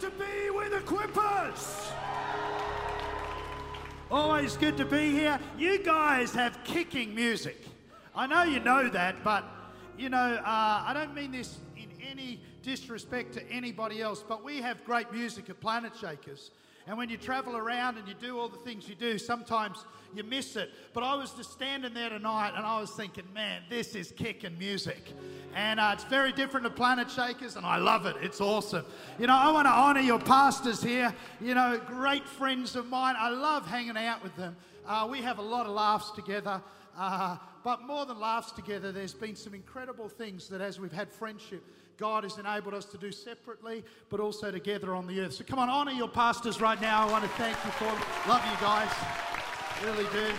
to 0.00 0.10
be 0.10 0.50
with 0.50 0.72
Equippers. 0.72 1.90
Always 4.10 4.56
good 4.56 4.76
to 4.76 4.84
be 4.84 5.10
here. 5.10 5.40
You 5.58 5.82
guys 5.82 6.32
have 6.34 6.62
kicking 6.62 7.14
music. 7.14 7.66
I 8.14 8.26
know 8.28 8.44
you 8.44 8.60
know 8.60 8.88
that, 8.90 9.24
but 9.24 9.44
you 9.98 10.08
know, 10.08 10.16
uh, 10.16 10.84
I 10.86 10.92
don't 10.94 11.14
mean 11.14 11.32
this 11.32 11.58
in 11.76 11.88
any 12.08 12.40
disrespect 12.62 13.34
to 13.34 13.50
anybody 13.50 14.00
else, 14.00 14.24
but 14.26 14.44
we 14.44 14.60
have 14.62 14.84
great 14.84 15.12
music 15.12 15.50
at 15.50 15.60
Planet 15.60 15.92
Shakers. 16.00 16.52
And 16.88 16.96
when 16.96 17.10
you 17.10 17.18
travel 17.18 17.54
around 17.54 17.98
and 17.98 18.08
you 18.08 18.14
do 18.14 18.38
all 18.38 18.48
the 18.48 18.56
things 18.56 18.88
you 18.88 18.94
do, 18.94 19.18
sometimes 19.18 19.84
you 20.14 20.24
miss 20.24 20.56
it. 20.56 20.70
But 20.94 21.02
I 21.02 21.14
was 21.16 21.32
just 21.32 21.52
standing 21.52 21.92
there 21.92 22.08
tonight 22.08 22.54
and 22.56 22.64
I 22.64 22.80
was 22.80 22.90
thinking, 22.92 23.24
man, 23.34 23.60
this 23.68 23.94
is 23.94 24.10
kicking 24.10 24.56
music. 24.58 25.12
And 25.54 25.78
uh, 25.78 25.90
it's 25.92 26.04
very 26.04 26.32
different 26.32 26.64
to 26.64 26.70
Planet 26.70 27.10
Shakers, 27.10 27.56
and 27.56 27.66
I 27.66 27.76
love 27.76 28.06
it. 28.06 28.16
It's 28.22 28.40
awesome. 28.40 28.86
You 29.18 29.26
know, 29.26 29.36
I 29.36 29.50
want 29.52 29.66
to 29.66 29.70
honor 29.70 30.00
your 30.00 30.18
pastors 30.18 30.82
here. 30.82 31.14
You 31.42 31.54
know, 31.54 31.78
great 31.86 32.26
friends 32.26 32.74
of 32.74 32.86
mine. 32.86 33.16
I 33.18 33.28
love 33.28 33.66
hanging 33.66 33.98
out 33.98 34.22
with 34.22 34.34
them. 34.36 34.56
Uh, 34.86 35.06
we 35.10 35.20
have 35.20 35.38
a 35.38 35.42
lot 35.42 35.66
of 35.66 35.72
laughs 35.72 36.10
together. 36.12 36.62
Uh, 36.96 37.36
but 37.64 37.82
more 37.82 38.06
than 38.06 38.18
laughs 38.18 38.50
together, 38.52 38.92
there's 38.92 39.12
been 39.12 39.36
some 39.36 39.52
incredible 39.52 40.08
things 40.08 40.48
that 40.48 40.62
as 40.62 40.80
we've 40.80 40.92
had 40.92 41.12
friendship, 41.12 41.62
God 41.98 42.22
has 42.22 42.38
enabled 42.38 42.74
us 42.74 42.84
to 42.86 42.96
do 42.96 43.10
separately, 43.10 43.84
but 44.08 44.20
also 44.20 44.52
together 44.52 44.94
on 44.94 45.08
the 45.08 45.20
earth. 45.20 45.34
So 45.34 45.44
come 45.44 45.58
on, 45.58 45.68
honor 45.68 45.90
your 45.90 46.08
pastors 46.08 46.60
right 46.60 46.80
now. 46.80 47.06
I 47.06 47.10
want 47.10 47.24
to 47.24 47.30
thank 47.30 47.56
you 47.64 47.70
for 47.72 47.84
them. 47.84 48.00
Love 48.28 48.44
you 48.44 48.56
guys. 48.64 48.90
Really 49.84 50.06
do. 50.12 50.32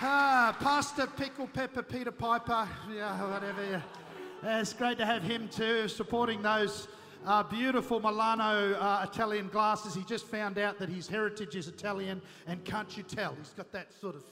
Ah, 0.00 0.56
Pastor 0.60 1.08
Pickle 1.08 1.48
Pepper 1.48 1.82
Peter 1.82 2.12
Piper, 2.12 2.68
yeah, 2.94 3.32
whatever. 3.32 3.64
Yeah. 3.64 4.60
It's 4.60 4.72
great 4.72 4.98
to 4.98 5.06
have 5.06 5.22
him 5.22 5.48
too, 5.48 5.88
supporting 5.88 6.42
those 6.42 6.86
uh, 7.26 7.42
beautiful 7.42 7.98
Milano 7.98 8.74
uh, 8.74 9.06
Italian 9.10 9.48
glasses. 9.48 9.94
He 9.94 10.04
just 10.04 10.26
found 10.26 10.58
out 10.58 10.78
that 10.78 10.88
his 10.88 11.08
heritage 11.08 11.56
is 11.56 11.66
Italian, 11.66 12.20
and 12.46 12.64
can't 12.64 12.96
you 12.96 13.02
tell? 13.02 13.34
He's 13.38 13.54
got 13.56 13.72
that 13.72 13.92
sort 14.00 14.14
of 14.14 14.22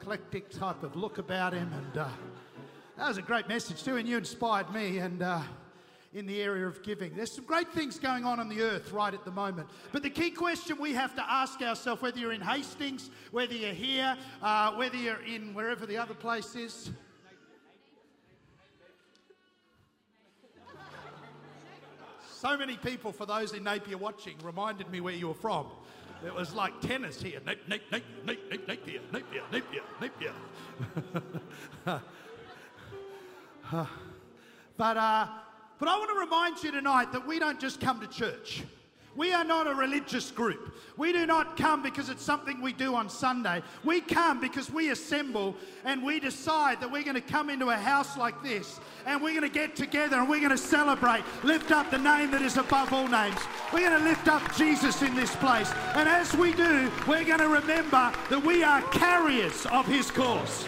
eclectic 0.00 0.48
type 0.50 0.82
of 0.82 0.94
look 0.94 1.18
about 1.18 1.52
him, 1.52 1.70
and 1.72 1.98
uh, 1.98 2.08
that 2.98 3.08
was 3.08 3.16
a 3.16 3.22
great 3.22 3.48
message 3.48 3.84
too. 3.84 3.96
And 3.96 4.08
you 4.08 4.18
inspired 4.18 4.72
me, 4.72 4.98
and 4.98 5.22
uh, 5.22 5.40
in 6.14 6.26
the 6.26 6.42
area 6.42 6.66
of 6.66 6.82
giving. 6.82 7.14
There's 7.14 7.30
some 7.30 7.44
great 7.44 7.72
things 7.72 7.98
going 7.98 8.24
on 8.24 8.40
on 8.40 8.48
the 8.48 8.62
earth 8.62 8.92
right 8.92 9.12
at 9.12 9.24
the 9.24 9.30
moment. 9.30 9.68
But 9.92 10.02
the 10.02 10.10
key 10.10 10.30
question 10.30 10.78
we 10.80 10.94
have 10.94 11.14
to 11.14 11.30
ask 11.30 11.60
ourselves, 11.60 12.02
whether 12.02 12.18
you're 12.18 12.32
in 12.32 12.40
Hastings, 12.40 13.10
whether 13.30 13.54
you're 13.54 13.72
here, 13.72 14.16
uh, 14.42 14.72
whether 14.72 14.96
you're 14.96 15.22
in 15.22 15.54
wherever 15.54 15.86
the 15.86 15.96
other 15.96 16.14
place 16.14 16.56
is. 16.56 16.90
So 22.32 22.56
many 22.56 22.76
people, 22.76 23.12
for 23.12 23.26
those 23.26 23.52
in 23.52 23.64
Napier 23.64 23.98
watching, 23.98 24.36
reminded 24.42 24.90
me 24.90 25.00
where 25.00 25.14
you 25.14 25.28
were 25.28 25.34
from. 25.34 25.66
It 26.24 26.34
was 26.34 26.54
like 26.54 26.80
tennis 26.80 27.20
here. 27.20 27.40
Napier, 27.44 28.02
Napier, 28.24 28.58
Napier, 28.66 29.00
Napier, 29.12 29.42
Napier, 29.52 29.82
Napier. 30.00 30.32
but 34.76 34.96
uh, 34.96 35.26
but 35.78 35.88
I 35.88 35.96
want 35.96 36.10
to 36.10 36.18
remind 36.18 36.62
you 36.62 36.72
tonight 36.72 37.12
that 37.12 37.26
we 37.26 37.38
don't 37.38 37.60
just 37.60 37.80
come 37.80 38.00
to 38.00 38.06
church. 38.06 38.62
We 39.14 39.32
are 39.32 39.44
not 39.44 39.66
a 39.66 39.74
religious 39.74 40.30
group. 40.30 40.74
We 40.96 41.12
do 41.12 41.26
not 41.26 41.56
come 41.56 41.82
because 41.82 42.08
it's 42.08 42.22
something 42.22 42.60
we 42.60 42.72
do 42.72 42.94
on 42.94 43.08
Sunday. 43.08 43.62
We 43.84 44.00
come 44.00 44.40
because 44.40 44.70
we 44.70 44.90
assemble 44.90 45.56
and 45.84 46.04
we 46.04 46.20
decide 46.20 46.80
that 46.80 46.90
we're 46.90 47.02
going 47.02 47.16
to 47.16 47.20
come 47.20 47.50
into 47.50 47.70
a 47.70 47.76
house 47.76 48.16
like 48.16 48.40
this 48.44 48.78
and 49.06 49.20
we're 49.20 49.32
going 49.32 49.42
to 49.42 49.48
get 49.48 49.74
together 49.74 50.18
and 50.18 50.28
we're 50.28 50.38
going 50.38 50.50
to 50.50 50.58
celebrate, 50.58 51.24
lift 51.42 51.72
up 51.72 51.90
the 51.90 51.98
name 51.98 52.30
that 52.30 52.42
is 52.42 52.58
above 52.58 52.92
all 52.92 53.08
names. 53.08 53.40
We're 53.72 53.88
going 53.88 54.00
to 54.00 54.08
lift 54.08 54.28
up 54.28 54.54
Jesus 54.56 55.02
in 55.02 55.16
this 55.16 55.34
place. 55.36 55.72
And 55.94 56.08
as 56.08 56.36
we 56.36 56.52
do, 56.52 56.88
we're 57.08 57.24
going 57.24 57.40
to 57.40 57.48
remember 57.48 58.12
that 58.30 58.42
we 58.44 58.62
are 58.62 58.82
carriers 58.82 59.66
of 59.66 59.84
his 59.86 60.12
cause 60.12 60.64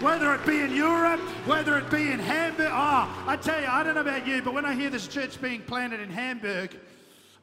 whether 0.00 0.32
it 0.34 0.46
be 0.46 0.60
in 0.60 0.74
Europe, 0.74 1.20
whether 1.44 1.76
it 1.76 1.90
be 1.90 2.12
in 2.12 2.20
Hamburg. 2.20 2.70
Oh, 2.70 3.24
I 3.26 3.36
tell 3.36 3.60
you, 3.60 3.66
I 3.66 3.82
don't 3.82 3.94
know 3.94 4.00
about 4.02 4.26
you, 4.26 4.40
but 4.42 4.54
when 4.54 4.64
I 4.64 4.74
hear 4.74 4.90
this 4.90 5.08
church 5.08 5.40
being 5.40 5.60
planted 5.62 5.98
in 6.00 6.10
Hamburg, 6.10 6.78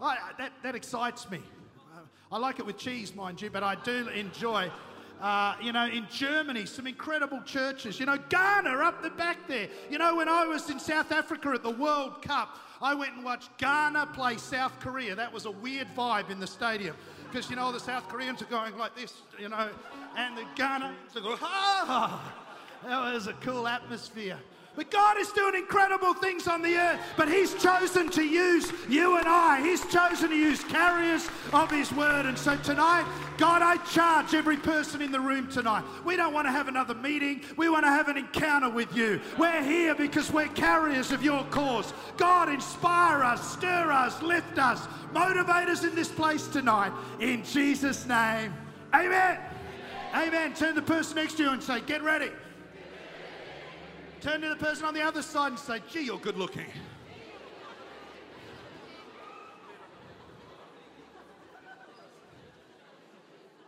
I, 0.01 0.17
that, 0.37 0.53
that 0.63 0.75
excites 0.75 1.29
me. 1.29 1.39
I 2.31 2.37
like 2.37 2.59
it 2.59 2.65
with 2.65 2.77
cheese, 2.77 3.13
mind 3.13 3.41
you, 3.41 3.49
but 3.49 3.63
I 3.63 3.75
do 3.75 4.07
enjoy. 4.09 4.71
Uh, 5.21 5.55
you 5.61 5.71
know, 5.71 5.85
in 5.87 6.07
Germany, 6.09 6.65
some 6.65 6.87
incredible 6.87 7.41
churches. 7.43 7.99
You 7.99 8.05
know, 8.05 8.17
Ghana 8.29 8.69
up 8.69 9.03
the 9.03 9.09
back 9.09 9.47
there. 9.47 9.67
You 9.89 9.97
know, 9.97 10.15
when 10.15 10.27
I 10.27 10.45
was 10.45 10.69
in 10.69 10.79
South 10.79 11.11
Africa 11.11 11.49
at 11.49 11.63
the 11.63 11.69
World 11.69 12.21
Cup, 12.21 12.57
I 12.81 12.93
went 12.93 13.15
and 13.15 13.23
watched 13.23 13.57
Ghana 13.57 14.07
play 14.13 14.37
South 14.37 14.79
Korea. 14.79 15.15
That 15.15 15.31
was 15.31 15.45
a 15.45 15.51
weird 15.51 15.87
vibe 15.95 16.29
in 16.29 16.39
the 16.39 16.47
stadium 16.47 16.95
because, 17.29 17.49
you 17.49 17.55
know, 17.55 17.71
the 17.71 17.79
South 17.79 18.07
Koreans 18.09 18.41
are 18.41 18.45
going 18.45 18.77
like 18.77 18.95
this, 18.95 19.13
you 19.39 19.49
know, 19.49 19.69
and 20.17 20.37
the 20.37 20.43
Ghanaians 20.55 21.15
are 21.15 21.21
going, 21.21 21.37
ah. 21.41 22.44
Oh, 22.83 23.05
that 23.05 23.13
was 23.13 23.27
a 23.27 23.33
cool 23.33 23.67
atmosphere. 23.67 24.37
But 24.75 24.91
God 24.91 25.17
is 25.17 25.31
doing 25.31 25.55
incredible 25.55 26.13
things 26.13 26.47
on 26.47 26.61
the 26.61 26.75
earth, 26.75 26.99
but 27.15 27.29
He's 27.29 27.53
chosen 27.61 28.09
to 28.11 28.23
use 28.23 28.71
you 28.89 29.17
and 29.17 29.25
I. 29.25 29.61
He's 29.61 29.85
chosen 29.85 30.29
to 30.29 30.35
use 30.35 30.63
carriers 30.65 31.29
of 31.53 31.71
His 31.71 31.93
word. 31.93 32.25
And 32.25 32.37
so 32.37 32.57
tonight, 32.57 33.05
God, 33.37 33.61
I 33.61 33.77
charge 33.85 34.33
every 34.33 34.57
person 34.57 35.01
in 35.01 35.13
the 35.13 35.19
room 35.19 35.47
tonight. 35.49 35.85
We 36.03 36.17
don't 36.17 36.33
want 36.33 36.47
to 36.47 36.51
have 36.51 36.67
another 36.67 36.93
meeting, 36.93 37.41
we 37.55 37.69
want 37.69 37.85
to 37.85 37.89
have 37.89 38.09
an 38.09 38.17
encounter 38.17 38.69
with 38.69 38.93
you. 38.95 39.21
We're 39.37 39.63
here 39.63 39.95
because 39.95 40.31
we're 40.31 40.47
carriers 40.49 41.11
of 41.11 41.23
your 41.23 41.43
cause. 41.45 41.93
God, 42.17 42.49
inspire 42.49 43.23
us, 43.23 43.53
stir 43.53 43.91
us, 43.91 44.21
lift 44.21 44.59
us, 44.59 44.87
motivate 45.13 45.69
us 45.69 45.85
in 45.85 45.95
this 45.95 46.09
place 46.09 46.47
tonight. 46.47 46.91
In 47.21 47.45
Jesus' 47.45 48.05
name, 48.05 48.53
amen. 48.93 49.39
Amen. 50.13 50.27
amen. 50.27 50.53
Turn 50.53 50.75
the 50.75 50.81
person 50.81 51.15
next 51.15 51.35
to 51.37 51.43
you 51.43 51.51
and 51.51 51.63
say, 51.63 51.79
Get 51.79 52.03
ready. 52.03 52.29
Turn 54.25 54.41
to 54.41 54.49
the 54.49 54.55
person 54.55 54.85
on 54.85 54.95
the 54.95 55.03
other 55.03 55.21
side 55.21 55.49
and 55.49 55.59
say, 55.59 55.83
gee, 55.87 56.01
you're 56.01 56.17
good 56.17 56.35
looking. 56.35 56.65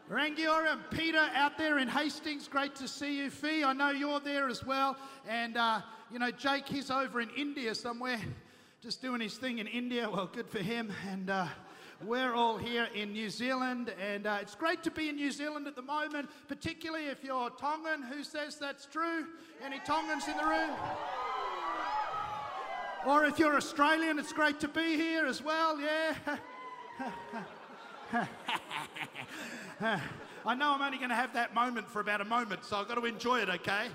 Rangiora 0.10 0.72
and 0.72 0.82
Peter 0.90 1.20
out 1.36 1.60
there 1.60 1.78
in 1.78 1.88
Hastings, 1.88 2.48
great 2.48 2.74
to 2.78 2.88
see 2.88 3.20
you. 3.20 3.30
Fee, 3.30 3.64
I 3.64 3.74
know 3.74 3.92
you're 3.92 4.20
there 4.20 4.50
as 4.50 4.66
well. 4.66 4.98
And, 5.30 5.58
uh, 5.58 5.82
you 6.12 6.18
know, 6.18 6.32
Jake, 6.32 6.68
he's 6.68 6.90
over 6.90 7.22
in 7.22 7.30
India 7.38 7.76
somewhere, 7.76 8.20
just 8.82 9.00
doing 9.00 9.22
his 9.22 9.38
thing 9.38 9.60
in 9.60 9.68
India. 9.68 10.10
Well, 10.10 10.26
good 10.26 10.50
for 10.50 10.58
him. 10.58 10.92
And, 11.08 11.30
uh, 11.30 11.50
we're 12.06 12.34
all 12.34 12.58
here 12.58 12.88
in 12.94 13.12
New 13.12 13.30
Zealand, 13.30 13.94
and 14.00 14.28
uh, 14.28 14.38
it's 14.42 14.56
great 14.56 14.84
to 14.84 14.92
be 14.92 15.10
in 15.10 15.16
New 15.16 15.32
Zealand 15.32 15.68
at 15.68 15.76
the 15.76 15.82
moment, 15.82 16.30
particularly 16.48 17.08
if 17.08 17.24
you're 17.24 17.50
Tongan. 17.52 18.04
Who 18.04 18.24
says 18.24 18.58
that's 18.58 18.86
true? 18.86 19.26
Any 19.64 19.80
Tongans 19.80 20.28
in 20.28 20.38
the 20.38 20.46
room? 20.46 20.70
Or 23.06 23.26
if 23.26 23.40
you're 23.40 23.56
Australian, 23.56 24.20
it's 24.20 24.34
great 24.34 24.60
to 24.60 24.68
be 24.68 24.96
here 24.96 25.26
as 25.26 25.42
well, 25.42 25.80
yeah? 25.80 26.14
I 30.46 30.56
know 30.56 30.74
I'm 30.74 30.82
only 30.82 30.98
going 30.98 31.10
to 31.10 31.16
have 31.16 31.34
that 31.34 31.54
moment 31.54 31.90
for 31.90 32.00
about 32.00 32.22
a 32.22 32.26
moment, 32.26 32.64
so 32.66 32.78
I've 32.78 32.88
got 32.88 32.96
to 32.96 33.06
enjoy 33.06 33.42
it, 33.42 33.50
okay? 33.50 33.88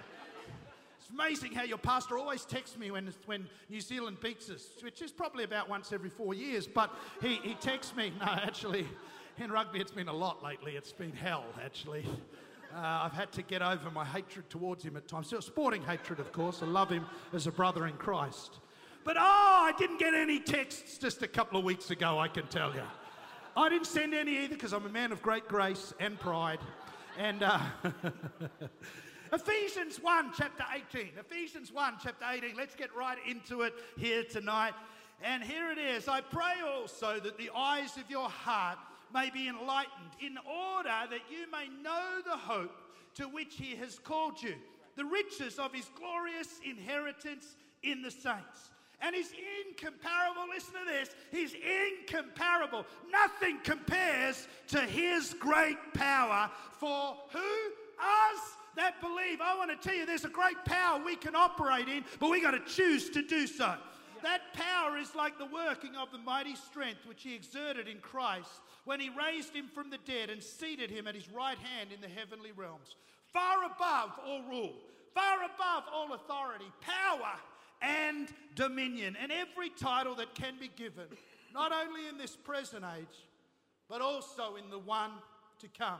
Amazing 1.12 1.52
how 1.52 1.62
your 1.62 1.78
pastor 1.78 2.18
always 2.18 2.44
texts 2.44 2.78
me 2.78 2.90
when, 2.90 3.12
when 3.26 3.46
New 3.68 3.80
Zealand 3.80 4.18
beats 4.20 4.50
us, 4.50 4.66
which 4.82 5.02
is 5.02 5.12
probably 5.12 5.44
about 5.44 5.68
once 5.68 5.92
every 5.92 6.10
four 6.10 6.34
years. 6.34 6.66
But 6.66 6.94
he, 7.20 7.36
he 7.36 7.54
texts 7.54 7.94
me. 7.96 8.12
No, 8.20 8.26
actually, 8.26 8.86
in 9.38 9.50
rugby, 9.50 9.80
it's 9.80 9.90
been 9.90 10.08
a 10.08 10.12
lot 10.12 10.42
lately. 10.42 10.76
It's 10.76 10.92
been 10.92 11.12
hell, 11.12 11.44
actually. 11.64 12.04
Uh, 12.74 12.78
I've 12.78 13.12
had 13.12 13.32
to 13.32 13.42
get 13.42 13.62
over 13.62 13.90
my 13.90 14.04
hatred 14.04 14.48
towards 14.48 14.84
him 14.84 14.96
at 14.96 15.08
times. 15.08 15.28
So, 15.28 15.40
sporting 15.40 15.82
hatred, 15.82 16.20
of 16.20 16.32
course. 16.32 16.62
I 16.62 16.66
love 16.66 16.90
him 16.90 17.04
as 17.32 17.46
a 17.46 17.52
brother 17.52 17.86
in 17.86 17.94
Christ. 17.94 18.60
But 19.04 19.16
oh, 19.18 19.20
I 19.20 19.72
didn't 19.76 19.98
get 19.98 20.14
any 20.14 20.38
texts 20.38 20.98
just 20.98 21.22
a 21.22 21.28
couple 21.28 21.58
of 21.58 21.64
weeks 21.64 21.90
ago, 21.90 22.18
I 22.18 22.28
can 22.28 22.46
tell 22.46 22.72
you. 22.74 22.82
I 23.56 23.68
didn't 23.68 23.86
send 23.86 24.14
any 24.14 24.44
either 24.44 24.54
because 24.54 24.72
I'm 24.72 24.86
a 24.86 24.90
man 24.90 25.12
of 25.12 25.20
great 25.20 25.48
grace 25.48 25.92
and 26.00 26.18
pride. 26.18 26.60
And 27.18 27.42
uh, 27.42 27.60
Ephesians 29.32 29.98
1, 30.02 30.32
chapter 30.36 30.64
18. 30.94 31.12
Ephesians 31.18 31.72
1, 31.72 31.94
chapter 32.02 32.24
18. 32.30 32.54
Let's 32.54 32.74
get 32.74 32.94
right 32.94 33.16
into 33.26 33.62
it 33.62 33.72
here 33.96 34.24
tonight. 34.24 34.74
And 35.24 35.42
here 35.42 35.70
it 35.72 35.78
is. 35.78 36.06
I 36.06 36.20
pray 36.20 36.60
also 36.66 37.18
that 37.18 37.38
the 37.38 37.50
eyes 37.56 37.96
of 37.96 38.10
your 38.10 38.28
heart 38.28 38.76
may 39.14 39.30
be 39.30 39.48
enlightened, 39.48 40.10
in 40.20 40.36
order 40.38 40.90
that 41.10 41.20
you 41.30 41.50
may 41.50 41.68
know 41.82 42.20
the 42.24 42.36
hope 42.36 42.74
to 43.14 43.24
which 43.24 43.54
he 43.54 43.74
has 43.76 43.98
called 43.98 44.42
you, 44.42 44.54
the 44.96 45.04
riches 45.04 45.58
of 45.58 45.72
his 45.72 45.90
glorious 45.98 46.60
inheritance 46.64 47.56
in 47.82 48.02
the 48.02 48.10
saints. 48.10 48.70
And 49.00 49.14
he's 49.14 49.32
incomparable. 49.66 50.42
Listen 50.54 50.74
to 50.74 50.92
this. 50.92 51.10
He's 51.30 51.54
incomparable. 51.54 52.84
Nothing 53.10 53.58
compares 53.64 54.46
to 54.68 54.80
his 54.80 55.34
great 55.40 55.78
power 55.94 56.50
for 56.78 57.16
who? 57.32 57.38
Us 57.98 58.56
that 58.76 59.00
believe, 59.00 59.40
I 59.40 59.56
want 59.56 59.70
to 59.70 59.76
tell 59.76 59.96
you 59.96 60.06
there's 60.06 60.24
a 60.24 60.28
great 60.28 60.64
power 60.64 61.00
we 61.04 61.16
can 61.16 61.34
operate 61.36 61.88
in, 61.88 62.04
but 62.18 62.30
we 62.30 62.40
got 62.40 62.52
to 62.52 62.60
choose 62.60 63.10
to 63.10 63.22
do 63.22 63.46
so. 63.46 63.74
That 64.22 64.40
power 64.54 64.96
is 64.98 65.14
like 65.14 65.38
the 65.38 65.46
working 65.46 65.96
of 65.96 66.12
the 66.12 66.18
mighty 66.18 66.54
strength 66.54 67.00
which 67.06 67.24
he 67.24 67.34
exerted 67.34 67.88
in 67.88 67.98
Christ 67.98 68.48
when 68.84 69.00
he 69.00 69.10
raised 69.10 69.54
him 69.54 69.66
from 69.66 69.90
the 69.90 69.98
dead 70.06 70.30
and 70.30 70.42
seated 70.42 70.90
him 70.90 71.06
at 71.06 71.14
his 71.14 71.28
right 71.30 71.58
hand 71.58 71.90
in 71.92 72.00
the 72.00 72.08
heavenly 72.08 72.52
realms, 72.52 72.96
far 73.32 73.64
above 73.64 74.12
all 74.24 74.42
rule, 74.48 74.74
far 75.14 75.38
above 75.38 75.84
all 75.92 76.14
authority, 76.14 76.70
power, 76.80 77.34
and 77.80 78.28
dominion, 78.54 79.16
and 79.20 79.32
every 79.32 79.70
title 79.70 80.14
that 80.14 80.34
can 80.34 80.54
be 80.60 80.70
given, 80.76 81.06
not 81.52 81.72
only 81.72 82.06
in 82.06 82.16
this 82.16 82.36
present 82.36 82.84
age, 82.96 83.26
but 83.88 84.00
also 84.00 84.54
in 84.54 84.70
the 84.70 84.78
one 84.78 85.10
to 85.58 85.68
come. 85.68 85.98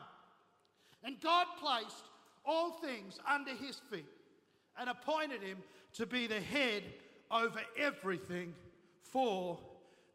And 1.03 1.21
God 1.21 1.47
placed 1.61 2.05
all 2.45 2.73
things 2.73 3.19
under 3.29 3.53
his 3.53 3.81
feet 3.91 4.07
and 4.79 4.89
appointed 4.89 5.43
him 5.43 5.59
to 5.95 6.07
be 6.07 6.27
the 6.27 6.41
head 6.41 6.83
over 7.31 7.61
everything 7.79 8.55
for 9.03 9.59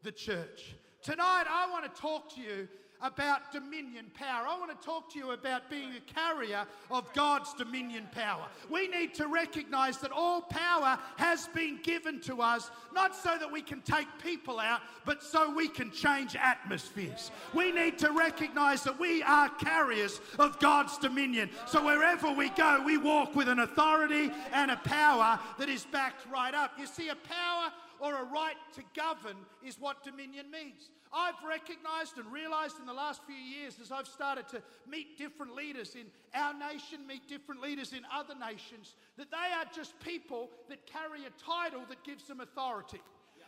the 0.04 0.12
church. 0.12 0.76
Tonight, 1.02 1.46
I 1.50 1.70
want 1.72 1.94
to 1.94 2.02
talk 2.02 2.34
to 2.36 2.42
you 2.42 2.68
about 3.02 3.52
dominion 3.52 4.06
power. 4.14 4.46
I 4.48 4.58
want 4.58 4.80
to 4.80 4.86
talk 4.86 5.12
to 5.14 5.20
you 5.20 5.32
about 5.32 5.70
being 5.70 5.92
a 5.96 6.14
carrier 6.14 6.66
of 6.90 7.12
God's 7.14 7.54
dominion 7.54 8.08
power. 8.12 8.46
We 8.70 8.88
need 8.88 9.14
to 9.16 9.28
recognize 9.28 9.98
that 10.00 10.12
all 10.12 10.42
power 10.42 10.98
has 11.18 11.48
been 11.50 11.80
given 11.84 12.20
to 12.22 12.42
us, 12.42 12.72
not 12.94 13.16
so 13.16 13.38
that 13.40 13.52
we 13.52 13.62
can 13.62 13.82
take 13.82 14.08
people 14.24 14.60
out, 14.60 14.82
but 15.06 15.24
so 15.24 15.54
we 15.54 15.68
can 15.68 15.92
change 15.92 16.36
atmospheres. 16.36 17.32
We 17.54 17.72
need 17.72 17.98
to 18.00 18.12
recognize 18.12 18.84
that 18.84 19.00
we 19.00 19.22
are 19.24 19.50
carriers 19.50 20.20
of 20.40 20.60
God's 20.60 20.98
dominion. 20.98 21.50
So 21.68 21.84
wherever 21.86 22.32
we 22.32 22.50
go, 22.50 22.82
we 22.86 22.98
walk 22.98 23.36
with 23.36 23.48
an 23.48 23.60
authority 23.60 24.32
and 24.54 24.72
a 24.72 24.78
power 24.78 25.40
that 25.60 25.70
is 25.70 25.86
backed 25.86 26.26
right 26.32 26.54
up. 26.54 26.72
You 26.80 26.88
see, 26.88 27.10
a 27.10 27.16
power 27.16 27.72
or 28.00 28.16
a 28.16 28.24
right 28.26 28.56
to 28.76 28.84
govern 28.96 29.38
is 29.66 29.80
what 29.80 30.04
dominion 30.04 30.50
means. 30.52 30.90
I've 31.13 31.42
recognized 31.48 32.18
and 32.18 32.31
realized 32.31 32.80
in 32.80 32.86
the 32.86 32.94
last 32.94 33.21
few 33.25 33.36
years 33.36 33.77
as 33.81 33.92
I've 33.92 34.07
started 34.07 34.48
to 34.50 34.62
meet 34.89 35.18
different 35.18 35.56
leaders 35.56 35.95
in 35.95 36.06
our 36.33 36.54
nation, 36.54 37.06
meet 37.07 37.27
different 37.27 37.62
leaders 37.62 37.94
in 37.94 38.01
other 38.13 38.36
nations, 38.36 38.95
that 39.18 39.31
they 39.31 39.38
are 39.38 39.65
just 39.74 40.00
people 40.00 40.50
that 40.69 40.86
carry 40.86 41.25
a 41.25 41.44
title 41.44 41.81
that 41.89 42.04
gives 42.04 42.25
them 42.25 42.42
authority. 42.42 43.01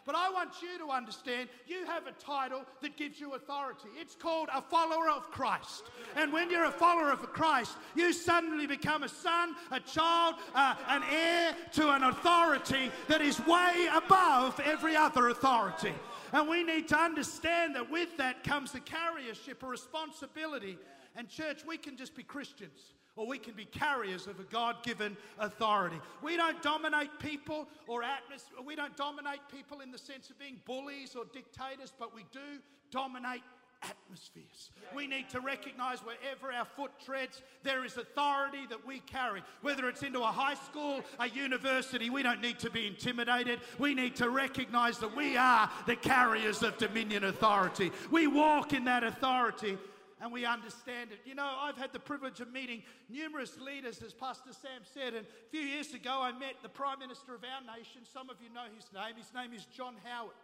But 0.06 0.16
I 0.16 0.32
want 0.32 0.50
you 0.62 0.78
to 0.80 0.92
understand 0.92 1.50
you 1.68 1.86
have 1.86 2.08
a 2.08 2.12
title 2.14 2.64
that 2.82 2.98
gives 2.98 3.20
you 3.20 3.34
authority. 3.34 3.90
It's 3.96 4.16
called 4.16 4.50
a 4.52 4.60
follower 4.60 5.08
of 5.10 5.30
Christ. 5.30 5.84
And 6.16 6.34
when 6.34 6.50
you're 6.50 6.66
a 6.66 6.72
follower 6.72 7.12
of 7.12 7.20
Christ, 7.32 7.78
you 7.96 8.12
suddenly 8.12 8.66
become 8.66 9.04
a 9.04 9.10
son, 9.10 9.56
a 9.72 9.80
child, 9.80 10.36
uh, 10.56 10.74
an 10.88 11.04
heir 11.12 11.56
to 11.74 11.92
an 11.92 12.04
authority 12.04 12.92
that 13.08 13.22
is 13.22 13.40
way 13.46 13.88
above 13.94 14.60
every 14.62 14.96
other 14.96 15.30
authority. 15.30 15.94
And 16.32 16.48
we 16.48 16.64
need 16.64 16.88
to 16.90 16.98
understand 16.98 17.76
that 17.76 17.90
with 17.90 18.18
that 18.18 18.44
comes 18.44 18.72
the 18.72 18.80
carriership, 18.80 19.64
a 19.64 19.66
responsibility. 19.66 20.78
And, 21.16 21.28
church, 21.28 21.64
we 21.66 21.78
can 21.78 21.98
just 21.98 22.16
be 22.16 22.24
Christians 22.24 22.94
or 23.16 23.28
we 23.28 23.38
can 23.38 23.54
be 23.54 23.66
carriers 23.66 24.28
of 24.28 24.40
a 24.40 24.44
God 24.44 24.82
given 24.84 25.18
authority. 25.40 26.00
We 26.22 26.38
don't 26.38 26.62
dominate 26.62 27.10
people 27.20 27.68
or 27.88 28.02
atmosphere. 28.02 28.60
We 28.66 28.76
don't 28.78 28.96
dominate 28.96 29.42
people 29.54 29.82
in 29.82 29.92
the 29.92 29.98
sense 29.98 30.30
of 30.30 30.40
being 30.40 30.62
bullies 30.66 31.16
or 31.18 31.26
dictators, 31.34 31.92
but 32.00 32.16
we 32.16 32.24
do 32.32 32.62
dominate 32.92 33.42
atmospheres. 33.82 34.72
We 34.96 35.08
need 35.08 35.30
to 35.30 35.40
recognize 35.40 36.00
wherever 36.00 36.52
our 36.52 36.66
foot 36.66 36.92
treads, 37.04 37.42
there 37.64 37.86
is 37.86 37.98
authority 37.98 38.66
that 38.70 38.86
we 38.86 39.00
carry. 39.00 39.42
Whether 39.62 39.88
it's 39.88 40.04
into 40.04 40.22
a 40.22 40.28
high 40.28 40.56
school, 40.56 41.02
a 41.20 41.30
university, 41.30 42.10
we 42.10 42.24
don't 42.24 42.42
need 42.42 42.60
to 42.60 42.70
be 42.70 42.88
intimidated. 42.88 43.60
We 43.78 43.94
need 43.94 44.16
to 44.18 44.30
recognize 44.30 44.98
that 45.00 45.16
we 45.16 45.38
are 45.38 45.70
the 45.86 45.96
carriers 45.96 46.64
of 46.64 46.78
dominion 46.78 47.24
authority. 47.24 47.92
We 48.12 48.28
walk 48.28 48.74
in 48.74 48.86
that 48.86 49.04
authority 49.04 49.78
and 50.22 50.32
we 50.32 50.46
understand 50.46 51.12
it. 51.12 51.20
You 51.26 51.36
know, 51.36 51.50
I've 51.62 51.78
had 51.78 51.94
the 51.94 52.00
privilege 52.00 52.42
of 52.42 52.52
meeting 52.52 52.84
numerous 53.10 53.58
leaders, 53.58 54.02
as 54.02 54.14
Pastor 54.14 54.52
Sam 54.52 54.82
said, 54.84 55.14
and 55.14 55.26
a 55.26 55.50
few 55.50 55.62
years 55.62 55.94
ago 55.94 56.20
I 56.22 56.32
met 56.32 56.56
the 56.62 56.70
Prime 56.70 57.00
Minister 57.00 57.36
of 57.36 57.44
our 57.44 57.78
nation. 57.78 58.02
Some 58.12 58.30
of 58.30 58.36
you 58.44 58.54
know 58.54 58.66
his 58.76 58.86
name. 58.94 59.16
His 59.16 59.32
name 59.34 59.54
is 59.54 59.66
John 59.66 59.96
Howard. 60.04 60.36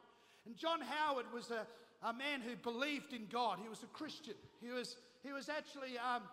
And 0.45 0.55
John 0.55 0.79
Howard 0.79 1.25
was 1.33 1.51
a, 1.51 1.67
a 2.03 2.13
man 2.13 2.41
who 2.41 2.55
believed 2.55 3.13
in 3.13 3.27
God. 3.31 3.59
He 3.61 3.69
was 3.69 3.83
a 3.83 3.87
Christian. 3.87 4.35
He 4.61 4.69
was, 4.69 4.97
he 5.23 5.31
was 5.31 5.49
actually, 5.49 5.97
um, 5.97 6.23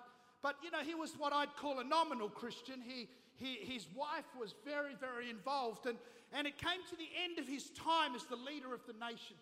but 0.42 0.56
you 0.62 0.70
know, 0.70 0.80
he 0.84 0.94
was 0.94 1.12
what 1.18 1.32
I'd 1.32 1.54
call 1.56 1.80
a 1.80 1.84
nominal 1.84 2.28
Christian. 2.28 2.80
He, 2.84 3.08
he, 3.36 3.58
his 3.62 3.86
wife 3.94 4.28
was 4.38 4.54
very, 4.64 4.94
very 5.00 5.30
involved. 5.30 5.86
And, 5.86 5.98
and 6.32 6.46
it 6.46 6.58
came 6.58 6.82
to 6.90 6.96
the 6.96 7.08
end 7.24 7.38
of 7.38 7.48
his 7.48 7.70
time 7.70 8.14
as 8.14 8.24
the 8.24 8.36
leader 8.36 8.74
of 8.74 8.80
the 8.86 8.94
nation. 8.94 9.36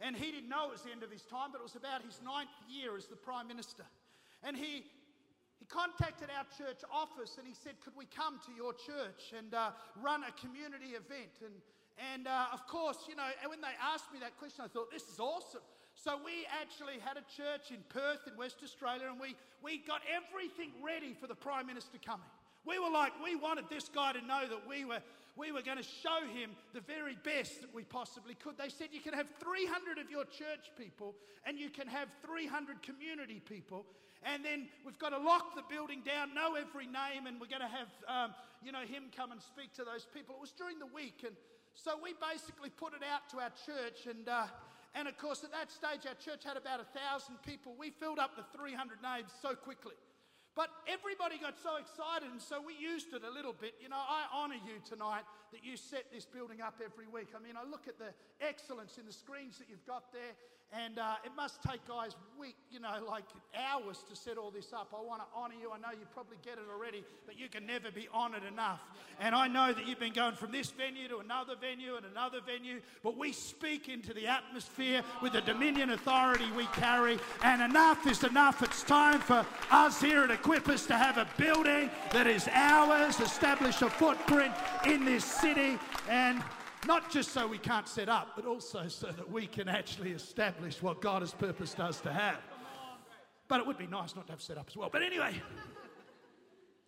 And 0.00 0.16
he 0.16 0.32
didn't 0.32 0.48
know 0.48 0.66
it 0.66 0.72
was 0.72 0.82
the 0.82 0.90
end 0.90 1.02
of 1.02 1.10
his 1.10 1.22
time, 1.22 1.50
but 1.52 1.60
it 1.60 1.64
was 1.64 1.76
about 1.76 2.02
his 2.02 2.20
ninth 2.24 2.50
year 2.68 2.96
as 2.96 3.06
the 3.06 3.16
Prime 3.16 3.46
Minister. 3.46 3.84
And 4.42 4.56
he, 4.56 4.84
he 5.58 5.64
contacted 5.66 6.28
our 6.34 6.44
church 6.58 6.82
office 6.92 7.38
and 7.38 7.46
he 7.46 7.54
said, 7.54 7.80
Could 7.82 7.94
we 7.96 8.06
come 8.06 8.40
to 8.46 8.52
your 8.52 8.74
church 8.74 9.32
and 9.36 9.54
uh, 9.54 9.70
run 10.02 10.22
a 10.24 10.32
community 10.34 10.98
event? 10.98 11.40
And, 11.40 11.54
and 12.12 12.26
uh, 12.26 12.46
of 12.52 12.66
course, 12.66 12.98
you 13.08 13.14
know, 13.14 13.26
when 13.46 13.60
they 13.60 13.74
asked 13.82 14.12
me 14.12 14.18
that 14.20 14.36
question, 14.38 14.64
I 14.64 14.68
thought, 14.68 14.90
This 14.90 15.04
is 15.04 15.20
awesome. 15.20 15.62
So 15.94 16.18
we 16.24 16.46
actually 16.60 16.98
had 16.98 17.16
a 17.16 17.24
church 17.36 17.70
in 17.70 17.78
Perth 17.88 18.26
in 18.26 18.36
West 18.36 18.56
Australia 18.64 19.06
and 19.10 19.20
we, 19.20 19.36
we 19.62 19.78
got 19.78 20.02
everything 20.10 20.72
ready 20.82 21.14
for 21.14 21.28
the 21.28 21.36
Prime 21.36 21.66
Minister 21.66 21.98
coming. 22.04 22.26
We 22.66 22.80
were 22.80 22.90
like, 22.90 23.12
we 23.22 23.36
wanted 23.36 23.66
this 23.70 23.88
guy 23.88 24.12
to 24.12 24.20
know 24.20 24.42
that 24.48 24.66
we 24.68 24.84
were 24.84 25.00
we 25.36 25.50
were 25.50 25.62
going 25.62 25.78
to 25.78 25.82
show 25.82 26.22
him 26.32 26.50
the 26.72 26.80
very 26.80 27.16
best 27.24 27.60
that 27.60 27.74
we 27.74 27.82
possibly 27.82 28.34
could. 28.34 28.56
They 28.56 28.68
said 28.68 28.88
you 28.92 29.00
can 29.00 29.14
have 29.14 29.26
300 29.40 29.98
of 29.98 30.08
your 30.08 30.24
church 30.24 30.70
people 30.78 31.14
and 31.44 31.58
you 31.58 31.70
can 31.70 31.88
have 31.88 32.08
300 32.24 32.82
community 32.82 33.42
people. 33.44 33.84
And 34.22 34.44
then 34.44 34.68
we've 34.86 34.98
got 34.98 35.10
to 35.10 35.18
lock 35.18 35.54
the 35.54 35.62
building 35.68 36.02
down, 36.06 36.34
know 36.34 36.54
every 36.54 36.86
name, 36.86 37.26
and 37.26 37.40
we're 37.40 37.50
going 37.50 37.66
to 37.66 37.68
have, 37.68 37.90
um, 38.08 38.34
you 38.62 38.72
know, 38.72 38.80
him 38.80 39.10
come 39.14 39.32
and 39.32 39.42
speak 39.42 39.74
to 39.74 39.84
those 39.84 40.06
people. 40.14 40.36
It 40.36 40.40
was 40.40 40.52
during 40.52 40.78
the 40.78 40.88
week. 40.88 41.26
And 41.26 41.36
so 41.74 41.98
we 41.98 42.14
basically 42.14 42.70
put 42.70 42.94
it 42.94 43.02
out 43.02 43.28
to 43.34 43.42
our 43.42 43.52
church. 43.66 44.06
And, 44.06 44.28
uh, 44.28 44.46
and 44.94 45.08
of 45.10 45.18
course, 45.18 45.42
at 45.42 45.50
that 45.50 45.70
stage, 45.70 46.06
our 46.06 46.14
church 46.14 46.46
had 46.46 46.56
about 46.56 46.80
a 46.80 46.88
thousand 46.94 47.42
people. 47.42 47.74
We 47.78 47.90
filled 47.90 48.18
up 48.18 48.38
the 48.38 48.46
300 48.56 49.02
names 49.02 49.34
so 49.42 49.54
quickly. 49.54 49.98
But 50.54 50.70
everybody 50.86 51.34
got 51.42 51.58
so 51.58 51.82
excited, 51.82 52.30
and 52.30 52.38
so 52.38 52.62
we 52.62 52.78
used 52.78 53.10
it 53.10 53.26
a 53.26 53.30
little 53.30 53.52
bit. 53.52 53.74
You 53.82 53.90
know, 53.90 53.98
I 53.98 54.30
honor 54.30 54.54
you 54.54 54.78
tonight 54.86 55.26
that 55.50 55.66
you 55.66 55.76
set 55.76 56.14
this 56.14 56.24
building 56.24 56.62
up 56.62 56.78
every 56.78 57.10
week. 57.10 57.34
I 57.34 57.42
mean, 57.42 57.58
I 57.58 57.66
look 57.66 57.90
at 57.90 57.98
the 57.98 58.14
excellence 58.38 58.94
in 58.94 59.04
the 59.04 59.12
screens 59.12 59.58
that 59.58 59.66
you've 59.66 59.84
got 59.84 60.14
there, 60.14 60.38
and 60.74 60.98
uh, 60.98 61.14
it 61.24 61.30
must 61.36 61.62
take 61.62 61.86
guys 61.86 62.16
week, 62.38 62.56
you 62.70 62.80
know, 62.80 62.90
like 63.08 63.24
hours 63.56 64.04
to 64.10 64.16
set 64.16 64.36
all 64.36 64.50
this 64.50 64.72
up. 64.72 64.92
I 64.92 65.00
want 65.04 65.20
to 65.20 65.26
honor 65.34 65.54
you. 65.60 65.70
I 65.70 65.78
know 65.78 65.92
you 65.92 66.06
probably 66.12 66.36
get 66.42 66.54
it 66.54 66.64
already, 66.72 67.04
but 67.26 67.38
you 67.38 67.48
can 67.48 67.64
never 67.64 67.90
be 67.92 68.08
honored 68.12 68.42
enough. 68.44 68.80
And 69.20 69.34
I 69.34 69.46
know 69.46 69.72
that 69.72 69.86
you've 69.86 70.00
been 70.00 70.12
going 70.12 70.34
from 70.34 70.50
this 70.50 70.70
venue 70.70 71.06
to 71.08 71.18
another 71.18 71.54
venue 71.60 71.96
and 71.96 72.04
another 72.06 72.40
venue, 72.44 72.80
but 73.04 73.16
we 73.16 73.32
speak 73.32 73.88
into 73.88 74.12
the 74.12 74.26
atmosphere 74.26 75.02
with 75.22 75.34
the 75.34 75.42
dominion 75.42 75.90
authority 75.90 76.50
we 76.56 76.66
carry. 76.66 77.18
And 77.44 77.62
enough 77.62 78.06
is 78.06 78.24
enough. 78.24 78.62
It's 78.62 78.82
time 78.82 79.20
for 79.20 79.46
us 79.70 80.00
here 80.00 80.24
at 80.24 80.30
Equippers 80.30 80.86
to 80.88 80.96
have 80.96 81.18
a 81.18 81.28
building 81.36 81.90
that 82.10 82.26
is 82.26 82.48
ours, 82.52 83.20
establish 83.20 83.82
a 83.82 83.90
footprint 83.90 84.52
in 84.86 85.04
this 85.04 85.24
city, 85.24 85.78
and 86.08 86.42
not 86.86 87.10
just 87.10 87.32
so 87.32 87.46
we 87.46 87.58
can't 87.58 87.88
set 87.88 88.08
up, 88.08 88.32
but 88.36 88.46
also 88.46 88.88
so 88.88 89.08
that 89.08 89.30
we 89.30 89.46
can 89.46 89.68
actually 89.68 90.12
establish 90.12 90.82
what 90.82 91.00
God 91.00 91.22
has 91.22 91.32
purposed 91.32 91.80
us 91.80 92.00
to 92.00 92.12
have. 92.12 92.38
But 93.48 93.60
it 93.60 93.66
would 93.66 93.78
be 93.78 93.86
nice 93.86 94.16
not 94.16 94.26
to 94.26 94.32
have 94.32 94.42
set 94.42 94.56
up 94.56 94.66
as 94.68 94.76
well. 94.76 94.88
But 94.90 95.02
anyway. 95.02 95.40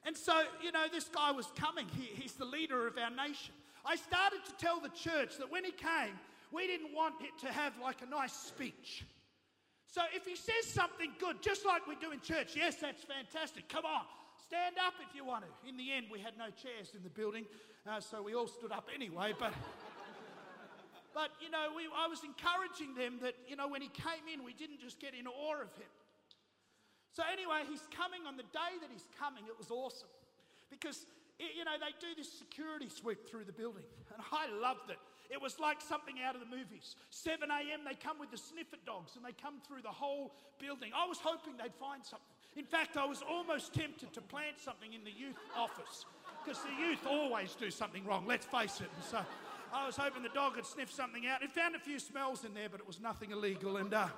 And 0.04 0.16
so, 0.16 0.42
you 0.62 0.72
know, 0.72 0.86
this 0.90 1.08
guy 1.08 1.32
was 1.32 1.46
coming. 1.56 1.86
He, 1.96 2.06
he's 2.20 2.32
the 2.32 2.44
leader 2.44 2.86
of 2.86 2.96
our 2.96 3.10
nation. 3.10 3.54
I 3.84 3.96
started 3.96 4.44
to 4.46 4.52
tell 4.52 4.80
the 4.80 4.88
church 4.88 5.36
that 5.38 5.50
when 5.50 5.64
he 5.64 5.72
came, 5.72 6.14
we 6.52 6.66
didn't 6.66 6.94
want 6.94 7.16
it 7.20 7.38
to 7.44 7.52
have 7.52 7.72
like 7.82 8.02
a 8.02 8.06
nice 8.06 8.32
speech. 8.32 9.04
So 9.86 10.02
if 10.14 10.26
he 10.26 10.36
says 10.36 10.66
something 10.66 11.12
good, 11.18 11.42
just 11.42 11.64
like 11.64 11.86
we 11.86 11.96
do 11.96 12.12
in 12.12 12.20
church, 12.20 12.54
yes, 12.54 12.76
that's 12.76 13.02
fantastic. 13.02 13.68
Come 13.68 13.84
on, 13.84 14.02
stand 14.46 14.76
up 14.84 14.94
if 15.08 15.14
you 15.14 15.24
want 15.24 15.44
to. 15.44 15.68
In 15.68 15.76
the 15.76 15.92
end, 15.92 16.06
we 16.10 16.20
had 16.20 16.36
no 16.36 16.46
chairs 16.46 16.92
in 16.94 17.02
the 17.02 17.10
building, 17.10 17.46
uh, 17.88 18.00
so 18.00 18.22
we 18.22 18.34
all 18.34 18.46
stood 18.46 18.72
up 18.72 18.88
anyway. 18.94 19.32
But 19.38 19.52
but, 21.16 21.32
you 21.40 21.48
know, 21.48 21.72
we, 21.72 21.88
I 21.88 22.12
was 22.12 22.20
encouraging 22.20 22.92
them 22.92 23.16
that, 23.24 23.32
you 23.48 23.56
know, 23.56 23.72
when 23.72 23.80
he 23.80 23.88
came 23.88 24.28
in, 24.28 24.44
we 24.44 24.52
didn't 24.52 24.84
just 24.84 25.00
get 25.00 25.16
in 25.16 25.24
awe 25.24 25.56
of 25.64 25.72
him. 25.72 25.88
So, 27.16 27.24
anyway, 27.24 27.64
he's 27.64 27.88
coming 27.88 28.28
on 28.28 28.36
the 28.36 28.44
day 28.52 28.76
that 28.84 28.92
he's 28.92 29.08
coming. 29.16 29.48
It 29.48 29.56
was 29.56 29.72
awesome 29.72 30.12
because, 30.68 31.08
you 31.40 31.64
know, 31.64 31.72
they 31.80 31.96
do 32.04 32.12
this 32.12 32.28
security 32.28 32.92
sweep 32.92 33.24
through 33.24 33.48
the 33.48 33.56
building, 33.56 33.88
and 34.12 34.20
I 34.28 34.52
loved 34.60 34.92
it. 34.92 35.00
It 35.32 35.40
was 35.40 35.56
like 35.56 35.80
something 35.80 36.20
out 36.20 36.36
of 36.36 36.44
the 36.44 36.52
movies. 36.52 37.00
7 37.08 37.48
a.m., 37.48 37.80
they 37.88 37.96
come 37.96 38.20
with 38.20 38.28
the 38.28 38.36
sniffer 38.36 38.76
dogs 38.84 39.16
and 39.16 39.24
they 39.24 39.32
come 39.32 39.64
through 39.64 39.88
the 39.88 39.96
whole 39.96 40.36
building. 40.60 40.92
I 40.92 41.08
was 41.08 41.16
hoping 41.16 41.56
they'd 41.56 41.74
find 41.80 42.04
something. 42.04 42.28
In 42.60 42.68
fact, 42.68 43.00
I 43.00 43.08
was 43.08 43.24
almost 43.24 43.72
tempted 43.72 44.12
to 44.12 44.20
plant 44.20 44.60
something 44.60 44.92
in 44.92 45.00
the 45.02 45.10
youth 45.10 45.40
office 45.56 46.04
because 46.44 46.60
the 46.60 46.76
youth 46.76 47.08
always 47.08 47.56
do 47.56 47.72
something 47.72 48.04
wrong, 48.04 48.28
let's 48.28 48.46
face 48.46 48.84
it. 48.84 48.92
And 48.94 49.04
so 49.04 49.24
I 49.76 49.84
was 49.84 49.96
hoping 49.96 50.22
the 50.22 50.32
dog 50.32 50.56
had 50.56 50.64
sniffed 50.64 50.94
something 50.96 51.26
out. 51.26 51.42
It 51.42 51.52
found 51.52 51.76
a 51.76 51.78
few 51.78 51.98
smells 51.98 52.44
in 52.44 52.54
there, 52.54 52.68
but 52.72 52.80
it 52.80 52.86
was 52.86 52.98
nothing 52.98 53.30
illegal. 53.30 53.76
And, 53.76 53.92
uh, 53.92 54.08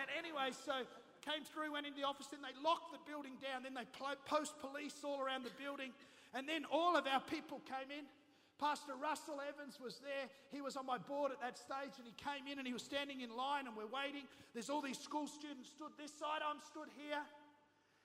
and 0.00 0.08
anyway, 0.16 0.48
so 0.64 0.72
came 1.20 1.44
through, 1.44 1.76
went 1.76 1.84
into 1.84 2.00
the 2.00 2.08
office, 2.08 2.32
then 2.32 2.40
they 2.40 2.56
locked 2.64 2.92
the 2.92 3.00
building 3.04 3.36
down, 3.36 3.64
then 3.64 3.76
they 3.76 3.84
post 4.24 4.56
police 4.64 4.96
all 5.04 5.20
around 5.20 5.44
the 5.44 5.52
building, 5.60 5.92
and 6.32 6.48
then 6.48 6.64
all 6.72 6.96
of 6.96 7.06
our 7.06 7.20
people 7.20 7.60
came 7.68 7.92
in. 7.92 8.08
Pastor 8.56 8.96
Russell 8.96 9.44
Evans 9.44 9.76
was 9.76 10.00
there. 10.00 10.24
He 10.48 10.64
was 10.64 10.76
on 10.76 10.86
my 10.86 10.96
board 10.96 11.32
at 11.32 11.40
that 11.42 11.58
stage 11.58 11.98
and 11.98 12.06
he 12.06 12.14
came 12.16 12.46
in 12.46 12.56
and 12.58 12.66
he 12.66 12.72
was 12.72 12.86
standing 12.86 13.20
in 13.20 13.34
line 13.34 13.66
and 13.66 13.76
we're 13.76 13.90
waiting. 13.90 14.24
There's 14.54 14.70
all 14.70 14.80
these 14.80 14.96
school 14.96 15.26
students 15.26 15.68
stood 15.74 15.90
this 15.98 16.14
side, 16.14 16.38
I'm 16.38 16.62
stood 16.62 16.86
here. 16.94 17.18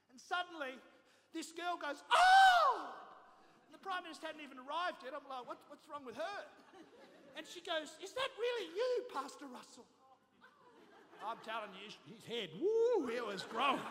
And 0.10 0.20
suddenly, 0.20 0.74
this 1.38 1.54
girl 1.54 1.78
goes, 1.78 2.02
Oh! 2.12 3.09
The 3.72 3.82
Prime 3.82 4.04
Minister 4.04 4.28
hadn't 4.28 4.44
even 4.44 4.60
arrived 4.60 5.06
yet. 5.06 5.14
I'm 5.14 5.26
like, 5.30 5.46
what, 5.48 5.60
What's 5.70 5.86
wrong 5.88 6.04
with 6.06 6.18
her? 6.18 6.40
And 7.38 7.48
she 7.48 7.62
goes, 7.64 7.96
Is 8.04 8.12
that 8.18 8.30
really 8.36 8.68
you, 8.76 8.92
Pastor 9.14 9.48
Russell? 9.48 9.88
I'm 11.24 11.40
telling 11.44 11.72
you, 11.76 11.92
his 12.08 12.24
head, 12.24 12.50
woo, 12.56 13.12
it 13.12 13.20
was 13.20 13.44
growing. 13.44 13.84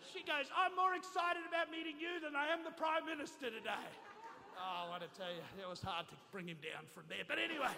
She 0.00 0.24
goes, 0.24 0.48
I'm 0.56 0.72
more 0.72 0.96
excited 0.96 1.44
about 1.44 1.68
meeting 1.68 2.00
you 2.00 2.16
than 2.22 2.32
I 2.32 2.48
am 2.48 2.64
the 2.64 2.72
Prime 2.72 3.04
Minister 3.04 3.52
today. 3.52 3.88
Oh, 4.56 4.86
I 4.86 4.88
want 4.88 5.02
to 5.04 5.10
tell 5.12 5.28
you, 5.28 5.44
it 5.60 5.68
was 5.68 5.82
hard 5.82 6.08
to 6.08 6.16
bring 6.32 6.48
him 6.48 6.56
down 6.64 6.86
from 6.94 7.04
there. 7.12 7.26
But 7.26 7.36
anyway, 7.42 7.72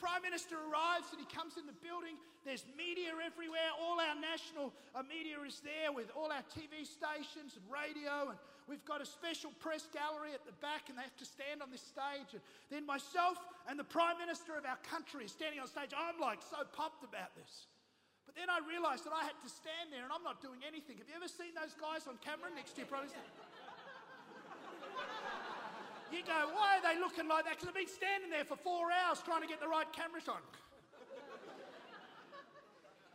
Prime 0.00 0.24
Minister 0.24 0.56
arrives 0.56 1.12
and 1.12 1.20
he 1.20 1.28
comes 1.28 1.60
in 1.60 1.68
the 1.68 1.76
building. 1.84 2.16
There's 2.40 2.64
media 2.72 3.12
everywhere. 3.20 3.68
All 3.76 4.00
our 4.00 4.16
national 4.16 4.72
uh, 4.96 5.04
media 5.04 5.36
is 5.44 5.60
there 5.60 5.92
with 5.92 6.08
all 6.16 6.32
our 6.32 6.40
TV 6.56 6.88
stations 6.88 7.60
and 7.60 7.64
radio. 7.68 8.32
And 8.32 8.40
we've 8.64 8.82
got 8.88 9.04
a 9.04 9.08
special 9.08 9.52
press 9.60 9.84
gallery 9.92 10.32
at 10.32 10.48
the 10.48 10.56
back, 10.64 10.88
and 10.88 10.96
they 10.96 11.04
have 11.04 11.20
to 11.20 11.28
stand 11.28 11.60
on 11.60 11.68
this 11.68 11.84
stage. 11.84 12.32
And 12.32 12.40
then 12.72 12.88
myself 12.88 13.36
and 13.68 13.76
the 13.76 13.84
Prime 13.84 14.16
Minister 14.16 14.56
of 14.56 14.64
our 14.64 14.80
country 14.88 15.28
is 15.28 15.36
standing 15.36 15.60
on 15.60 15.68
stage. 15.68 15.92
I'm 15.92 16.16
like 16.16 16.40
so 16.40 16.64
pumped 16.72 17.04
about 17.04 17.36
this. 17.36 17.68
But 18.24 18.40
then 18.40 18.48
I 18.48 18.64
realized 18.64 19.04
that 19.04 19.12
I 19.12 19.28
had 19.28 19.36
to 19.44 19.50
stand 19.52 19.92
there 19.92 20.06
and 20.06 20.14
I'm 20.14 20.24
not 20.24 20.40
doing 20.40 20.64
anything. 20.64 20.96
Have 20.96 21.12
you 21.12 21.18
ever 21.18 21.28
seen 21.28 21.52
those 21.52 21.76
guys 21.76 22.08
on 22.08 22.16
camera 22.24 22.48
next 22.56 22.78
to 22.78 22.82
you? 22.82 22.88
Probably. 22.88 23.12
You 26.10 26.26
go, 26.26 26.50
why 26.58 26.78
are 26.78 26.82
they 26.82 26.98
looking 26.98 27.30
like 27.30 27.46
that? 27.46 27.54
Because 27.54 27.70
I've 27.70 27.78
been 27.78 27.86
standing 27.86 28.34
there 28.34 28.42
for 28.42 28.58
four 28.58 28.90
hours 28.90 29.22
trying 29.22 29.42
to 29.42 29.46
get 29.46 29.62
the 29.62 29.70
right 29.70 29.86
camera 29.94 30.18
shot. 30.18 30.42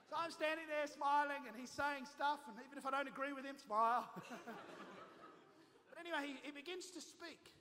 so 0.08 0.16
I'm 0.16 0.32
standing 0.32 0.64
there 0.72 0.88
smiling 0.88 1.44
and 1.44 1.52
he's 1.60 1.76
saying 1.76 2.08
stuff, 2.08 2.40
and 2.48 2.56
even 2.64 2.80
if 2.80 2.88
I 2.88 2.96
don't 2.96 3.12
agree 3.12 3.36
with 3.36 3.44
him, 3.44 3.60
smile. 3.60 4.08
but 4.16 6.00
anyway, 6.00 6.24
he, 6.24 6.40
he 6.48 6.56
begins 6.56 6.88
to 6.96 7.04
speak. 7.04 7.52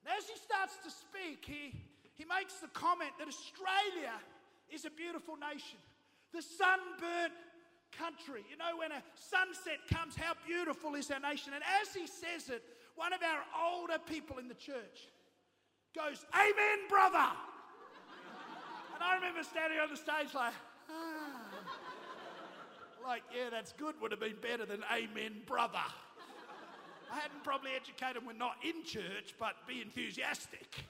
And 0.00 0.08
as 0.16 0.24
he 0.24 0.40
starts 0.40 0.80
to 0.80 0.88
speak, 0.88 1.44
he, 1.44 1.76
he 2.16 2.24
makes 2.24 2.64
the 2.64 2.72
comment 2.72 3.12
that 3.20 3.28
Australia 3.28 4.16
is 4.72 4.88
a 4.88 4.90
beautiful 4.90 5.36
nation. 5.36 5.76
The 6.32 6.40
sunburnt 6.40 7.36
country. 7.92 8.40
You 8.48 8.56
know, 8.56 8.78
when 8.78 8.92
a 8.92 9.02
sunset 9.14 9.84
comes, 9.92 10.16
how 10.16 10.32
beautiful 10.46 10.94
is 10.94 11.10
our 11.10 11.20
nation? 11.20 11.52
And 11.52 11.62
as 11.82 11.92
he 11.92 12.06
says 12.06 12.48
it, 12.48 12.62
one 12.96 13.12
of 13.12 13.20
our 13.22 13.42
older 13.72 13.98
people 13.98 14.38
in 14.38 14.48
the 14.48 14.54
church 14.54 15.08
goes, 15.94 16.24
Amen, 16.34 16.88
brother. 16.88 17.30
and 18.94 19.02
I 19.02 19.14
remember 19.16 19.42
standing 19.42 19.78
on 19.78 19.90
the 19.90 19.96
stage 19.96 20.34
like, 20.34 20.52
ah. 20.90 21.50
Like, 23.02 23.22
yeah, 23.34 23.48
that's 23.50 23.72
good, 23.72 23.94
would 24.00 24.10
have 24.10 24.20
been 24.20 24.36
better 24.42 24.66
than 24.66 24.84
Amen, 24.92 25.40
brother. 25.46 25.82
I 27.10 27.18
hadn't 27.18 27.42
probably 27.42 27.72
educated 27.74 28.22
we're 28.24 28.34
not 28.34 28.54
in 28.62 28.84
church, 28.84 29.34
but 29.38 29.56
be 29.66 29.82
enthusiastic. 29.82 30.84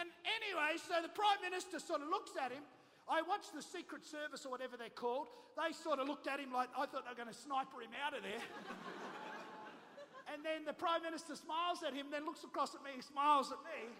And 0.00 0.08
anyway, 0.24 0.80
so 0.80 1.02
the 1.02 1.12
Prime 1.12 1.36
Minister 1.44 1.78
sort 1.78 2.00
of 2.00 2.08
looks 2.08 2.30
at 2.40 2.52
him. 2.52 2.62
I 3.10 3.20
watched 3.20 3.52
the 3.52 3.60
Secret 3.60 4.06
Service 4.06 4.46
or 4.46 4.50
whatever 4.50 4.78
they're 4.78 4.88
called. 4.88 5.28
They 5.60 5.72
sort 5.76 5.98
of 5.98 6.08
looked 6.08 6.26
at 6.26 6.40
him 6.40 6.52
like 6.52 6.70
I 6.72 6.86
thought 6.86 7.04
they 7.04 7.12
were 7.12 7.20
going 7.20 7.28
to 7.28 7.36
sniper 7.36 7.82
him 7.82 7.92
out 8.00 8.16
of 8.16 8.22
there. 8.22 8.40
And 10.32 10.40
then 10.40 10.64
the 10.64 10.72
Prime 10.72 11.04
Minister 11.04 11.36
smiles 11.36 11.84
at 11.84 11.92
him, 11.92 12.08
then 12.08 12.24
looks 12.24 12.40
across 12.40 12.72
at 12.72 12.80
me, 12.80 12.96
smiles 13.04 13.52
at 13.52 13.60
me. 13.68 13.92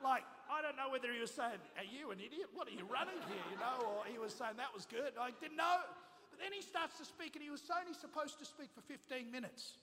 Like, 0.00 0.24
I 0.48 0.64
don't 0.64 0.80
know 0.80 0.88
whether 0.88 1.12
he 1.12 1.20
was 1.20 1.28
saying, 1.28 1.60
Are 1.76 1.84
you 1.84 2.08
an 2.08 2.24
idiot? 2.24 2.48
What 2.56 2.72
are 2.72 2.76
you 2.76 2.88
running 2.88 3.20
here? 3.28 3.44
You 3.52 3.60
know, 3.60 3.84
or 3.84 4.08
he 4.08 4.16
was 4.16 4.32
saying, 4.32 4.56
That 4.56 4.72
was 4.72 4.88
good. 4.88 5.12
I 5.20 5.36
didn't 5.36 5.60
know. 5.60 5.84
But 6.32 6.40
then 6.40 6.56
he 6.56 6.64
starts 6.64 6.96
to 6.96 7.04
speak, 7.04 7.36
and 7.36 7.44
he 7.44 7.52
was 7.52 7.60
only 7.68 7.92
supposed 7.92 8.40
to 8.40 8.48
speak 8.48 8.72
for 8.72 8.80
15 8.88 9.28
minutes. 9.28 9.76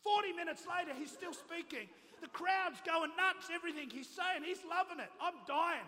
40 0.00 0.32
minutes 0.32 0.64
later, 0.64 0.96
he's 0.96 1.12
still 1.12 1.36
speaking. 1.36 1.92
The 2.24 2.32
crowd's 2.32 2.80
going 2.86 3.12
nuts, 3.18 3.52
everything 3.52 3.92
he's 3.92 4.08
saying. 4.08 4.46
He's 4.46 4.64
loving 4.64 5.02
it. 5.02 5.12
I'm 5.20 5.36
dying. 5.44 5.86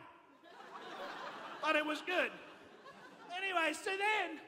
but 1.64 1.80
it 1.80 1.86
was 1.86 2.04
good. 2.04 2.28
Anyway, 3.32 3.72
so 3.72 3.88
then 3.94 4.42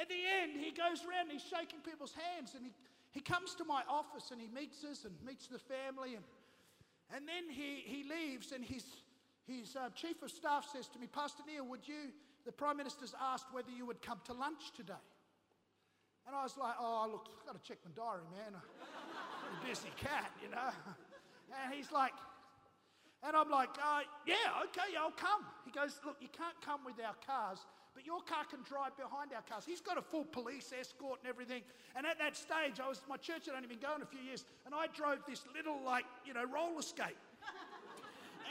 at 0.00 0.08
the 0.08 0.18
end, 0.42 0.58
he 0.58 0.72
goes 0.72 1.04
around 1.06 1.30
and 1.30 1.36
he's 1.36 1.46
shaking 1.46 1.84
people's 1.84 2.16
hands 2.16 2.56
and 2.56 2.64
he 2.64 2.72
he 3.14 3.20
comes 3.20 3.54
to 3.54 3.64
my 3.64 3.82
office 3.88 4.32
and 4.32 4.40
he 4.40 4.48
meets 4.48 4.82
us 4.82 5.04
and 5.04 5.14
meets 5.24 5.46
the 5.46 5.58
family. 5.58 6.16
And, 6.16 6.24
and 7.14 7.28
then 7.28 7.48
he, 7.48 7.78
he 7.86 8.02
leaves 8.02 8.50
and 8.50 8.64
his, 8.64 8.84
his 9.46 9.76
uh, 9.76 9.90
chief 9.94 10.20
of 10.22 10.32
staff 10.32 10.66
says 10.70 10.88
to 10.88 10.98
me, 10.98 11.06
Pastor 11.06 11.44
Neil, 11.46 11.64
would 11.64 11.86
you, 11.86 12.10
the 12.44 12.50
Prime 12.50 12.76
Minister's 12.76 13.14
asked 13.22 13.46
whether 13.52 13.70
you 13.70 13.86
would 13.86 14.02
come 14.02 14.18
to 14.26 14.32
lunch 14.32 14.74
today. 14.76 15.04
And 16.26 16.34
I 16.34 16.42
was 16.42 16.56
like, 16.58 16.74
oh, 16.80 17.06
look, 17.10 17.28
I've 17.38 17.46
got 17.46 17.62
to 17.62 17.68
check 17.68 17.78
my 17.84 17.92
diary, 17.94 18.26
man. 18.34 18.58
I'm 18.58 19.62
a 19.62 19.66
busy 19.66 19.92
cat, 19.96 20.32
you 20.42 20.50
know. 20.50 20.70
And 21.62 21.72
he's 21.72 21.92
like, 21.92 22.12
and 23.22 23.36
I'm 23.36 23.48
like, 23.48 23.70
uh, 23.78 24.02
yeah, 24.26 24.64
okay, 24.68 24.96
I'll 24.98 25.14
come. 25.14 25.46
He 25.64 25.70
goes, 25.70 26.00
look, 26.04 26.16
you 26.20 26.28
can't 26.36 26.58
come 26.64 26.80
with 26.84 26.96
our 26.98 27.14
cars 27.24 27.60
but 27.94 28.04
your 28.04 28.20
car 28.22 28.44
can 28.44 28.60
drive 28.62 28.96
behind 28.96 29.32
our 29.32 29.42
cars. 29.42 29.64
He's 29.64 29.80
got 29.80 29.98
a 29.98 30.02
full 30.02 30.24
police 30.24 30.72
escort 30.78 31.20
and 31.22 31.28
everything. 31.28 31.62
And 31.94 32.04
at 32.04 32.18
that 32.18 32.36
stage, 32.36 32.80
I 32.82 32.88
was 32.88 33.00
my 33.08 33.16
church 33.16 33.46
had 33.46 33.54
only 33.54 33.68
been 33.68 33.78
going 33.78 34.02
a 34.02 34.06
few 34.06 34.20
years, 34.20 34.44
and 34.66 34.74
I 34.74 34.86
drove 34.88 35.18
this 35.28 35.44
little 35.54 35.78
like 35.84 36.04
you 36.26 36.34
know 36.34 36.44
roller 36.44 36.82
skate. 36.82 37.16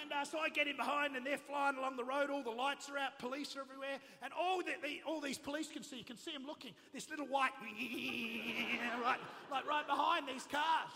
And 0.01 0.11
uh, 0.11 0.25
so 0.25 0.37
I 0.37 0.49
get 0.49 0.67
in 0.67 0.75
behind, 0.75 1.15
and 1.15 1.25
they're 1.25 1.37
flying 1.37 1.77
along 1.77 1.95
the 1.95 2.03
road. 2.03 2.29
All 2.29 2.43
the 2.43 2.49
lights 2.49 2.89
are 2.89 2.97
out, 2.97 3.19
police 3.19 3.55
are 3.55 3.61
everywhere, 3.61 3.99
and 4.21 4.33
all 4.33 4.57
the, 4.57 4.73
the, 4.83 4.99
all 5.07 5.21
these 5.21 5.37
police 5.37 5.69
can 5.69 5.81
see. 5.81 5.95
You 5.95 6.03
can 6.03 6.17
see 6.17 6.33
them 6.33 6.45
looking. 6.45 6.73
This 6.93 7.09
little 7.09 7.25
white, 7.25 7.51
right, 9.01 9.19
like 9.49 9.65
right 9.65 9.87
behind 9.87 10.27
these 10.27 10.45
cars. 10.51 10.91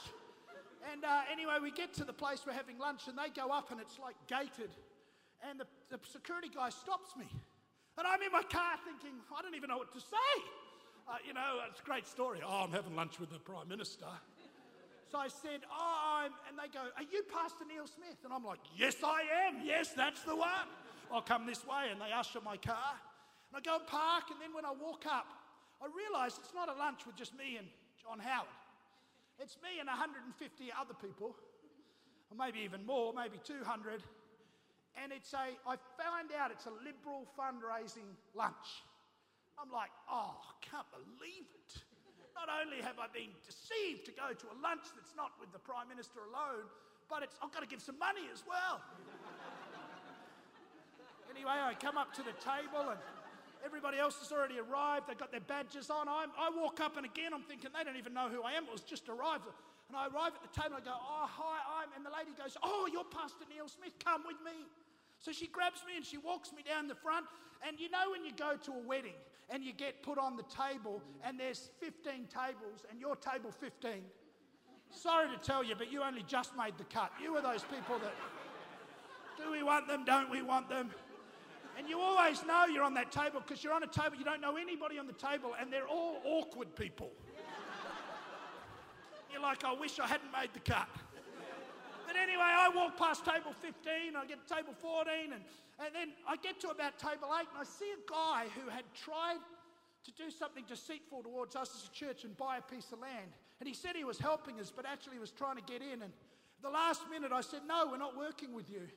And 0.91 1.05
uh, 1.05 1.21
anyway, 1.31 1.53
we 1.61 1.71
get 1.71 1.93
to 1.95 2.03
the 2.03 2.11
place 2.11 2.43
we're 2.45 2.51
having 2.51 2.77
lunch, 2.79 3.07
and 3.07 3.17
they 3.17 3.29
go 3.29 3.49
up, 3.49 3.71
and 3.71 3.79
it's 3.79 3.97
like 3.97 4.15
gated. 4.27 4.71
And 5.49 5.57
the, 5.57 5.67
the 5.89 5.99
security 6.11 6.49
guy 6.53 6.69
stops 6.69 7.15
me. 7.15 7.27
And 7.97 8.05
I'm 8.05 8.21
in 8.21 8.31
my 8.31 8.43
car 8.43 8.77
thinking, 8.85 9.17
I 9.35 9.41
don't 9.41 9.55
even 9.55 9.69
know 9.69 9.77
what 9.77 9.91
to 9.93 9.99
say. 9.99 10.33
Uh, 11.07 11.17
you 11.25 11.33
know, 11.33 11.65
it's 11.69 11.79
a 11.79 11.83
great 11.83 12.05
story. 12.05 12.39
Oh, 12.45 12.63
I'm 12.63 12.71
having 12.71 12.95
lunch 12.95 13.19
with 13.19 13.31
the 13.31 13.39
Prime 13.39 13.67
Minister. 13.67 14.05
So 15.09 15.17
I 15.17 15.29
said, 15.29 15.61
Oh, 15.71 16.25
I'm, 16.25 16.31
and 16.49 16.59
they 16.59 16.67
go, 16.71 16.83
Are 16.83 17.07
you 17.09 17.23
Pastor 17.31 17.63
Neil 17.65 17.87
Smith? 17.87 18.17
And 18.23 18.33
I'm 18.33 18.43
like, 18.43 18.59
Yes, 18.75 18.95
I 19.03 19.23
am. 19.47 19.61
Yes, 19.63 19.93
that's 19.95 20.21
the 20.23 20.35
one. 20.35 20.67
I'll 21.11 21.21
come 21.21 21.47
this 21.47 21.65
way. 21.65 21.89
And 21.91 21.99
they 22.01 22.11
usher 22.11 22.39
my 22.43 22.57
car. 22.57 22.93
And 23.49 23.55
I 23.57 23.61
go 23.61 23.77
and 23.79 23.87
park. 23.87 24.25
And 24.29 24.39
then 24.41 24.53
when 24.53 24.65
I 24.65 24.71
walk 24.71 25.05
up, 25.07 25.25
I 25.81 25.87
realise 25.87 26.37
it's 26.37 26.53
not 26.53 26.69
a 26.69 26.77
lunch 26.77 27.05
with 27.05 27.15
just 27.15 27.33
me 27.37 27.57
and 27.57 27.67
John 28.03 28.19
Howard. 28.19 28.51
It's 29.39 29.55
me 29.63 29.79
and 29.79 29.87
150 29.87 30.33
other 30.73 30.93
people, 30.93 31.35
or 32.29 32.37
maybe 32.37 32.59
even 32.65 32.85
more, 32.85 33.13
maybe 33.13 33.37
200 33.45 34.01
and 35.01 35.13
it's 35.13 35.33
a, 35.33 35.53
I 35.65 35.77
found 35.95 36.33
out 36.33 36.51
it's 36.51 36.65
a 36.65 36.75
liberal 36.81 37.29
fundraising 37.37 38.17
lunch. 38.33 38.83
I'm 39.57 39.73
like, 39.73 39.89
oh, 40.09 40.37
I 40.37 40.53
can't 40.61 40.85
believe 40.93 41.49
it. 41.49 41.71
Not 42.37 42.53
only 42.53 42.77
have 42.85 43.01
I 43.01 43.09
been 43.09 43.33
deceived 43.41 44.05
to 44.05 44.13
go 44.13 44.29
to 44.29 44.45
a 44.53 44.57
lunch 44.61 44.85
that's 44.93 45.17
not 45.17 45.33
with 45.41 45.49
the 45.49 45.57
Prime 45.57 45.89
Minister 45.89 46.21
alone, 46.29 46.69
but 47.09 47.25
it's, 47.25 47.33
I've 47.41 47.49
got 47.49 47.65
to 47.65 47.69
give 47.69 47.81
some 47.81 47.97
money 47.97 48.29
as 48.29 48.45
well. 48.45 48.77
anyway, 51.33 51.57
I 51.57 51.73
come 51.73 51.97
up 51.97 52.13
to 52.13 52.21
the 52.21 52.37
table 52.37 52.93
and 52.93 53.01
everybody 53.65 53.97
else 53.97 54.21
has 54.21 54.29
already 54.29 54.61
arrived. 54.61 55.09
They've 55.09 55.17
got 55.17 55.33
their 55.33 55.41
badges 55.41 55.89
on. 55.89 56.05
I'm, 56.05 56.29
i 56.37 56.53
walk 56.53 56.77
up 56.77 56.97
and 56.97 57.09
again 57.09 57.33
I'm 57.33 57.41
thinking 57.41 57.73
they 57.73 57.81
don't 57.81 57.97
even 57.97 58.13
know 58.13 58.29
who 58.29 58.45
I 58.45 58.53
am. 58.53 58.69
It 58.69 58.73
was 58.73 58.85
just 58.85 59.09
arrived. 59.09 59.49
And 59.89 59.97
I 59.97 60.05
arrive 60.13 60.37
at 60.37 60.45
the 60.45 60.53
table 60.53 60.77
and 60.77 60.83
I 60.83 60.85
go, 60.85 60.93
oh, 60.93 61.25
hi, 61.25 61.81
I'm, 61.81 61.89
and 61.95 62.05
the 62.05 62.11
lady 62.11 62.35
goes, 62.37 62.53
oh, 62.61 62.85
you're 62.91 63.07
Pastor 63.07 63.47
Neil 63.49 63.71
Smith, 63.71 63.95
come 64.03 64.27
with 64.27 64.37
me. 64.43 64.67
So 65.19 65.31
she 65.31 65.47
grabs 65.47 65.81
me 65.87 65.95
and 65.95 66.05
she 66.05 66.17
walks 66.17 66.51
me 66.53 66.63
down 66.67 66.87
the 66.87 66.95
front. 66.95 67.25
And 67.67 67.79
you 67.79 67.89
know, 67.89 68.11
when 68.11 68.23
you 68.23 68.31
go 68.31 68.55
to 68.55 68.71
a 68.71 68.79
wedding 68.79 69.17
and 69.49 69.63
you 69.63 69.73
get 69.73 70.03
put 70.03 70.17
on 70.17 70.35
the 70.35 70.43
table 70.43 71.01
and 71.23 71.39
there's 71.39 71.71
15 71.79 72.27
tables 72.27 72.85
and 72.89 72.99
your 72.99 73.15
table 73.15 73.51
15. 73.51 73.91
Sorry 74.89 75.27
to 75.29 75.37
tell 75.37 75.63
you, 75.63 75.75
but 75.75 75.91
you 75.91 76.01
only 76.01 76.23
just 76.27 76.55
made 76.55 76.77
the 76.77 76.83
cut. 76.85 77.11
You 77.21 77.33
were 77.33 77.41
those 77.41 77.63
people 77.63 77.99
that 77.99 78.13
do 79.37 79.51
we 79.51 79.61
want 79.61 79.87
them, 79.87 80.03
don't 80.03 80.29
we 80.29 80.41
want 80.41 80.69
them? 80.69 80.89
And 81.77 81.87
you 81.87 81.99
always 81.99 82.43
know 82.45 82.65
you're 82.65 82.83
on 82.83 82.95
that 82.95 83.11
table 83.11 83.41
because 83.45 83.63
you're 83.63 83.73
on 83.73 83.83
a 83.83 83.87
table, 83.87 84.15
you 84.17 84.25
don't 84.25 84.41
know 84.41 84.57
anybody 84.57 84.97
on 84.97 85.05
the 85.05 85.13
table, 85.13 85.51
and 85.59 85.71
they're 85.71 85.87
all 85.87 86.19
awkward 86.25 86.75
people. 86.75 87.11
you're 89.31 89.41
like, 89.41 89.63
I 89.63 89.73
wish 89.73 89.99
I 89.99 90.07
hadn't 90.07 90.31
made 90.31 90.49
the 90.53 90.59
cut. 90.59 90.89
But 92.07 92.15
anyway, 92.15 92.47
I 92.47 92.71
walk 92.73 92.95
past 92.95 93.25
table 93.25 93.51
15, 93.51 94.15
I 94.15 94.25
get 94.25 94.39
to 94.39 94.47
table 94.47 94.71
14, 94.79 95.35
and, 95.35 95.43
and 95.83 95.91
then 95.91 96.15
I 96.23 96.37
get 96.37 96.59
to 96.61 96.69
about 96.69 96.97
table 96.97 97.27
8, 97.35 97.51
and 97.51 97.59
I 97.59 97.67
see 97.67 97.91
a 97.91 97.99
guy 98.09 98.47
who 98.55 98.71
had 98.71 98.87
tried 98.95 99.43
to 100.07 100.11
do 100.15 100.31
something 100.31 100.63
deceitful 100.63 101.23
towards 101.23 101.57
us 101.57 101.75
as 101.75 101.83
a 101.83 101.91
church 101.91 102.23
and 102.23 102.31
buy 102.37 102.57
a 102.57 102.61
piece 102.63 102.93
of 102.93 102.99
land. 102.99 103.35
And 103.59 103.67
he 103.67 103.75
said 103.75 103.95
he 103.99 104.07
was 104.07 104.17
helping 104.17 104.57
us, 104.61 104.71
but 104.71 104.85
actually 104.87 105.19
he 105.19 105.19
was 105.19 105.31
trying 105.31 105.57
to 105.57 105.67
get 105.67 105.81
in. 105.81 106.01
And 106.01 106.13
the 106.63 106.69
last 106.69 107.01
minute, 107.11 107.33
I 107.33 107.41
said, 107.41 107.67
No, 107.67 107.89
we're 107.91 107.99
not 107.99 108.15
working 108.15 108.55
with 108.55 108.69
you. 108.69 108.87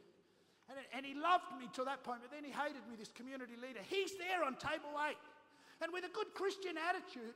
And, 0.71 0.79
and 0.95 1.02
he 1.05 1.14
loved 1.19 1.50
me 1.59 1.67
to 1.75 1.83
that 1.90 2.05
point, 2.05 2.21
but 2.23 2.31
then 2.31 2.45
he 2.45 2.55
hated 2.55 2.87
me, 2.88 2.95
this 2.95 3.11
community 3.11 3.59
leader. 3.61 3.81
He's 3.90 4.14
there 4.19 4.45
on 4.47 4.55
table 4.55 4.95
8. 4.95 5.17
And 5.83 5.93
with 5.93 6.05
a 6.05 6.12
good 6.14 6.31
Christian 6.35 6.79
attitude, 6.79 7.35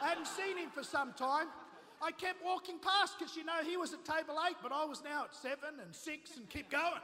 I 0.00 0.08
hadn't 0.08 0.28
seen 0.28 0.56
him 0.56 0.70
for 0.70 0.82
some 0.82 1.12
time. 1.12 1.48
I 2.02 2.12
kept 2.12 2.42
walking 2.42 2.78
past 2.78 3.18
because 3.18 3.36
you 3.36 3.44
know 3.44 3.62
he 3.64 3.76
was 3.76 3.92
at 3.92 4.04
table 4.04 4.38
eight, 4.48 4.56
but 4.62 4.72
I 4.72 4.84
was 4.84 5.02
now 5.04 5.24
at 5.24 5.34
seven 5.34 5.80
and 5.84 5.94
six 5.94 6.36
and 6.36 6.48
keep 6.48 6.70
going. 6.70 7.02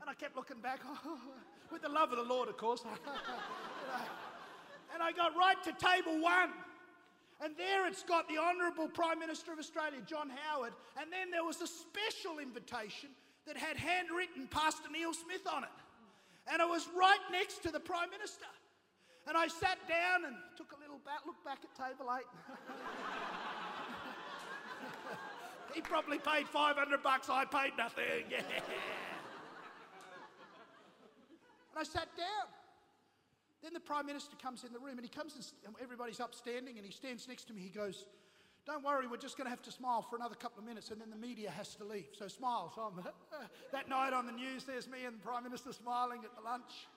And 0.00 0.08
I 0.08 0.14
kept 0.14 0.36
looking 0.36 0.60
back, 0.60 0.80
oh, 0.86 1.18
with 1.70 1.82
the 1.82 1.88
love 1.88 2.12
of 2.12 2.18
the 2.18 2.24
Lord, 2.24 2.48
of 2.48 2.56
course. 2.56 2.82
and 4.94 5.02
I 5.02 5.12
got 5.12 5.36
right 5.36 5.62
to 5.64 5.72
table 5.72 6.22
one. 6.22 6.50
And 7.40 7.54
there 7.56 7.86
it's 7.86 8.02
got 8.02 8.28
the 8.28 8.38
Honourable 8.38 8.88
Prime 8.88 9.20
Minister 9.20 9.52
of 9.52 9.58
Australia, 9.58 10.00
John 10.06 10.30
Howard. 10.42 10.72
And 11.00 11.12
then 11.12 11.30
there 11.30 11.44
was 11.44 11.60
a 11.60 11.68
special 11.68 12.40
invitation 12.40 13.10
that 13.46 13.56
had 13.56 13.76
handwritten 13.76 14.48
Pastor 14.48 14.88
Neil 14.90 15.14
Smith 15.14 15.46
on 15.46 15.62
it. 15.62 15.70
And 16.50 16.60
it 16.60 16.68
was 16.68 16.88
right 16.98 17.20
next 17.30 17.62
to 17.62 17.70
the 17.70 17.78
Prime 17.78 18.10
Minister. 18.10 18.46
And 19.28 19.36
I 19.36 19.46
sat 19.46 19.78
down 19.86 20.24
and 20.24 20.34
took 20.56 20.72
a 20.72 20.80
little 20.80 20.98
back, 21.04 21.20
look 21.26 21.44
back 21.44 21.58
at 21.62 21.74
table 21.76 22.10
eight. 22.16 22.24
he 25.78 25.82
probably 25.82 26.18
paid 26.18 26.48
500 26.48 27.02
bucks, 27.04 27.30
I 27.30 27.44
paid 27.44 27.72
nothing. 27.78 28.02
Yeah. 28.30 28.40
and 31.70 31.78
I 31.78 31.84
sat 31.84 32.08
down. 32.16 32.48
Then 33.62 33.72
the 33.72 33.80
Prime 33.80 34.06
Minister 34.06 34.34
comes 34.42 34.64
in 34.64 34.72
the 34.72 34.80
room 34.80 34.98
and 34.98 35.02
he 35.02 35.08
comes 35.08 35.52
and 35.64 35.74
everybody's 35.80 36.18
upstanding 36.18 36.78
and 36.78 36.84
he 36.86 36.90
stands 36.92 37.28
next 37.28 37.44
to 37.44 37.54
me. 37.54 37.60
He 37.60 37.70
goes, 37.70 38.06
Don't 38.66 38.84
worry, 38.84 39.06
we're 39.06 39.18
just 39.18 39.36
going 39.36 39.46
to 39.46 39.50
have 39.50 39.62
to 39.62 39.72
smile 39.72 40.02
for 40.02 40.16
another 40.16 40.34
couple 40.34 40.58
of 40.58 40.66
minutes 40.66 40.90
and 40.90 41.00
then 41.00 41.10
the 41.10 41.16
media 41.16 41.50
has 41.50 41.76
to 41.76 41.84
leave. 41.84 42.08
So 42.12 42.26
smile. 42.26 42.72
So 42.74 42.92
that 43.72 43.88
night 43.88 44.12
on 44.12 44.26
the 44.26 44.32
news, 44.32 44.64
there's 44.64 44.88
me 44.88 45.04
and 45.06 45.14
the 45.14 45.22
Prime 45.22 45.44
Minister 45.44 45.72
smiling 45.72 46.22
at 46.24 46.34
the 46.34 46.42
lunch. 46.42 46.88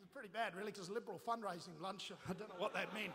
It's 0.00 0.12
pretty 0.12 0.30
bad, 0.32 0.54
really, 0.54 0.70
because 0.70 0.88
liberal 0.88 1.20
fundraising 1.26 1.80
lunch. 1.82 2.12
I 2.30 2.32
don't 2.34 2.48
know 2.48 2.58
what 2.58 2.74
that 2.74 2.94
meant. 2.94 3.14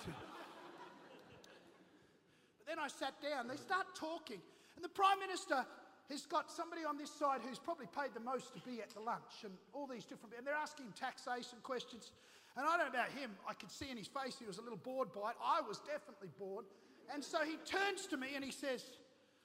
but 2.58 2.68
then 2.68 2.80
I 2.80 2.90
sat 2.90 3.14
down. 3.22 3.48
They 3.48 3.56
start 3.56 3.88
talking. 3.96 4.42
And 4.80 4.84
the 4.88 4.96
Prime 4.96 5.20
Minister 5.20 5.68
has 6.08 6.24
got 6.24 6.48
somebody 6.48 6.88
on 6.88 6.96
this 6.96 7.12
side 7.12 7.44
who's 7.44 7.60
probably 7.60 7.92
paid 7.92 8.16
the 8.16 8.24
most 8.24 8.56
to 8.56 8.64
be 8.64 8.80
at 8.80 8.88
the 8.96 9.04
lunch 9.04 9.44
and 9.44 9.52
all 9.76 9.84
these 9.84 10.08
different, 10.08 10.32
and 10.38 10.48
they're 10.48 10.56
asking 10.56 10.88
taxation 10.96 11.60
questions. 11.68 12.16
And 12.56 12.64
I 12.64 12.80
don't 12.80 12.88
know 12.88 12.96
about 12.96 13.12
him, 13.12 13.36
I 13.44 13.60
could 13.60 13.76
see 13.76 13.92
in 13.92 14.00
his 14.00 14.08
face 14.08 14.40
he 14.40 14.48
was 14.48 14.56
a 14.56 14.64
little 14.64 14.80
bored 14.80 15.12
by 15.12 15.36
it. 15.36 15.38
I 15.44 15.60
was 15.60 15.84
definitely 15.84 16.32
bored. 16.40 16.64
And 17.12 17.20
so 17.20 17.44
he 17.44 17.60
turns 17.68 18.08
to 18.08 18.16
me 18.16 18.40
and 18.40 18.44
he 18.44 18.56
says, 18.56 18.88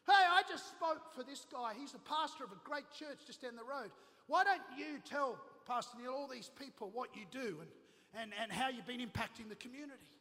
Hey, 0.06 0.22
I 0.22 0.46
just 0.48 0.70
spoke 0.70 1.02
for 1.18 1.26
this 1.26 1.50
guy. 1.50 1.74
He's 1.74 1.98
a 1.98 2.04
pastor 2.06 2.44
of 2.46 2.52
a 2.54 2.60
great 2.62 2.86
church 2.94 3.26
just 3.26 3.42
down 3.42 3.58
the 3.58 3.66
road. 3.66 3.90
Why 4.30 4.44
don't 4.44 4.62
you 4.78 5.02
tell 5.02 5.42
Pastor 5.66 5.98
Neil 5.98 6.14
all 6.14 6.28
these 6.30 6.52
people 6.54 6.94
what 6.94 7.10
you 7.16 7.26
do 7.32 7.58
and, 7.58 7.70
and, 8.14 8.30
and 8.38 8.52
how 8.52 8.68
you've 8.68 8.86
been 8.86 9.02
impacting 9.02 9.50
the 9.50 9.58
community? 9.58 10.14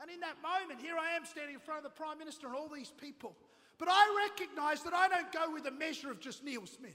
And 0.00 0.08
in 0.08 0.20
that 0.20 0.40
moment, 0.40 0.80
here 0.80 0.96
I 0.96 1.12
am 1.12 1.26
standing 1.26 1.52
in 1.52 1.60
front 1.60 1.84
of 1.84 1.84
the 1.84 1.96
Prime 2.00 2.16
Minister 2.16 2.46
and 2.46 2.56
all 2.56 2.70
these 2.72 2.94
people. 2.96 3.36
But 3.78 3.88
I 3.90 4.28
recognize 4.28 4.82
that 4.82 4.92
I 4.92 5.08
don't 5.08 5.32
go 5.32 5.52
with 5.52 5.66
a 5.66 5.70
measure 5.70 6.10
of 6.10 6.20
just 6.20 6.44
Neil 6.44 6.66
Smith. 6.66 6.92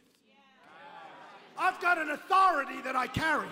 I've 1.58 1.80
got 1.80 1.98
an 1.98 2.10
authority 2.10 2.82
that 2.84 2.96
I 2.96 3.08
carry. 3.08 3.48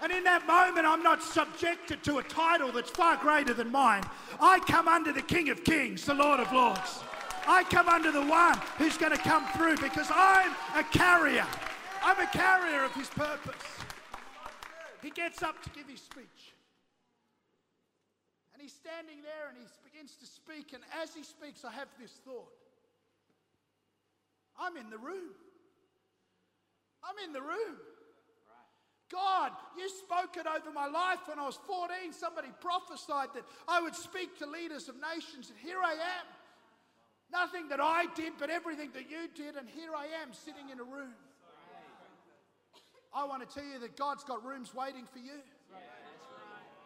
And 0.00 0.12
in 0.12 0.24
that 0.24 0.46
moment, 0.46 0.86
I'm 0.86 1.02
not 1.02 1.22
subjected 1.22 2.02
to 2.04 2.18
a 2.18 2.22
title 2.22 2.70
that's 2.72 2.90
far 2.90 3.16
greater 3.16 3.52
than 3.52 3.70
mine. 3.70 4.02
I 4.40 4.60
come 4.60 4.88
under 4.88 5.12
the 5.12 5.22
King 5.22 5.50
of 5.50 5.64
Kings, 5.64 6.04
the 6.04 6.14
Lord 6.14 6.40
of 6.40 6.52
Lords. 6.52 7.00
I 7.46 7.64
come 7.64 7.88
under 7.88 8.12
the 8.12 8.24
one 8.24 8.58
who's 8.76 8.96
going 8.96 9.12
to 9.12 9.18
come 9.18 9.46
through 9.56 9.76
because 9.78 10.08
I'm 10.10 10.52
a 10.76 10.84
carrier. 10.84 11.46
I'm 12.02 12.20
a 12.20 12.26
carrier 12.26 12.84
of 12.84 12.94
his 12.94 13.08
purpose. 13.08 13.54
He 15.02 15.10
gets 15.10 15.42
up 15.42 15.62
to 15.62 15.70
give 15.70 15.88
his 15.88 16.00
speech. 16.00 16.54
He's 18.68 18.76
standing 18.76 19.24
there 19.24 19.48
and 19.48 19.56
he 19.56 19.64
begins 19.80 20.12
to 20.20 20.26
speak. 20.28 20.76
And 20.76 20.84
as 21.00 21.14
he 21.14 21.24
speaks, 21.24 21.64
I 21.64 21.72
have 21.72 21.88
this 21.98 22.12
thought 22.20 22.52
I'm 24.60 24.76
in 24.76 24.90
the 24.90 24.98
room. 24.98 25.32
I'm 27.00 27.16
in 27.24 27.32
the 27.32 27.40
room. 27.40 27.80
God, 29.10 29.52
you 29.78 29.88
spoke 29.88 30.36
it 30.36 30.44
over 30.44 30.70
my 30.70 30.86
life 30.86 31.20
when 31.24 31.38
I 31.38 31.46
was 31.46 31.58
14. 31.66 32.12
Somebody 32.12 32.48
prophesied 32.60 33.32
that 33.32 33.44
I 33.66 33.80
would 33.80 33.94
speak 33.94 34.38
to 34.40 34.46
leaders 34.46 34.90
of 34.90 34.96
nations, 35.00 35.48
and 35.48 35.58
here 35.64 35.80
I 35.82 35.92
am. 35.92 36.26
Nothing 37.32 37.68
that 37.70 37.80
I 37.80 38.04
did, 38.14 38.34
but 38.38 38.50
everything 38.50 38.90
that 38.92 39.08
you 39.08 39.32
did, 39.34 39.56
and 39.56 39.66
here 39.66 39.96
I 39.96 40.08
am 40.20 40.34
sitting 40.34 40.68
in 40.68 40.78
a 40.78 40.84
room. 40.84 41.16
I 43.14 43.24
want 43.24 43.48
to 43.48 43.54
tell 43.54 43.64
you 43.64 43.78
that 43.78 43.96
God's 43.96 44.24
got 44.24 44.44
rooms 44.44 44.74
waiting 44.74 45.06
for 45.10 45.20
you. 45.20 45.40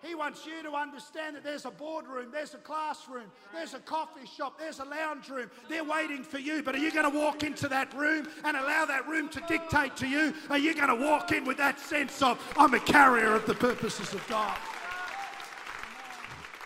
He 0.03 0.17
wants 0.17 0.45
you 0.45 0.65
to 0.65 0.73
understand 0.73 1.37
that 1.37 1.45
there's 1.45 1.65
a 1.65 1.71
boardroom, 1.71 2.31
there's 2.33 2.55
a 2.55 2.59
classroom, 2.59 3.31
there's 3.55 3.75
a 3.75 3.79
coffee 3.79 4.27
shop, 4.27 4.59
there's 4.59 4.81
a 4.81 4.85
lounge 4.85 5.29
room. 5.29 5.49
They're 5.69 5.85
waiting 5.85 6.25
for 6.25 6.39
you. 6.39 6.61
But 6.63 6.75
are 6.75 6.79
you 6.79 6.91
going 6.91 7.11
to 7.11 7.17
walk 7.17 7.45
into 7.45 7.69
that 7.69 7.95
room 7.95 8.27
and 8.43 8.57
allow 8.57 8.85
that 8.85 9.07
room 9.07 9.29
to 9.29 9.41
dictate 9.47 9.97
to 9.99 10.09
you? 10.09 10.35
Are 10.51 10.59
you 10.59 10.75
going 10.75 10.89
to 10.89 11.07
walk 11.07 11.31
in 11.31 11.45
with 11.45 11.57
that 11.59 11.79
sense 11.79 12.21
of, 12.21 12.41
I'm 12.57 12.75
a 12.75 12.81
carrier 12.81 13.33
of 13.35 13.47
the 13.47 13.55
purposes 13.55 14.13
of 14.13 14.27
God? 14.29 14.57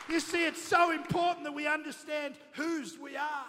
You 0.09 0.21
see, 0.21 0.47
it's 0.47 0.63
so 0.63 0.93
important 0.93 1.45
that 1.45 1.53
we 1.53 1.67
understand 1.67 2.37
whose 2.53 2.99
we 2.99 3.17
are. 3.17 3.47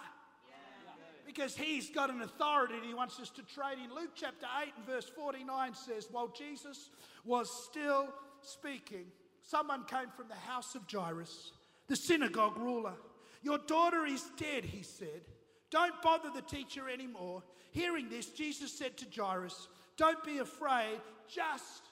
Because 1.24 1.56
he's 1.56 1.88
got 1.88 2.10
an 2.10 2.20
authority 2.20 2.74
he 2.86 2.94
wants 2.94 3.20
us 3.20 3.30
to 3.30 3.42
trade 3.42 3.78
in. 3.82 3.94
Luke 3.94 4.10
chapter 4.14 4.46
8 4.62 4.72
and 4.76 4.86
verse 4.86 5.10
49 5.14 5.74
says, 5.74 6.08
While 6.10 6.28
Jesus 6.28 6.90
was 7.24 7.50
still 7.64 8.08
speaking, 8.42 9.04
someone 9.48 9.84
came 9.84 10.10
from 10.14 10.28
the 10.28 10.34
house 10.34 10.74
of 10.74 10.82
Jairus, 10.90 11.52
the 11.86 11.96
synagogue 11.96 12.58
ruler. 12.58 12.94
Your 13.42 13.58
daughter 13.58 14.04
is 14.04 14.22
dead, 14.36 14.64
he 14.64 14.82
said. 14.82 15.22
Don't 15.70 16.00
bother 16.02 16.30
the 16.34 16.42
teacher 16.42 16.88
anymore. 16.88 17.42
Hearing 17.70 18.08
this, 18.08 18.26
Jesus 18.26 18.72
said 18.72 18.96
to 18.98 19.06
Jairus, 19.14 19.68
Don't 19.96 20.22
be 20.24 20.38
afraid, 20.38 21.00
just 21.28 21.82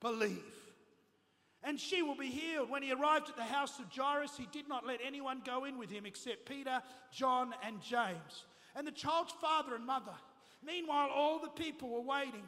believe. 0.00 0.42
And 1.62 1.80
she 1.80 2.02
will 2.02 2.16
be 2.16 2.26
healed. 2.26 2.68
When 2.68 2.82
he 2.82 2.92
arrived 2.92 3.30
at 3.30 3.36
the 3.36 3.42
house 3.42 3.78
of 3.78 3.86
Jairus, 3.94 4.36
he 4.36 4.46
did 4.52 4.68
not 4.68 4.86
let 4.86 5.00
anyone 5.04 5.40
go 5.44 5.64
in 5.64 5.78
with 5.78 5.90
him 5.90 6.04
except 6.04 6.46
Peter, 6.46 6.82
John, 7.10 7.54
and 7.66 7.80
James. 7.80 8.44
And 8.76 8.86
the 8.86 8.92
child's 8.92 9.32
father 9.40 9.74
and 9.74 9.86
mother. 9.86 10.12
Meanwhile, 10.64 11.10
all 11.14 11.38
the 11.38 11.48
people 11.48 11.88
were 11.90 12.02
waiting, 12.02 12.46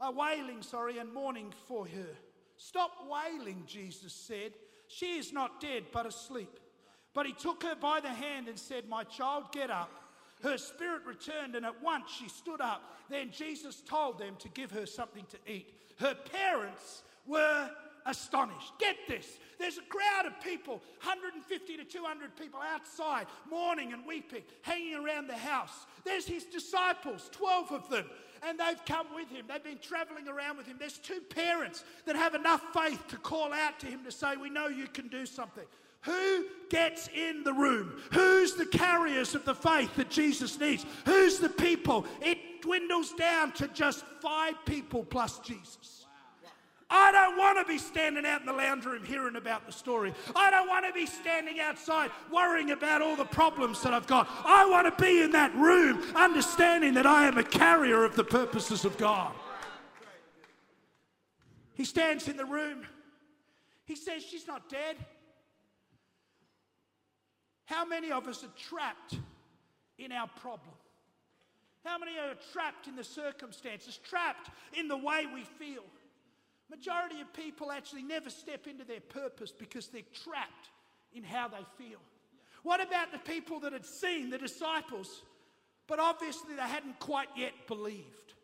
uh, 0.00 0.12
wailing, 0.14 0.62
sorry, 0.62 0.98
and 0.98 1.12
mourning 1.12 1.52
for 1.66 1.86
her. 1.86 2.16
Stop 2.62 2.90
wailing, 3.08 3.62
Jesus 3.66 4.12
said. 4.12 4.52
She 4.86 5.16
is 5.16 5.32
not 5.32 5.62
dead, 5.62 5.84
but 5.94 6.04
asleep. 6.04 6.60
But 7.14 7.24
he 7.24 7.32
took 7.32 7.62
her 7.62 7.74
by 7.74 8.00
the 8.00 8.10
hand 8.10 8.48
and 8.48 8.58
said, 8.58 8.86
My 8.86 9.02
child, 9.02 9.44
get 9.50 9.70
up. 9.70 9.90
Her 10.42 10.58
spirit 10.58 11.06
returned, 11.06 11.54
and 11.54 11.64
at 11.64 11.82
once 11.82 12.10
she 12.10 12.28
stood 12.28 12.60
up. 12.60 12.82
Then 13.08 13.30
Jesus 13.30 13.80
told 13.80 14.18
them 14.18 14.36
to 14.40 14.48
give 14.50 14.70
her 14.72 14.84
something 14.84 15.24
to 15.30 15.50
eat. 15.50 15.72
Her 15.98 16.14
parents 16.14 17.02
were 17.26 17.70
astonished. 18.04 18.72
Get 18.78 18.96
this 19.08 19.38
there's 19.58 19.78
a 19.78 19.82
crowd 19.82 20.26
of 20.26 20.40
people, 20.42 20.82
150 21.02 21.76
to 21.76 21.84
200 21.84 22.36
people 22.36 22.60
outside, 22.60 23.26
mourning 23.50 23.92
and 23.92 24.06
weeping, 24.06 24.42
hanging 24.62 24.94
around 24.94 25.28
the 25.28 25.36
house. 25.36 25.86
There's 26.04 26.26
his 26.26 26.44
disciples, 26.44 27.28
12 27.32 27.72
of 27.72 27.88
them 27.90 28.06
and 28.46 28.58
they've 28.58 28.84
come 28.84 29.06
with 29.14 29.28
him. 29.28 29.46
They've 29.48 29.62
been 29.62 29.78
traveling 29.78 30.28
around 30.28 30.56
with 30.56 30.66
him. 30.66 30.76
There's 30.78 30.98
two 30.98 31.20
parents 31.20 31.84
that 32.06 32.16
have 32.16 32.34
enough 32.34 32.62
faith 32.72 33.06
to 33.08 33.16
call 33.16 33.52
out 33.52 33.78
to 33.80 33.86
him 33.86 34.04
to 34.04 34.12
say, 34.12 34.36
We 34.36 34.50
know 34.50 34.68
you 34.68 34.86
can 34.86 35.08
do 35.08 35.26
something. 35.26 35.64
Who 36.02 36.46
gets 36.70 37.08
in 37.08 37.44
the 37.44 37.52
room? 37.52 38.00
Who's 38.12 38.54
the 38.54 38.66
carriers 38.66 39.34
of 39.34 39.44
the 39.44 39.54
faith 39.54 39.94
that 39.96 40.08
Jesus 40.08 40.58
needs? 40.58 40.86
Who's 41.04 41.38
the 41.38 41.50
people? 41.50 42.06
It 42.22 42.62
dwindles 42.62 43.12
down 43.12 43.52
to 43.52 43.68
just 43.68 44.04
five 44.22 44.54
people 44.64 45.04
plus 45.04 45.38
Jesus. 45.40 46.06
I 46.90 47.12
don't 47.12 47.38
want 47.38 47.58
to 47.58 47.64
be 47.64 47.78
standing 47.78 48.26
out 48.26 48.40
in 48.40 48.46
the 48.46 48.52
lounge 48.52 48.84
room 48.84 49.04
hearing 49.04 49.36
about 49.36 49.64
the 49.64 49.72
story. 49.72 50.12
I 50.34 50.50
don't 50.50 50.68
want 50.68 50.84
to 50.86 50.92
be 50.92 51.06
standing 51.06 51.60
outside 51.60 52.10
worrying 52.32 52.72
about 52.72 53.00
all 53.00 53.14
the 53.14 53.24
problems 53.24 53.80
that 53.82 53.94
I've 53.94 54.08
got. 54.08 54.28
I 54.44 54.68
want 54.68 54.86
to 54.96 55.02
be 55.02 55.22
in 55.22 55.30
that 55.32 55.54
room 55.54 56.02
understanding 56.16 56.94
that 56.94 57.06
I 57.06 57.26
am 57.26 57.38
a 57.38 57.44
carrier 57.44 58.04
of 58.04 58.16
the 58.16 58.24
purposes 58.24 58.84
of 58.84 58.98
God. 58.98 59.32
He 61.74 61.84
stands 61.84 62.26
in 62.26 62.36
the 62.36 62.44
room. 62.44 62.82
He 63.84 63.94
says, 63.94 64.24
She's 64.24 64.46
not 64.46 64.68
dead. 64.68 64.96
How 67.66 67.84
many 67.84 68.10
of 68.10 68.26
us 68.26 68.42
are 68.42 68.68
trapped 68.68 69.16
in 69.96 70.10
our 70.10 70.26
problem? 70.26 70.74
How 71.84 71.98
many 71.98 72.18
are 72.18 72.34
trapped 72.52 72.88
in 72.88 72.96
the 72.96 73.04
circumstances, 73.04 73.96
trapped 73.96 74.50
in 74.76 74.88
the 74.88 74.96
way 74.96 75.26
we 75.32 75.44
feel? 75.44 75.84
Majority 76.70 77.20
of 77.20 77.32
people 77.32 77.72
actually 77.72 78.04
never 78.04 78.30
step 78.30 78.68
into 78.68 78.84
their 78.84 79.00
purpose 79.00 79.50
because 79.50 79.88
they're 79.88 80.02
trapped 80.24 80.70
in 81.12 81.24
how 81.24 81.48
they 81.48 81.64
feel. 81.76 81.98
What 82.62 82.80
about 82.80 83.10
the 83.10 83.18
people 83.18 83.58
that 83.60 83.72
had 83.72 83.84
seen 83.84 84.30
the 84.30 84.38
disciples, 84.38 85.22
but 85.88 85.98
obviously 85.98 86.54
they 86.54 86.62
hadn't 86.62 87.00
quite 87.00 87.28
yet 87.36 87.52
believed? 87.66 88.34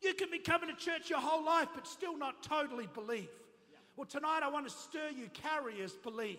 You 0.00 0.14
can 0.14 0.30
be 0.30 0.38
coming 0.38 0.68
to 0.68 0.76
church 0.76 1.10
your 1.10 1.20
whole 1.20 1.44
life, 1.44 1.68
but 1.74 1.86
still 1.86 2.16
not 2.16 2.42
totally 2.42 2.88
believe. 2.94 3.28
Well, 3.96 4.06
tonight 4.06 4.40
I 4.42 4.48
want 4.48 4.66
to 4.68 4.72
stir 4.72 5.10
you. 5.16 5.28
Carriers 5.32 5.92
believe. 5.92 6.38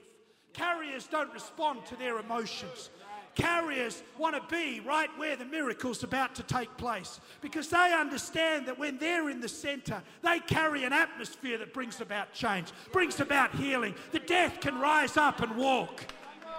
Carriers 0.53 1.07
don't 1.07 1.33
respond 1.33 1.85
to 1.87 1.95
their 1.95 2.19
emotions. 2.19 2.89
Carriers 3.35 4.03
want 4.17 4.35
to 4.35 4.55
be 4.55 4.79
right 4.79 5.09
where 5.17 5.35
the 5.35 5.45
miracle's 5.45 6.03
about 6.03 6.35
to 6.35 6.43
take 6.43 6.75
place 6.77 7.19
because 7.41 7.67
they 7.69 7.93
understand 7.93 8.67
that 8.67 8.77
when 8.77 8.97
they're 8.99 9.29
in 9.29 9.41
the 9.41 9.49
center, 9.49 10.03
they 10.21 10.39
carry 10.39 10.83
an 10.83 10.93
atmosphere 10.93 11.57
that 11.57 11.73
brings 11.73 11.99
about 11.99 12.31
change, 12.33 12.67
brings 12.91 13.19
about 13.19 13.53
healing. 13.55 13.95
The 14.11 14.19
death 14.19 14.59
can 14.61 14.79
rise 14.79 15.17
up 15.17 15.41
and 15.41 15.55
walk 15.57 16.05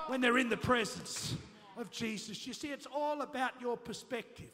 when 0.09 0.21
they're 0.21 0.39
in 0.39 0.49
the 0.49 0.57
presence 0.57 1.37
of 1.77 1.91
Jesus. 1.91 2.47
You 2.47 2.53
see, 2.53 2.69
it's 2.69 2.87
all 2.93 3.23
about 3.23 3.53
your 3.61 3.77
perspective. 3.77 4.51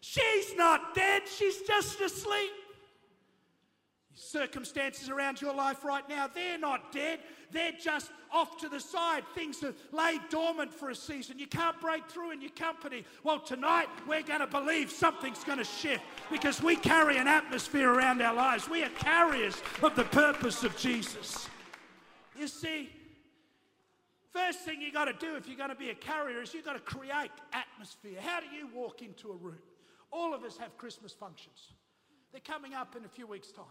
She's 0.00 0.54
not 0.56 0.94
dead, 0.94 1.22
she's 1.26 1.62
just 1.62 2.00
asleep. 2.00 2.50
Circumstances 4.14 5.08
around 5.08 5.40
your 5.40 5.54
life 5.54 5.84
right 5.84 6.06
now, 6.08 6.28
they're 6.32 6.58
not 6.58 6.92
dead. 6.92 7.20
They're 7.52 7.72
just 7.72 8.10
off 8.32 8.58
to 8.60 8.68
the 8.68 8.80
side. 8.80 9.24
Things 9.34 9.60
have 9.60 9.74
laid 9.92 10.20
dormant 10.30 10.72
for 10.72 10.90
a 10.90 10.94
season. 10.94 11.38
You 11.38 11.46
can't 11.46 11.78
break 11.80 12.08
through 12.08 12.32
in 12.32 12.40
your 12.40 12.50
company. 12.50 13.04
Well, 13.22 13.38
tonight 13.38 13.88
we're 14.08 14.22
going 14.22 14.40
to 14.40 14.46
believe 14.46 14.90
something's 14.90 15.44
going 15.44 15.58
to 15.58 15.64
shift 15.64 16.02
because 16.30 16.62
we 16.62 16.76
carry 16.76 17.18
an 17.18 17.28
atmosphere 17.28 17.90
around 17.90 18.22
our 18.22 18.34
lives. 18.34 18.68
We 18.68 18.82
are 18.82 18.88
carriers 18.90 19.62
of 19.82 19.94
the 19.94 20.04
purpose 20.04 20.64
of 20.64 20.76
Jesus. 20.78 21.48
You 22.38 22.48
see, 22.48 22.88
first 24.30 24.60
thing 24.60 24.80
you 24.80 24.90
got 24.90 25.04
to 25.04 25.12
do 25.12 25.36
if 25.36 25.46
you're 25.46 25.58
going 25.58 25.68
to 25.68 25.76
be 25.76 25.90
a 25.90 25.94
carrier 25.94 26.40
is 26.40 26.54
you've 26.54 26.64
got 26.64 26.72
to 26.72 26.80
create 26.80 27.30
atmosphere. 27.52 28.18
How 28.20 28.40
do 28.40 28.46
you 28.46 28.68
walk 28.74 29.02
into 29.02 29.30
a 29.30 29.36
room? 29.36 29.58
All 30.10 30.32
of 30.32 30.42
us 30.42 30.56
have 30.56 30.76
Christmas 30.78 31.12
functions. 31.12 31.72
They're 32.32 32.40
coming 32.40 32.72
up 32.72 32.96
in 32.96 33.04
a 33.04 33.08
few 33.08 33.26
weeks' 33.26 33.52
time. 33.52 33.64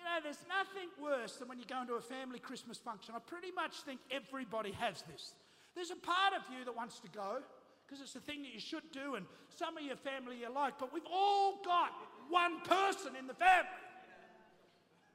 You 0.00 0.08
know, 0.08 0.16
there's 0.24 0.40
nothing 0.48 0.88
worse 0.96 1.36
than 1.36 1.48
when 1.48 1.58
you 1.58 1.66
go 1.68 1.82
into 1.82 1.94
a 1.94 2.00
family 2.00 2.38
Christmas 2.38 2.78
function. 2.78 3.12
I 3.14 3.18
pretty 3.20 3.52
much 3.52 3.82
think 3.82 4.00
everybody 4.10 4.72
has 4.72 5.02
this. 5.02 5.34
There's 5.74 5.90
a 5.90 6.00
part 6.00 6.32
of 6.32 6.40
you 6.48 6.64
that 6.64 6.74
wants 6.74 7.00
to 7.00 7.08
go 7.08 7.44
because 7.84 8.00
it's 8.00 8.14
the 8.14 8.20
thing 8.20 8.40
that 8.42 8.54
you 8.54 8.60
should 8.60 8.88
do, 8.92 9.16
and 9.16 9.26
some 9.58 9.76
of 9.76 9.82
your 9.82 9.96
family 9.96 10.40
you 10.40 10.48
like, 10.48 10.78
but 10.78 10.94
we've 10.94 11.10
all 11.12 11.60
got 11.64 11.92
one 12.30 12.60
person 12.62 13.12
in 13.18 13.26
the 13.26 13.34
family 13.34 13.68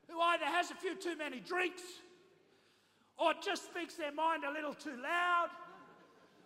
who 0.07 0.19
either 0.19 0.45
has 0.45 0.69
a 0.69 0.75
few 0.75 0.93
too 0.93 1.17
many 1.17 1.39
drinks 1.39 1.81
or 3.17 3.33
just 3.41 3.65
speaks 3.65 3.95
their 3.95 4.11
mind 4.11 4.43
a 4.43 4.51
little 4.51 4.73
too 4.73 4.95
loud 5.01 5.49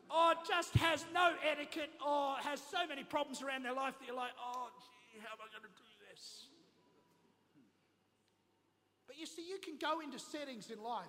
or 0.10 0.34
just 0.48 0.74
has 0.76 1.06
no 1.14 1.34
etiquette 1.44 1.92
or 2.06 2.36
has 2.38 2.62
so 2.62 2.88
many 2.88 3.04
problems 3.04 3.42
around 3.42 3.64
their 3.64 3.74
life 3.74 3.98
that 4.00 4.08
you're 4.08 4.16
like, 4.16 4.32
oh, 4.40 4.70
gee, 5.12 5.20
how 5.20 5.34
am 5.34 5.42
I 5.42 5.50
going 5.52 5.66
to 5.66 5.76
do 5.76 5.90
this? 6.10 6.46
But 9.09 9.09
you 9.20 9.26
see, 9.26 9.44
you 9.48 9.58
can 9.60 9.76
go 9.80 10.00
into 10.00 10.18
settings 10.18 10.72
in 10.72 10.82
life 10.82 11.06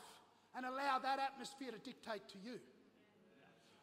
and 0.56 0.66
allow 0.66 0.98
that 0.98 1.18
atmosphere 1.18 1.70
to 1.70 1.78
dictate 1.78 2.28
to 2.28 2.38
you. 2.44 2.58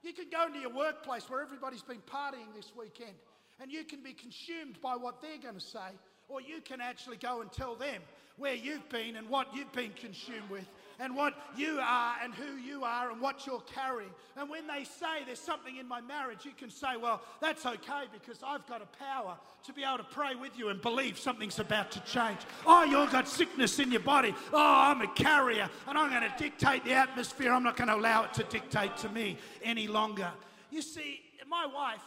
You 0.03 0.13
can 0.13 0.25
go 0.29 0.47
into 0.47 0.59
your 0.59 0.73
workplace 0.73 1.29
where 1.29 1.41
everybody's 1.41 1.81
been 1.81 2.01
partying 2.11 2.53
this 2.55 2.71
weekend 2.77 3.15
and 3.61 3.71
you 3.71 3.83
can 3.83 4.03
be 4.03 4.13
consumed 4.13 4.79
by 4.81 4.95
what 4.95 5.21
they're 5.21 5.41
going 5.41 5.55
to 5.55 5.61
say, 5.65 5.89
or 6.27 6.41
you 6.41 6.61
can 6.61 6.81
actually 6.81 7.17
go 7.17 7.41
and 7.41 7.51
tell 7.51 7.75
them 7.75 8.01
where 8.37 8.53
you've 8.53 8.87
been 8.89 9.15
and 9.15 9.27
what 9.29 9.47
you've 9.55 9.71
been 9.73 9.91
consumed 9.93 10.49
with 10.49 10.67
and 10.99 11.15
what 11.15 11.33
you 11.55 11.79
are 11.81 12.15
and 12.23 12.33
who 12.33 12.57
you 12.57 12.83
are 12.83 13.11
and 13.11 13.21
what 13.21 13.45
you're 13.45 13.63
carrying. 13.73 14.09
And 14.35 14.49
when 14.49 14.67
they 14.67 14.83
say 14.83 15.23
there's 15.25 15.39
something 15.39 15.77
in 15.77 15.87
my 15.87 16.01
marriage, 16.01 16.45
you 16.45 16.51
can 16.57 16.69
say, 16.69 16.97
well, 16.99 17.21
that's 17.41 17.65
okay 17.65 18.05
because 18.11 18.41
I've 18.45 18.65
got 18.67 18.81
a 18.81 18.87
power 18.97 19.37
to 19.65 19.73
be 19.73 19.83
able 19.83 19.97
to 19.97 20.03
pray 20.03 20.35
with 20.35 20.57
you 20.57 20.69
and 20.69 20.81
believe 20.81 21.17
something's 21.17 21.59
about 21.59 21.91
to 21.91 21.99
change. 22.01 22.39
Oh, 22.65 22.83
you've 22.83 23.11
got 23.11 23.27
sickness 23.27 23.79
in 23.79 23.91
your 23.91 24.01
body. 24.01 24.33
Oh, 24.53 24.57
I'm 24.57 25.01
a 25.01 25.07
carrier 25.07 25.69
and 25.87 25.97
I'm 25.97 26.09
going 26.09 26.29
to 26.29 26.37
dictate 26.37 26.83
the 26.83 26.93
atmosphere. 26.93 27.51
I'm 27.51 27.63
not 27.63 27.77
going 27.77 27.89
to 27.89 27.95
allow 27.95 28.23
it 28.23 28.33
to 28.35 28.43
dictate 28.43 28.97
to 28.97 29.09
me 29.09 29.37
any 29.63 29.87
longer. 29.87 30.31
You 30.71 30.81
see, 30.81 31.21
my 31.47 31.65
wife, 31.65 32.03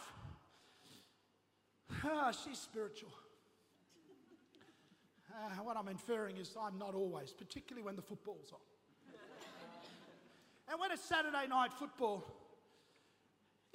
oh, 2.05 2.31
she's 2.43 2.59
spiritual. 2.59 3.11
Uh, 5.33 5.63
what 5.63 5.77
I'm 5.77 5.87
inferring 5.87 6.37
is 6.37 6.55
I'm 6.59 6.77
not 6.77 6.93
always, 6.93 7.31
particularly 7.31 7.85
when 7.85 7.95
the 7.95 8.01
football's 8.01 8.51
on. 8.51 8.59
And 10.71 10.79
when 10.79 10.89
it's 10.91 11.03
Saturday 11.03 11.47
night 11.49 11.73
football, 11.73 12.23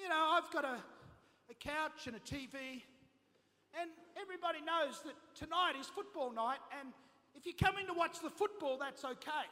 you 0.00 0.08
know, 0.08 0.32
I've 0.32 0.50
got 0.50 0.64
a, 0.64 0.80
a 1.50 1.54
couch 1.60 2.06
and 2.06 2.16
a 2.16 2.20
TV, 2.20 2.80
and 3.78 3.90
everybody 4.18 4.64
knows 4.64 5.02
that 5.04 5.12
tonight 5.34 5.74
is 5.78 5.88
football 5.88 6.32
night, 6.32 6.56
and 6.80 6.88
if 7.34 7.44
you're 7.44 7.60
coming 7.60 7.86
to 7.88 7.92
watch 7.92 8.20
the 8.22 8.30
football, 8.30 8.78
that's 8.80 9.04
okay. 9.04 9.44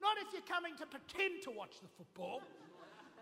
Not 0.00 0.14
if 0.22 0.32
you're 0.32 0.46
coming 0.46 0.76
to 0.76 0.86
pretend 0.86 1.42
to 1.42 1.50
watch 1.50 1.82
the 1.82 1.88
football, 1.88 2.40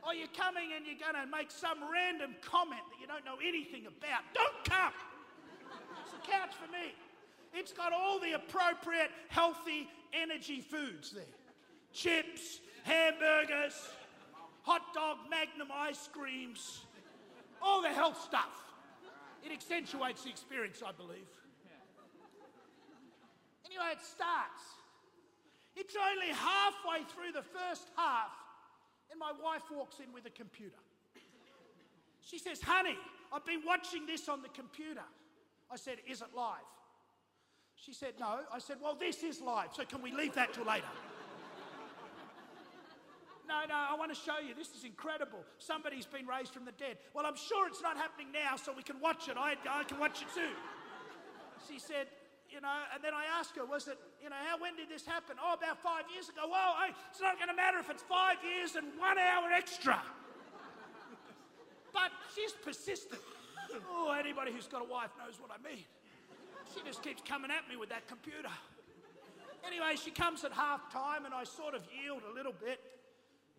or 0.05 0.13
you're 0.13 0.37
coming 0.37 0.77
and 0.77 0.85
you're 0.85 1.01
going 1.01 1.17
to 1.17 1.25
make 1.35 1.51
some 1.51 1.79
random 1.91 2.37
comment 2.45 2.85
that 2.93 3.01
you 3.01 3.07
don't 3.07 3.25
know 3.25 3.41
anything 3.41 3.87
about. 3.87 4.29
Don't 4.35 4.61
come! 4.69 4.93
It's 6.05 6.13
a 6.13 6.31
couch 6.31 6.53
for 6.53 6.71
me. 6.71 6.93
It's 7.55 7.73
got 7.73 7.95
all 7.95 8.21
the 8.21 8.33
appropriate, 8.33 9.09
healthy 9.31 9.89
energy 10.13 10.61
foods 10.61 11.13
there 11.13 11.33
chips, 11.93 12.61
hamburgers, 12.83 13.75
hot 14.63 14.83
dog, 14.95 15.19
magnum 15.31 15.69
ice 15.73 16.09
creams, 16.13 16.83
all 17.61 17.83
the 17.83 17.89
health 17.89 18.21
stuff. 18.23 18.59
It 19.45 19.53
accentuates 19.53 20.23
the 20.23 20.31
experience, 20.31 20.83
I 20.87 20.93
believe. 20.93 21.29
Anyway, 23.67 23.93
it 23.93 24.05
starts. 24.05 24.63
It's 25.75 25.97
only 25.97 26.29
halfway 26.29 27.05
through 27.15 27.33
the 27.33 27.43
first 27.43 27.89
half, 27.97 28.31
and 29.11 29.19
my 29.19 29.33
wife 29.43 29.63
walks 29.75 29.99
in 29.99 30.13
with 30.13 30.27
a 30.27 30.31
computer. 30.31 30.77
She 32.21 32.39
says, 32.39 32.61
Honey, 32.61 32.97
I've 33.33 33.45
been 33.47 33.63
watching 33.67 34.07
this 34.07 34.29
on 34.29 34.43
the 34.43 34.49
computer. 34.49 35.03
I 35.71 35.77
said, 35.77 35.97
Is 36.07 36.21
it 36.21 36.29
live? 36.37 36.59
She 37.75 37.93
said, 37.93 38.15
No. 38.21 38.41
I 38.53 38.59
said, 38.59 38.77
Well, 38.83 38.95
this 38.95 39.23
is 39.23 39.41
live, 39.41 39.71
so 39.73 39.85
can 39.85 40.03
we 40.03 40.13
leave 40.13 40.35
that 40.35 40.53
till 40.53 40.67
later? 40.67 40.87
No, 43.53 43.69
no, 43.69 43.77
I 43.93 43.95
want 44.01 44.09
to 44.09 44.17
show 44.17 44.41
you. 44.41 44.55
This 44.57 44.73
is 44.73 44.85
incredible. 44.85 45.45
Somebody's 45.59 46.07
been 46.07 46.27
raised 46.27 46.53
from 46.53 46.65
the 46.65 46.73
dead. 46.73 46.97
Well, 47.13 47.27
I'm 47.27 47.37
sure 47.37 47.69
it's 47.69 47.83
not 47.83 47.97
happening 47.97 48.33
now, 48.33 48.57
so 48.57 48.73
we 48.73 48.83
can 48.83 48.99
watch 49.01 49.29
it. 49.29 49.37
I, 49.37 49.57
I 49.69 49.85
can 49.85 49.99
watch 49.99 50.23
it 50.23 50.29
too. 50.35 50.53
She 51.71 51.79
said, 51.79 52.11
you 52.51 52.61
know, 52.61 52.75
and 52.93 52.99
then 53.05 53.15
I 53.15 53.23
asked 53.39 53.55
her, 53.55 53.65
was 53.65 53.87
it, 53.87 53.97
you 54.21 54.29
know, 54.29 54.41
how, 54.51 54.59
when 54.59 54.75
did 54.75 54.91
this 54.91 55.07
happen? 55.07 55.37
Oh, 55.39 55.55
about 55.55 55.79
five 55.79 56.11
years 56.13 56.29
ago. 56.29 56.43
Well, 56.51 56.75
hey, 56.83 56.93
it's 57.09 57.21
not 57.21 57.39
going 57.39 57.49
to 57.49 57.55
matter 57.55 57.79
if 57.79 57.89
it's 57.89 58.03
five 58.03 58.43
years 58.43 58.75
and 58.75 58.91
one 58.99 59.15
hour 59.17 59.47
extra. 59.55 60.03
but 61.95 62.11
she's 62.35 62.51
persistent. 62.51 63.23
Oh, 63.89 64.11
anybody 64.11 64.51
who's 64.51 64.67
got 64.67 64.83
a 64.83 64.91
wife 64.91 65.15
knows 65.23 65.39
what 65.39 65.55
I 65.55 65.63
mean. 65.63 65.87
She 66.75 66.83
just 66.83 67.01
keeps 67.01 67.23
coming 67.23 67.53
at 67.55 67.71
me 67.71 67.77
with 67.77 67.91
that 67.91 68.09
computer. 68.09 68.51
Anyway, 69.65 69.95
she 69.95 70.11
comes 70.11 70.43
at 70.43 70.53
half 70.53 70.93
time 70.93 71.27
and 71.27 71.33
I 71.33 71.45
sort 71.45 71.77
of 71.77 71.87
yield 71.95 72.23
a 72.29 72.35
little 72.35 72.53
bit 72.59 72.81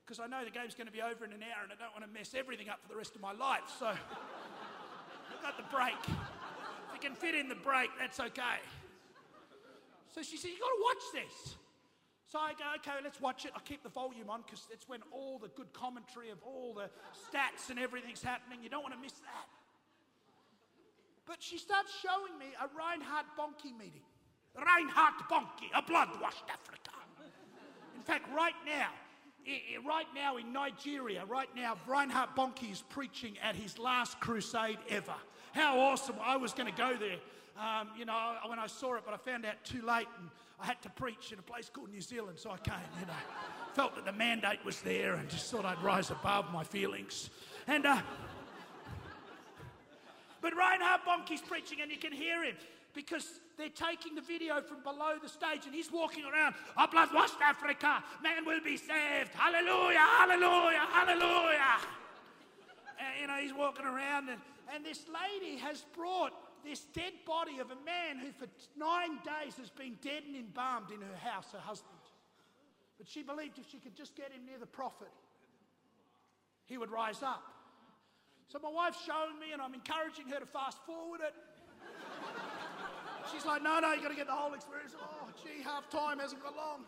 because 0.05 0.19
I 0.19 0.27
know 0.27 0.43
the 0.43 0.51
game's 0.51 0.75
going 0.75 0.87
to 0.87 0.93
be 0.93 1.01
over 1.01 1.23
in 1.23 1.31
an 1.31 1.43
hour 1.43 1.63
and 1.63 1.71
I 1.71 1.79
don't 1.79 1.95
want 1.95 2.03
to 2.03 2.11
mess 2.11 2.35
everything 2.35 2.67
up 2.67 2.83
for 2.83 2.89
the 2.89 2.99
rest 2.99 3.15
of 3.15 3.21
my 3.21 3.31
life. 3.31 3.71
So 3.79 3.87
I've 5.31 5.41
got 5.41 5.55
the 5.55 5.67
break. 5.71 5.97
If 6.05 6.91
you 6.95 6.99
can 6.99 7.15
fit 7.15 7.35
in 7.35 7.47
the 7.47 7.55
break, 7.55 7.89
that's 7.99 8.19
okay. 8.19 8.59
So 10.13 10.21
she 10.21 10.37
said, 10.37 10.51
You've 10.51 10.59
got 10.59 10.75
to 10.75 10.83
watch 10.83 11.05
this. 11.23 11.55
So 12.33 12.39
I 12.39 12.53
go, 12.57 12.65
okay, 12.81 12.97
let's 13.03 13.21
watch 13.21 13.45
it. 13.45 13.51
I 13.55 13.59
keep 13.61 13.83
the 13.83 13.93
volume 13.93 14.27
on 14.27 14.41
because 14.41 14.65
it's 14.73 14.89
when 14.89 15.01
all 15.11 15.37
the 15.37 15.49
good 15.49 15.71
commentary 15.71 16.31
of 16.31 16.41
all 16.41 16.73
the 16.73 16.89
stats 17.13 17.69
and 17.69 17.77
everything's 17.77 18.23
happening. 18.23 18.57
You 18.63 18.69
don't 18.69 18.81
want 18.81 18.95
to 18.95 18.99
miss 18.99 19.13
that. 19.21 19.47
But 21.27 21.37
she 21.39 21.59
starts 21.59 21.93
showing 22.01 22.33
me 22.39 22.47
a 22.57 22.65
Reinhard 22.75 23.29
Bonnke 23.37 23.69
meeting. 23.77 24.01
Reinhard 24.57 25.13
Bonnke, 25.29 25.69
a 25.77 25.83
blood 25.83 26.09
washed 26.19 26.49
Africa. 26.49 26.97
In 27.95 28.01
fact, 28.01 28.25
right 28.35 28.57
now, 28.65 28.89
right 29.85 30.07
now 30.15 30.37
in 30.37 30.53
Nigeria, 30.53 31.25
right 31.25 31.49
now, 31.55 31.77
Reinhard 31.87 32.29
Bonnke 32.35 32.71
is 32.71 32.83
preaching 32.89 33.37
at 33.41 33.55
his 33.55 33.77
last 33.77 34.19
crusade 34.19 34.77
ever. 34.89 35.15
How 35.53 35.79
awesome. 35.79 36.15
I 36.23 36.37
was 36.37 36.53
going 36.53 36.71
to 36.71 36.77
go 36.77 36.95
there, 36.97 37.17
um, 37.57 37.89
you 37.97 38.05
know, 38.05 38.35
when 38.47 38.59
I 38.59 38.67
saw 38.67 38.95
it, 38.95 39.03
but 39.05 39.13
I 39.13 39.17
found 39.17 39.45
out 39.45 39.63
too 39.63 39.81
late 39.81 40.07
and 40.19 40.29
I 40.59 40.65
had 40.65 40.81
to 40.83 40.89
preach 40.89 41.31
in 41.31 41.39
a 41.39 41.43
place 41.43 41.69
called 41.69 41.91
New 41.91 42.01
Zealand, 42.01 42.39
so 42.39 42.51
I 42.51 42.57
came, 42.57 42.75
you 42.99 43.05
know. 43.05 43.13
felt 43.73 43.95
that 43.95 44.05
the 44.05 44.13
mandate 44.13 44.63
was 44.63 44.81
there 44.81 45.15
and 45.15 45.29
just 45.29 45.51
thought 45.51 45.65
I'd 45.65 45.81
rise 45.83 46.09
above 46.09 46.51
my 46.51 46.63
feelings. 46.63 47.29
And, 47.67 47.85
uh, 47.85 48.01
but 50.41 50.55
Reinhard 50.55 51.01
Bonnke's 51.07 51.41
preaching 51.41 51.79
and 51.81 51.91
you 51.91 51.97
can 51.97 52.11
hear 52.11 52.43
him 52.43 52.55
because 52.93 53.39
they're 53.57 53.69
taking 53.69 54.15
the 54.15 54.21
video 54.21 54.61
from 54.61 54.81
below 54.83 55.15
the 55.21 55.29
stage 55.29 55.65
and 55.65 55.73
he's 55.73 55.91
walking 55.91 56.23
around. 56.25 56.55
Oh, 56.77 56.85
Oblast 56.85 57.13
West 57.13 57.35
Africa, 57.43 58.03
man 58.21 58.45
will 58.45 58.61
be 58.61 58.77
saved. 58.77 59.31
Hallelujah, 59.33 59.99
hallelujah, 59.99 60.85
hallelujah. 60.91 61.77
And, 62.99 63.21
you 63.21 63.27
know, 63.27 63.37
he's 63.41 63.53
walking 63.53 63.85
around 63.85 64.29
and, 64.29 64.39
and 64.73 64.85
this 64.85 65.05
lady 65.07 65.57
has 65.57 65.83
brought 65.95 66.33
this 66.63 66.85
dead 66.93 67.13
body 67.25 67.59
of 67.59 67.67
a 67.71 67.85
man 67.85 68.17
who 68.19 68.31
for 68.31 68.47
nine 68.77 69.19
days 69.23 69.55
has 69.57 69.69
been 69.69 69.97
dead 70.01 70.23
and 70.25 70.35
embalmed 70.35 70.91
in 70.91 71.01
her 71.01 71.29
house, 71.29 71.47
her 71.51 71.59
husband. 71.59 71.99
But 72.97 73.07
she 73.07 73.21
believed 73.21 73.59
if 73.59 73.69
she 73.69 73.79
could 73.79 73.95
just 73.95 74.15
get 74.15 74.31
him 74.31 74.45
near 74.45 74.57
the 74.59 74.65
prophet, 74.65 75.11
he 76.65 76.77
would 76.77 76.89
rise 76.89 77.21
up. 77.21 77.43
So 78.47 78.59
my 78.61 78.69
wife's 78.69 79.03
showing 79.03 79.39
me, 79.39 79.51
and 79.51 79.61
I'm 79.61 79.73
encouraging 79.73 80.27
her 80.29 80.39
to 80.39 80.45
fast 80.45 80.77
forward 80.85 81.21
it. 81.25 81.33
She's 83.31 83.45
like, 83.45 83.63
no, 83.63 83.79
no, 83.79 83.93
you've 83.93 84.03
got 84.03 84.09
to 84.09 84.15
get 84.15 84.27
the 84.27 84.35
whole 84.35 84.53
experience. 84.53 84.95
Oh, 84.99 85.29
gee, 85.43 85.63
half 85.63 85.89
time 85.89 86.19
hasn't 86.19 86.43
got 86.43 86.55
long. 86.55 86.83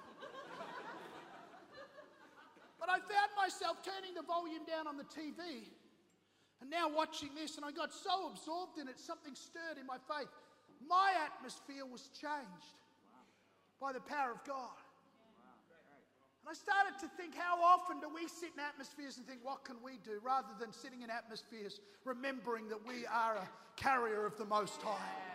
But 2.79 2.89
I 2.89 2.99
found 2.99 3.31
myself 3.37 3.81
turning 3.81 4.13
the 4.13 4.21
volume 4.21 4.63
down 4.67 4.85
on 4.85 4.97
the 4.97 5.07
TV 5.09 5.71
and 6.61 6.69
now 6.69 6.87
watching 6.89 7.29
this, 7.35 7.57
and 7.57 7.65
I 7.65 7.71
got 7.71 7.93
so 7.93 8.29
absorbed 8.31 8.79
in 8.79 8.87
it, 8.87 8.99
something 8.99 9.35
stirred 9.35 9.77
in 9.79 9.85
my 9.85 9.97
faith. 10.07 10.29
My 10.87 11.13
atmosphere 11.25 11.85
was 11.85 12.09
changed 12.13 12.77
by 13.81 13.91
the 13.93 13.99
power 13.99 14.31
of 14.31 14.43
God. 14.45 14.77
And 16.45 16.49
I 16.49 16.53
started 16.53 16.99
to 17.01 17.07
think, 17.17 17.35
how 17.35 17.61
often 17.61 17.99
do 17.99 18.07
we 18.13 18.27
sit 18.27 18.53
in 18.53 18.59
atmospheres 18.61 19.17
and 19.17 19.25
think, 19.25 19.39
what 19.43 19.65
can 19.65 19.77
we 19.83 19.97
do? 20.03 20.21
Rather 20.23 20.53
than 20.59 20.71
sitting 20.71 21.01
in 21.01 21.09
atmospheres, 21.09 21.81
remembering 22.03 22.69
that 22.69 22.85
we 22.85 23.05
are 23.07 23.35
a 23.35 23.49
carrier 23.75 24.25
of 24.25 24.37
the 24.37 24.45
Most 24.45 24.81
High 24.81 25.34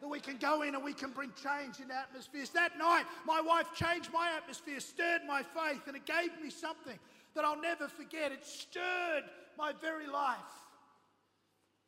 that 0.00 0.08
we 0.08 0.20
can 0.20 0.36
go 0.38 0.62
in 0.62 0.74
and 0.74 0.82
we 0.82 0.92
can 0.92 1.10
bring 1.10 1.32
change 1.42 1.80
in 1.80 1.90
atmospheres. 1.90 2.50
That 2.50 2.78
night, 2.78 3.04
my 3.26 3.40
wife 3.40 3.66
changed 3.74 4.10
my 4.12 4.30
atmosphere, 4.36 4.80
stirred 4.80 5.22
my 5.26 5.42
faith, 5.42 5.82
and 5.86 5.96
it 5.96 6.06
gave 6.06 6.30
me 6.42 6.50
something 6.50 6.98
that 7.34 7.44
I'll 7.44 7.60
never 7.60 7.88
forget. 7.88 8.32
It 8.32 8.44
stirred 8.44 9.24
my 9.58 9.72
very 9.80 10.06
life. 10.06 10.38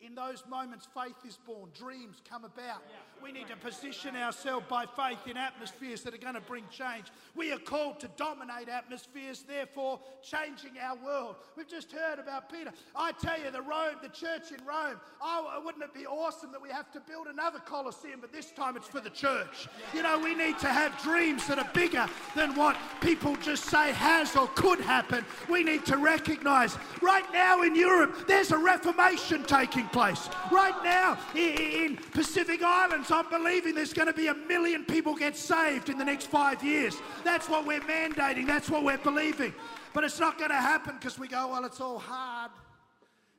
In 0.01 0.14
those 0.14 0.42
moments, 0.48 0.88
faith 0.94 1.16
is 1.27 1.38
born, 1.46 1.70
dreams 1.79 2.20
come 2.29 2.44
about. 2.44 2.83
We 3.22 3.30
need 3.30 3.46
to 3.48 3.56
position 3.56 4.16
ourselves 4.16 4.66
by 4.68 4.85
faith 4.85 5.28
in 5.28 5.37
atmospheres 5.37 6.02
that 6.02 6.12
are 6.12 6.18
going 6.18 6.35
to 6.35 6.40
bring 6.40 6.64
change. 6.70 7.06
We 7.37 7.52
are 7.52 7.58
called 7.58 8.00
to 8.00 8.08
dominate 8.16 8.68
atmospheres, 8.68 9.44
therefore 9.46 10.00
changing 10.22 10.72
our 10.82 10.96
world. 10.96 11.37
We've 11.56 11.68
just 11.68 11.92
heard 11.92 12.18
about 12.18 12.50
Peter. 12.50 12.72
I 12.96 13.12
tell 13.12 13.38
you, 13.38 13.52
the 13.52 13.62
Rome, 13.62 13.94
the 14.02 14.08
church 14.08 14.50
in 14.50 14.64
Rome, 14.66 14.96
oh, 15.20 15.52
uh, 15.56 15.64
wouldn't 15.64 15.85
it 15.85 15.94
be 15.94 16.04
awesome 16.04 16.50
that 16.50 16.61
we 16.61 16.70
have 16.70 16.90
to 16.92 17.00
build 17.00 17.28
another 17.28 17.61
Colosseum, 17.61 18.18
but 18.20 18.32
this 18.32 18.50
time 18.50 18.76
it's 18.76 18.88
for 18.88 19.00
the 19.00 19.11
church. 19.11 19.68
You 19.94 20.02
know, 20.02 20.18
we 20.18 20.35
need 20.35 20.58
to 20.58 20.68
have 20.68 21.00
dreams 21.00 21.46
that 21.46 21.61
are 21.61 21.70
bigger 21.72 22.08
than 22.35 22.56
what 22.56 22.76
people 23.00 23.37
just 23.37 23.66
say 23.66 23.92
has 23.92 24.35
or 24.35 24.48
could 24.48 24.80
happen. 24.80 25.24
We 25.48 25.62
need 25.62 25.87
to 25.87 25.96
recognize 25.96 26.76
right 27.00 27.30
now 27.32 27.62
in 27.62 27.76
Europe, 27.76 28.26
there's 28.26 28.50
a 28.50 28.58
reformation 28.58 29.44
taking 29.44 29.87
place. 29.88 30.28
Right 30.50 30.74
now 30.82 31.18
in 31.37 31.98
Pacific 32.12 32.62
Islands, 32.64 33.12
I'm 33.12 33.29
believing 33.29 33.75
there's 33.75 33.92
going 33.92 34.09
to 34.09 34.14
be 34.14 34.29
a 34.29 34.35
million 34.35 34.85
people 34.85 35.14
get 35.14 35.37
saved 35.37 35.88
in 35.88 35.98
the 35.98 36.05
next 36.05 36.27
five 36.27 36.64
years. 36.64 36.96
That's 37.25 37.48
what 37.48 37.66
we're 37.66 37.81
mandating. 37.81 38.46
That's 38.46 38.70
what 38.70 38.85
we're 38.85 38.98
believing. 38.98 39.55
But 39.92 40.05
it's 40.05 40.18
not 40.18 40.38
going 40.38 40.51
to 40.51 40.57
happen 40.57 40.96
because 40.98 41.18
we 41.18 41.29
go, 41.29 41.48
well, 41.48 41.64
it's 41.64 41.81
all 41.81 41.98
hard. 41.98 42.51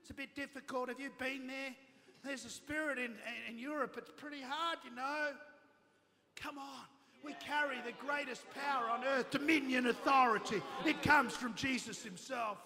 It's 0.02 0.12
a 0.12 0.14
bit 0.14 0.36
difficult. 0.36 0.90
Have 0.90 1.00
you 1.00 1.10
been 1.18 1.48
there? 1.48 1.76
There's 2.24 2.46
a 2.46 2.50
spirit 2.50 2.98
in, 3.00 3.14
in 3.50 3.58
Europe. 3.58 3.96
It's 3.98 4.12
pretty 4.16 4.42
hard, 4.42 4.80
you 4.86 4.96
know. 4.96 5.30
Come 6.36 6.58
on. 6.58 6.86
We 7.24 7.34
carry 7.46 7.78
the 7.86 7.94
greatest 8.06 8.44
power 8.54 8.90
on 8.90 9.04
earth, 9.06 9.32
dominion, 9.32 9.88
authority. 9.88 10.62
It 10.86 11.02
comes 11.02 11.34
from 11.34 11.54
Jesus 11.56 12.04
himself. 12.04 12.58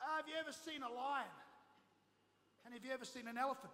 Uh, 0.00 0.16
have 0.16 0.28
you 0.28 0.34
ever 0.40 0.52
seen 0.52 0.82
a 0.82 0.92
lion? 0.92 1.26
And 2.64 2.74
have 2.74 2.84
you 2.84 2.92
ever 2.92 3.04
seen 3.04 3.26
an 3.26 3.38
elephant? 3.38 3.72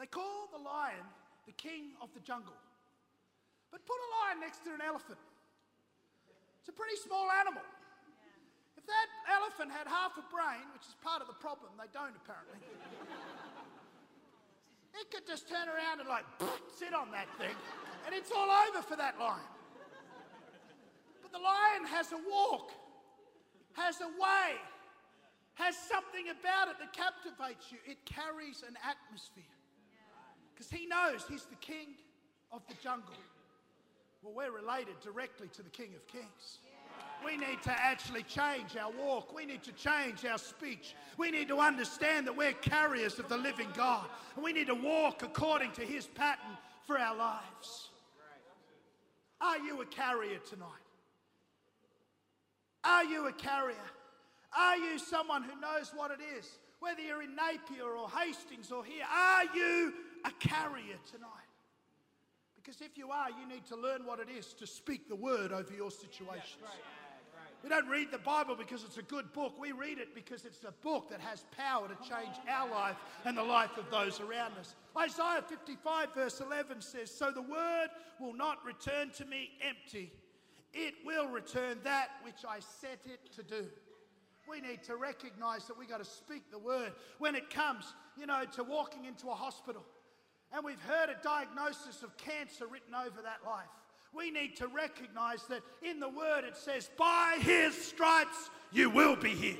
They 0.00 0.08
call 0.08 0.48
the 0.48 0.64
lion 0.64 1.04
the 1.44 1.52
king 1.52 1.92
of 2.00 2.08
the 2.16 2.24
jungle. 2.24 2.56
But 3.68 3.84
put 3.84 4.00
a 4.00 4.08
lion 4.24 4.40
next 4.40 4.64
to 4.64 4.72
an 4.72 4.80
elephant. 4.80 5.20
It's 6.64 6.72
a 6.72 6.72
pretty 6.72 6.96
small 6.96 7.28
animal. 7.28 7.60
If 8.80 8.88
that 8.88 9.08
elephant 9.28 9.68
had 9.68 9.84
half 9.84 10.16
a 10.16 10.24
brain, 10.32 10.64
which 10.72 10.88
is 10.88 10.96
part 11.04 11.20
of 11.20 11.28
the 11.28 11.36
problem, 11.36 11.76
they 11.76 11.92
don't 11.92 12.16
apparently, 12.16 12.64
it 15.04 15.12
could 15.12 15.28
just 15.28 15.52
turn 15.52 15.68
around 15.68 16.00
and 16.00 16.08
like 16.08 16.24
sit 16.80 16.96
on 16.96 17.12
that 17.12 17.28
thing, 17.36 17.52
and 18.08 18.16
it's 18.16 18.32
all 18.32 18.48
over 18.48 18.80
for 18.80 18.96
that 18.96 19.20
lion. 19.20 19.52
But 21.20 21.28
the 21.28 21.44
lion 21.44 21.84
has 21.92 22.08
a 22.16 22.20
walk, 22.24 22.72
has 23.76 24.00
a 24.00 24.08
way, 24.16 24.56
has 25.60 25.76
something 25.76 26.32
about 26.32 26.72
it 26.72 26.80
that 26.80 26.96
captivates 26.96 27.68
you. 27.68 27.76
It 27.84 28.00
carries 28.08 28.64
an 28.64 28.80
atmosphere. 28.80 29.59
Because 30.60 30.78
he 30.78 30.84
knows 30.84 31.24
he's 31.26 31.46
the 31.46 31.56
king 31.56 31.94
of 32.52 32.60
the 32.68 32.74
jungle. 32.82 33.14
Well, 34.22 34.34
we're 34.34 34.54
related 34.54 35.00
directly 35.02 35.48
to 35.54 35.62
the 35.62 35.70
King 35.70 35.94
of 35.96 36.06
Kings. 36.06 36.58
We 37.24 37.38
need 37.38 37.62
to 37.62 37.70
actually 37.70 38.24
change 38.24 38.76
our 38.76 38.90
walk. 38.92 39.34
We 39.34 39.46
need 39.46 39.62
to 39.62 39.72
change 39.72 40.26
our 40.26 40.36
speech. 40.36 40.94
We 41.16 41.30
need 41.30 41.48
to 41.48 41.60
understand 41.60 42.26
that 42.26 42.36
we're 42.36 42.52
carriers 42.52 43.18
of 43.18 43.30
the 43.30 43.38
living 43.38 43.68
God. 43.74 44.04
And 44.34 44.44
we 44.44 44.52
need 44.52 44.66
to 44.66 44.74
walk 44.74 45.22
according 45.22 45.72
to 45.72 45.80
his 45.80 46.06
pattern 46.06 46.58
for 46.86 46.98
our 46.98 47.16
lives. 47.16 47.88
Are 49.40 49.58
you 49.60 49.80
a 49.80 49.86
carrier 49.86 50.40
tonight? 50.46 50.68
Are 52.84 53.04
you 53.04 53.28
a 53.28 53.32
carrier? 53.32 53.76
Are 54.54 54.76
you 54.76 54.98
someone 54.98 55.42
who 55.42 55.58
knows 55.58 55.90
what 55.96 56.10
it 56.10 56.20
is? 56.38 56.46
Whether 56.80 57.00
you're 57.00 57.22
in 57.22 57.34
Napier 57.34 57.84
or 57.84 58.10
Hastings 58.10 58.70
or 58.70 58.84
here, 58.84 59.04
are 59.10 59.44
you 59.54 59.94
a 60.24 60.30
carrier 60.32 60.96
tonight. 61.10 61.50
Because 62.56 62.80
if 62.80 62.98
you 62.98 63.10
are, 63.10 63.28
you 63.30 63.48
need 63.48 63.66
to 63.66 63.76
learn 63.76 64.04
what 64.04 64.20
it 64.20 64.28
is 64.28 64.52
to 64.54 64.66
speak 64.66 65.08
the 65.08 65.16
word 65.16 65.52
over 65.52 65.72
your 65.72 65.90
situations. 65.90 66.58
We 67.62 67.68
don't 67.68 67.88
read 67.88 68.10
the 68.10 68.18
Bible 68.18 68.56
because 68.56 68.84
it's 68.84 68.96
a 68.96 69.02
good 69.02 69.32
book. 69.32 69.60
We 69.60 69.72
read 69.72 69.98
it 69.98 70.14
because 70.14 70.44
it's 70.44 70.64
a 70.64 70.72
book 70.82 71.10
that 71.10 71.20
has 71.20 71.44
power 71.56 71.88
to 71.88 71.94
change 72.08 72.36
our 72.48 72.70
life 72.70 72.96
and 73.24 73.36
the 73.36 73.42
life 73.42 73.76
of 73.76 73.90
those 73.90 74.18
around 74.20 74.52
us. 74.58 74.74
Isaiah 74.98 75.42
55, 75.46 76.14
verse 76.14 76.40
11 76.40 76.80
says, 76.80 77.10
So 77.10 77.30
the 77.30 77.42
word 77.42 77.88
will 78.18 78.32
not 78.32 78.64
return 78.64 79.10
to 79.18 79.26
me 79.26 79.50
empty, 79.66 80.12
it 80.72 80.94
will 81.04 81.28
return 81.28 81.78
that 81.84 82.08
which 82.22 82.44
I 82.48 82.60
set 82.60 83.00
it 83.04 83.32
to 83.34 83.42
do. 83.42 83.66
We 84.48 84.60
need 84.60 84.82
to 84.84 84.96
recognize 84.96 85.66
that 85.66 85.78
we 85.78 85.86
got 85.86 85.98
to 85.98 86.10
speak 86.10 86.50
the 86.50 86.58
word 86.58 86.92
when 87.18 87.34
it 87.34 87.50
comes, 87.50 87.94
you 88.18 88.26
know, 88.26 88.44
to 88.54 88.64
walking 88.64 89.04
into 89.04 89.28
a 89.28 89.34
hospital 89.34 89.84
and 90.54 90.64
we've 90.64 90.80
heard 90.82 91.08
a 91.10 91.22
diagnosis 91.22 92.02
of 92.02 92.16
cancer 92.16 92.66
written 92.66 92.94
over 92.94 93.22
that 93.22 93.40
life. 93.46 93.68
We 94.12 94.30
need 94.30 94.56
to 94.56 94.66
recognize 94.66 95.44
that 95.48 95.62
in 95.82 96.00
the 96.00 96.08
word 96.08 96.44
it 96.44 96.56
says, 96.56 96.90
by 96.98 97.38
his 97.40 97.74
stripes 97.74 98.50
you 98.72 98.90
will 98.90 99.16
be 99.16 99.30
healed. 99.30 99.58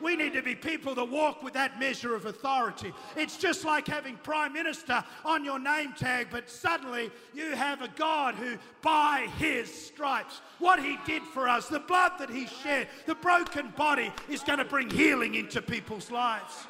We 0.00 0.14
need 0.14 0.34
to 0.34 0.42
be 0.42 0.54
people 0.54 0.94
that 0.94 1.06
walk 1.06 1.42
with 1.42 1.54
that 1.54 1.80
measure 1.80 2.14
of 2.14 2.26
authority. 2.26 2.92
It's 3.16 3.38
just 3.38 3.64
like 3.64 3.86
having 3.86 4.16
Prime 4.18 4.52
Minister 4.52 5.02
on 5.24 5.42
your 5.42 5.58
name 5.58 5.94
tag, 5.94 6.28
but 6.30 6.50
suddenly 6.50 7.10
you 7.32 7.52
have 7.52 7.80
a 7.80 7.88
God 7.88 8.34
who, 8.34 8.58
by 8.82 9.28
his 9.38 9.72
stripes, 9.72 10.42
what 10.58 10.82
he 10.82 10.98
did 11.06 11.22
for 11.22 11.48
us, 11.48 11.68
the 11.68 11.80
blood 11.80 12.12
that 12.18 12.28
he 12.28 12.46
shed, 12.46 12.88
the 13.06 13.14
broken 13.14 13.72
body, 13.76 14.12
is 14.28 14.42
going 14.42 14.58
to 14.58 14.66
bring 14.66 14.90
healing 14.90 15.34
into 15.34 15.62
people's 15.62 16.10
lives. 16.10 16.66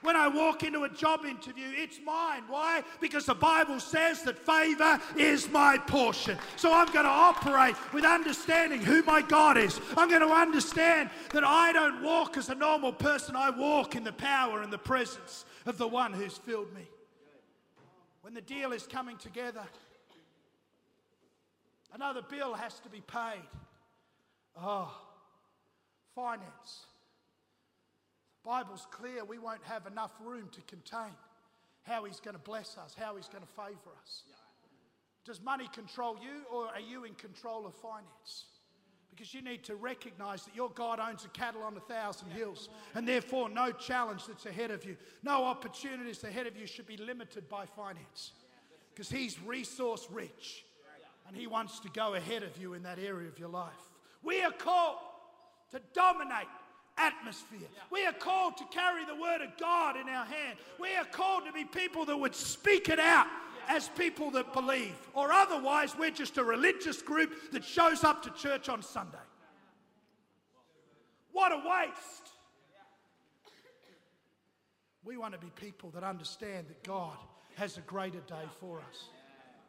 When 0.00 0.14
I 0.14 0.28
walk 0.28 0.62
into 0.62 0.84
a 0.84 0.88
job 0.88 1.24
interview, 1.24 1.66
it's 1.74 1.98
mine. 2.04 2.44
Why? 2.46 2.84
Because 3.00 3.26
the 3.26 3.34
Bible 3.34 3.80
says 3.80 4.22
that 4.22 4.38
favor 4.38 5.00
is 5.16 5.50
my 5.50 5.76
portion. 5.76 6.38
So 6.56 6.72
I'm 6.72 6.86
going 6.92 7.04
to 7.04 7.10
operate 7.10 7.74
with 7.92 8.04
understanding 8.04 8.80
who 8.80 9.02
my 9.02 9.22
God 9.22 9.58
is. 9.58 9.80
I'm 9.96 10.08
going 10.08 10.26
to 10.26 10.32
understand 10.32 11.10
that 11.32 11.42
I 11.42 11.72
don't 11.72 12.02
walk 12.02 12.36
as 12.36 12.48
a 12.48 12.54
normal 12.54 12.92
person, 12.92 13.34
I 13.34 13.50
walk 13.50 13.96
in 13.96 14.04
the 14.04 14.12
power 14.12 14.62
and 14.62 14.72
the 14.72 14.78
presence 14.78 15.44
of 15.66 15.78
the 15.78 15.88
one 15.88 16.12
who's 16.12 16.38
filled 16.38 16.72
me. 16.74 16.88
When 18.22 18.34
the 18.34 18.40
deal 18.40 18.72
is 18.72 18.86
coming 18.86 19.16
together, 19.16 19.62
another 21.92 22.22
bill 22.22 22.54
has 22.54 22.78
to 22.80 22.88
be 22.88 23.00
paid. 23.00 23.42
Oh, 24.60 24.94
finance. 26.14 26.87
Bible's 28.44 28.86
clear 28.90 29.24
we 29.24 29.38
won't 29.38 29.62
have 29.64 29.86
enough 29.86 30.12
room 30.24 30.48
to 30.52 30.60
contain 30.62 31.14
how 31.82 32.04
he's 32.04 32.20
going 32.20 32.34
to 32.34 32.42
bless 32.42 32.76
us, 32.76 32.94
how 32.98 33.16
he's 33.16 33.28
going 33.28 33.42
to 33.42 33.62
favor 33.62 33.90
us. 34.00 34.22
Does 35.24 35.42
money 35.42 35.68
control 35.74 36.16
you, 36.22 36.44
or 36.50 36.68
are 36.68 36.80
you 36.80 37.04
in 37.04 37.14
control 37.14 37.66
of 37.66 37.74
finance? 37.74 38.46
Because 39.10 39.34
you 39.34 39.42
need 39.42 39.64
to 39.64 39.74
recognize 39.74 40.44
that 40.44 40.54
your 40.54 40.70
God 40.70 41.00
owns 41.00 41.24
the 41.24 41.28
cattle 41.30 41.62
on 41.62 41.76
a 41.76 41.80
thousand 41.80 42.30
hills, 42.30 42.68
and 42.94 43.06
therefore 43.06 43.48
no 43.48 43.72
challenge 43.72 44.26
that's 44.26 44.46
ahead 44.46 44.70
of 44.70 44.84
you, 44.84 44.96
no 45.22 45.44
opportunities 45.44 46.22
ahead 46.24 46.46
of 46.46 46.56
you 46.56 46.66
should 46.66 46.86
be 46.86 46.96
limited 46.96 47.48
by 47.48 47.66
finance. 47.66 48.32
Because 48.94 49.10
He's 49.10 49.40
resource 49.42 50.06
rich, 50.10 50.64
and 51.26 51.36
He 51.36 51.46
wants 51.46 51.80
to 51.80 51.88
go 51.90 52.14
ahead 52.14 52.42
of 52.42 52.56
you 52.56 52.74
in 52.74 52.82
that 52.84 52.98
area 52.98 53.28
of 53.28 53.38
your 53.38 53.48
life. 53.48 53.72
We 54.22 54.42
are 54.42 54.52
called 54.52 54.98
to 55.72 55.80
dominate 55.92 56.48
atmosphere. 56.98 57.68
We 57.90 58.04
are 58.04 58.12
called 58.12 58.56
to 58.58 58.64
carry 58.70 59.04
the 59.04 59.14
word 59.14 59.40
of 59.40 59.56
God 59.58 59.96
in 59.96 60.08
our 60.08 60.24
hand. 60.24 60.58
We 60.78 60.94
are 60.94 61.04
called 61.04 61.46
to 61.46 61.52
be 61.52 61.64
people 61.64 62.04
that 62.06 62.16
would 62.16 62.34
speak 62.34 62.88
it 62.88 62.98
out 62.98 63.26
as 63.68 63.88
people 63.90 64.30
that 64.30 64.52
believe, 64.54 64.96
or 65.12 65.30
otherwise, 65.30 65.94
we're 65.96 66.10
just 66.10 66.38
a 66.38 66.44
religious 66.44 67.02
group 67.02 67.52
that 67.52 67.62
shows 67.62 68.02
up 68.02 68.22
to 68.22 68.30
church 68.30 68.68
on 68.70 68.82
Sunday. 68.82 69.18
What 71.32 71.52
a 71.52 71.56
waste! 71.56 72.30
We 75.04 75.16
want 75.16 75.34
to 75.34 75.38
be 75.38 75.50
people 75.54 75.90
that 75.90 76.02
understand 76.02 76.68
that 76.68 76.82
God 76.82 77.16
has 77.56 77.76
a 77.76 77.82
greater 77.82 78.20
day 78.20 78.44
for 78.60 78.78
us. 78.78 79.08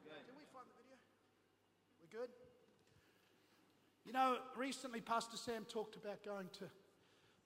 Can 0.04 0.36
we 0.36 0.44
find 0.54 0.66
the 0.68 0.76
video? 0.82 0.98
We 2.02 2.18
good? 2.18 2.30
You 4.06 4.14
know, 4.14 4.38
recently 4.58 5.02
Pastor 5.02 5.38
Sam 5.38 5.66
talked 5.70 5.96
about 5.96 6.24
going 6.24 6.48
to 6.60 6.66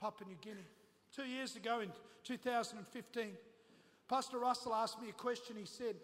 Papua 0.04 0.28
New 0.28 0.36
Guinea. 0.42 0.68
Two 1.16 1.24
years 1.24 1.56
ago 1.56 1.80
in 1.80 1.89
2015, 2.26 3.38
Pastor 4.10 4.38
Russell 4.38 4.74
asked 4.76 5.02
me 5.02 5.08
a 5.08 5.13
question. 5.13 5.56
He 5.56 5.66
said, 5.66 5.96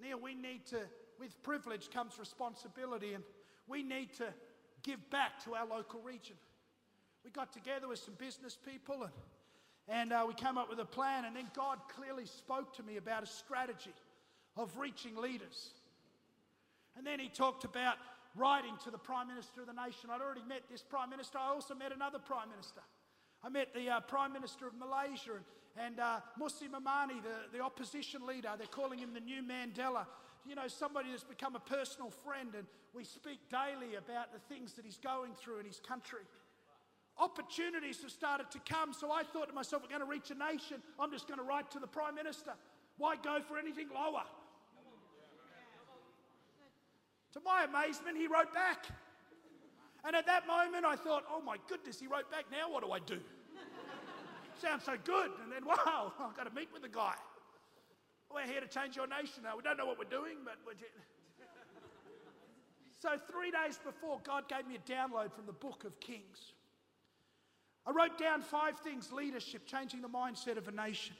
Neil, 0.00 0.20
we 0.22 0.36
need 0.36 0.66
to, 0.66 0.78
with 1.18 1.42
privilege 1.42 1.90
comes 1.90 2.12
responsibility, 2.16 3.14
and 3.14 3.24
we 3.66 3.82
need 3.82 4.12
to 4.18 4.26
give 4.84 5.00
back 5.10 5.42
to 5.42 5.56
our 5.56 5.66
local 5.66 6.00
region. 6.00 6.36
We 7.24 7.32
got 7.32 7.52
together 7.52 7.88
with 7.88 7.98
some 7.98 8.14
business 8.14 8.56
people 8.56 9.02
and, 9.02 9.12
and 9.88 10.12
uh, 10.12 10.24
we 10.28 10.34
came 10.34 10.56
up 10.56 10.70
with 10.70 10.78
a 10.78 10.84
plan, 10.84 11.24
and 11.24 11.34
then 11.34 11.50
God 11.56 11.78
clearly 11.96 12.26
spoke 12.26 12.72
to 12.76 12.84
me 12.84 12.98
about 12.98 13.24
a 13.24 13.26
strategy 13.26 13.94
of 14.56 14.78
reaching 14.78 15.16
leaders. 15.16 15.70
And 16.96 17.04
then 17.04 17.18
he 17.18 17.28
talked 17.28 17.64
about 17.64 17.96
writing 18.36 18.74
to 18.84 18.90
the 18.90 18.98
Prime 18.98 19.28
Minister 19.28 19.60
of 19.62 19.66
the 19.66 19.72
nation. 19.72 20.10
I'd 20.10 20.20
already 20.20 20.44
met 20.48 20.62
this 20.70 20.82
Prime 20.82 21.10
Minister, 21.10 21.38
I 21.38 21.48
also 21.48 21.74
met 21.74 21.92
another 21.92 22.18
Prime 22.18 22.50
Minister. 22.50 22.80
I 23.44 23.48
met 23.48 23.74
the 23.74 23.90
uh, 23.90 24.00
Prime 24.00 24.32
Minister 24.32 24.66
of 24.66 24.74
Malaysia 24.74 25.32
and 25.36 25.44
and 25.76 26.00
uh, 26.00 26.20
Moussa 26.38 26.64
Momani, 26.64 27.22
the, 27.22 27.56
the 27.56 27.64
opposition 27.64 28.26
leader, 28.26 28.50
they're 28.58 28.66
calling 28.66 28.98
him 28.98 29.14
the 29.14 29.20
new 29.20 29.42
Mandela. 29.42 30.06
You 30.46 30.54
know, 30.54 30.68
somebody 30.68 31.10
that's 31.10 31.24
become 31.24 31.56
a 31.56 31.60
personal 31.60 32.10
friend, 32.10 32.50
and 32.56 32.66
we 32.94 33.04
speak 33.04 33.38
daily 33.48 33.94
about 33.94 34.32
the 34.32 34.40
things 34.54 34.74
that 34.74 34.84
he's 34.84 34.98
going 34.98 35.32
through 35.34 35.60
in 35.60 35.66
his 35.66 35.80
country. 35.80 36.22
Opportunities 37.18 38.02
have 38.02 38.10
started 38.10 38.50
to 38.50 38.58
come, 38.68 38.92
so 38.92 39.12
I 39.12 39.22
thought 39.22 39.48
to 39.48 39.54
myself, 39.54 39.82
we're 39.82 39.96
going 39.96 40.00
to 40.00 40.10
reach 40.10 40.30
a 40.30 40.34
nation. 40.34 40.82
I'm 40.98 41.10
just 41.10 41.28
going 41.28 41.38
to 41.38 41.44
write 41.44 41.70
to 41.72 41.78
the 41.78 41.86
Prime 41.86 42.14
Minister. 42.14 42.52
Why 42.98 43.16
go 43.16 43.40
for 43.46 43.58
anything 43.58 43.88
lower? 43.94 44.24
To 47.32 47.40
my 47.44 47.64
amazement, 47.64 48.16
he 48.16 48.26
wrote 48.26 48.52
back. 48.52 48.86
And 50.04 50.16
at 50.16 50.26
that 50.26 50.46
moment, 50.46 50.84
I 50.84 50.96
thought, 50.96 51.24
oh 51.30 51.40
my 51.40 51.56
goodness, 51.68 52.00
he 52.00 52.06
wrote 52.06 52.30
back. 52.30 52.44
Now 52.50 52.70
what 52.70 52.84
do 52.84 52.90
I 52.90 52.98
do? 52.98 53.20
sounds 54.60 54.84
so 54.84 54.94
good. 55.04 55.30
And 55.42 55.52
then, 55.52 55.64
wow, 55.66 56.12
I've 56.20 56.36
got 56.36 56.48
to 56.48 56.54
meet 56.54 56.68
with 56.72 56.82
the 56.82 56.88
guy. 56.88 57.14
We're 58.34 58.46
here 58.46 58.60
to 58.60 58.66
change 58.66 58.96
your 58.96 59.06
nation 59.06 59.44
now. 59.44 59.56
We 59.56 59.62
don't 59.62 59.76
know 59.76 59.86
what 59.86 59.98
we're 59.98 60.04
doing, 60.04 60.38
but 60.44 60.56
we're. 60.66 60.72
so, 62.98 63.10
three 63.30 63.50
days 63.50 63.78
before, 63.84 64.20
God 64.24 64.48
gave 64.48 64.66
me 64.66 64.76
a 64.76 64.90
download 64.90 65.32
from 65.32 65.44
the 65.46 65.52
book 65.52 65.84
of 65.84 66.00
Kings. 66.00 66.54
I 67.86 67.90
wrote 67.90 68.18
down 68.18 68.42
five 68.42 68.78
things 68.78 69.12
leadership, 69.12 69.66
changing 69.66 70.02
the 70.02 70.08
mindset 70.08 70.56
of 70.56 70.68
a 70.68 70.72
nation, 70.72 71.16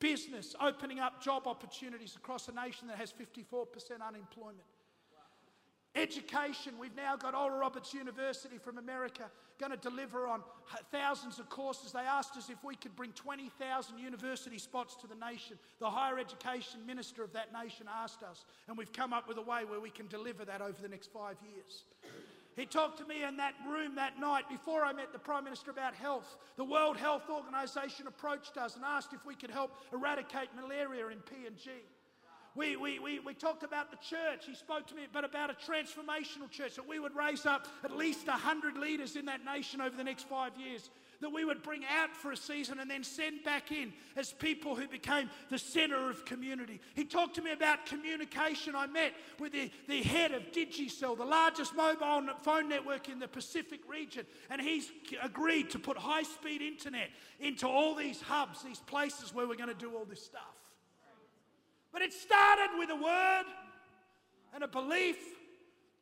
business, 0.00 0.54
opening 0.60 0.98
up 0.98 1.22
job 1.22 1.46
opportunities 1.46 2.16
across 2.16 2.48
a 2.48 2.52
nation 2.52 2.88
that 2.88 2.98
has 2.98 3.12
54% 3.12 3.66
unemployment, 4.06 4.66
Education, 5.96 6.74
we've 6.80 6.96
now 6.96 7.16
got 7.16 7.36
Oral 7.36 7.58
Roberts 7.58 7.94
University 7.94 8.58
from 8.58 8.78
America 8.78 9.30
going 9.60 9.70
to 9.70 9.78
deliver 9.78 10.26
on 10.26 10.42
thousands 10.90 11.38
of 11.38 11.48
courses. 11.48 11.92
They 11.92 12.00
asked 12.00 12.36
us 12.36 12.50
if 12.50 12.62
we 12.64 12.74
could 12.74 12.96
bring 12.96 13.12
20,000 13.12 13.98
university 13.98 14.58
spots 14.58 14.96
to 14.96 15.06
the 15.06 15.14
nation. 15.14 15.56
The 15.78 15.88
higher 15.88 16.18
education 16.18 16.84
minister 16.84 17.22
of 17.22 17.32
that 17.34 17.52
nation 17.52 17.86
asked 18.02 18.24
us, 18.24 18.44
and 18.66 18.76
we've 18.76 18.92
come 18.92 19.12
up 19.12 19.28
with 19.28 19.38
a 19.38 19.42
way 19.42 19.64
where 19.64 19.78
we 19.78 19.90
can 19.90 20.08
deliver 20.08 20.44
that 20.44 20.60
over 20.60 20.82
the 20.82 20.88
next 20.88 21.12
five 21.12 21.36
years. 21.54 21.84
He 22.56 22.66
talked 22.66 22.98
to 22.98 23.06
me 23.06 23.22
in 23.22 23.36
that 23.36 23.54
room 23.68 23.94
that 23.96 24.18
night 24.18 24.48
before 24.48 24.84
I 24.84 24.92
met 24.92 25.12
the 25.12 25.18
Prime 25.18 25.44
Minister 25.44 25.70
about 25.70 25.94
health. 25.94 26.36
The 26.56 26.64
World 26.64 26.96
Health 26.96 27.28
Organization 27.28 28.06
approached 28.06 28.56
us 28.56 28.76
and 28.76 28.84
asked 28.84 29.12
if 29.12 29.24
we 29.26 29.34
could 29.34 29.50
help 29.50 29.72
eradicate 29.92 30.48
malaria 30.56 31.06
in 31.08 31.18
PNG. 31.18 31.70
We, 32.56 32.76
we, 32.76 33.00
we, 33.00 33.18
we 33.18 33.34
talked 33.34 33.64
about 33.64 33.90
the 33.90 33.96
church. 33.96 34.46
He 34.46 34.54
spoke 34.54 34.86
to 34.86 34.94
me, 34.94 35.02
but 35.12 35.24
about 35.24 35.50
a 35.50 35.54
transformational 35.54 36.48
church 36.48 36.76
that 36.76 36.86
we 36.86 37.00
would 37.00 37.16
raise 37.16 37.46
up 37.46 37.66
at 37.82 37.96
least 37.96 38.28
100 38.28 38.76
leaders 38.76 39.16
in 39.16 39.26
that 39.26 39.44
nation 39.44 39.80
over 39.80 39.96
the 39.96 40.04
next 40.04 40.28
five 40.28 40.52
years. 40.56 40.90
That 41.20 41.30
we 41.30 41.44
would 41.44 41.62
bring 41.62 41.82
out 41.84 42.14
for 42.14 42.32
a 42.32 42.36
season 42.36 42.78
and 42.80 42.90
then 42.90 43.02
send 43.02 43.44
back 43.44 43.72
in 43.72 43.92
as 44.16 44.32
people 44.32 44.76
who 44.76 44.86
became 44.86 45.30
the 45.48 45.58
center 45.58 46.10
of 46.10 46.24
community. 46.24 46.80
He 46.94 47.04
talked 47.04 47.36
to 47.36 47.42
me 47.42 47.52
about 47.52 47.86
communication. 47.86 48.76
I 48.76 48.86
met 48.86 49.14
with 49.40 49.52
the, 49.52 49.70
the 49.88 50.02
head 50.02 50.32
of 50.32 50.42
Digicel, 50.52 51.16
the 51.16 51.24
largest 51.24 51.74
mobile 51.74 52.22
phone 52.42 52.68
network 52.68 53.08
in 53.08 53.18
the 53.18 53.28
Pacific 53.28 53.80
region, 53.88 54.26
and 54.50 54.60
he's 54.60 54.90
agreed 55.22 55.70
to 55.70 55.78
put 55.78 55.96
high 55.96 56.24
speed 56.24 56.62
internet 56.62 57.10
into 57.40 57.66
all 57.66 57.94
these 57.94 58.20
hubs, 58.20 58.62
these 58.62 58.80
places 58.80 59.34
where 59.34 59.48
we're 59.48 59.56
going 59.56 59.68
to 59.68 59.74
do 59.74 59.94
all 59.96 60.04
this 60.04 60.22
stuff. 60.22 60.53
But 61.94 62.02
it 62.02 62.12
started 62.12 62.76
with 62.76 62.90
a 62.90 62.96
word 62.96 63.44
and 64.52 64.64
a 64.64 64.68
belief 64.68 65.16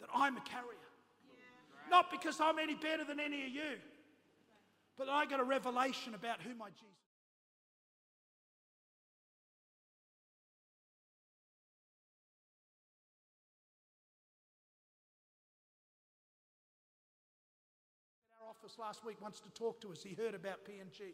that 0.01 0.09
I'm 0.15 0.39
a 0.39 0.41
carrier. 0.41 0.89
Not 1.91 2.11
because 2.11 2.41
I'm 2.41 2.59
any 2.59 2.75
better 2.75 3.05
than 3.05 3.21
any 3.21 3.43
of 3.45 3.51
you, 3.51 3.77
but 4.97 5.11
I 5.11 5.27
got 5.27 5.39
a 5.39 5.45
revelation 5.45 6.15
about 6.15 6.41
who 6.41 6.55
my 6.55 6.71
Jesus 6.71 6.89
Our 18.41 18.49
office 18.49 18.79
last 18.79 19.05
week 19.05 19.21
wants 19.21 19.41
to 19.41 19.51
talk 19.51 19.79
to 19.83 19.93
us. 19.93 20.03
He 20.03 20.15
heard 20.15 20.35
about 20.35 20.65
PNG. 20.65 21.13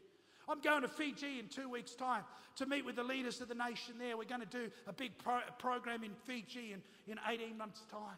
I'm 0.49 0.61
going 0.61 0.83
to 0.83 0.89
Fiji 0.89 1.39
in 1.39 1.49
two 1.49 1.69
weeks' 1.69 1.95
time 1.95 2.25
to 2.57 2.67
meet 2.67 2.85
with 2.85 2.97
the 2.97 3.03
leaders 3.03 3.41
of 3.41 3.49
the 3.49 3.55
nation 3.55 3.95
there. 3.99 4.17
We're 4.17 4.25
going 4.25 4.41
to 4.41 4.47
do 4.47 4.71
a 4.87 4.93
big 4.93 5.19
pro- 5.19 5.41
program 5.59 6.03
in 6.03 6.15
Fiji 6.25 6.73
in, 6.73 6.83
in 7.11 7.19
18 7.29 7.57
months' 7.57 7.83
time. 7.91 8.17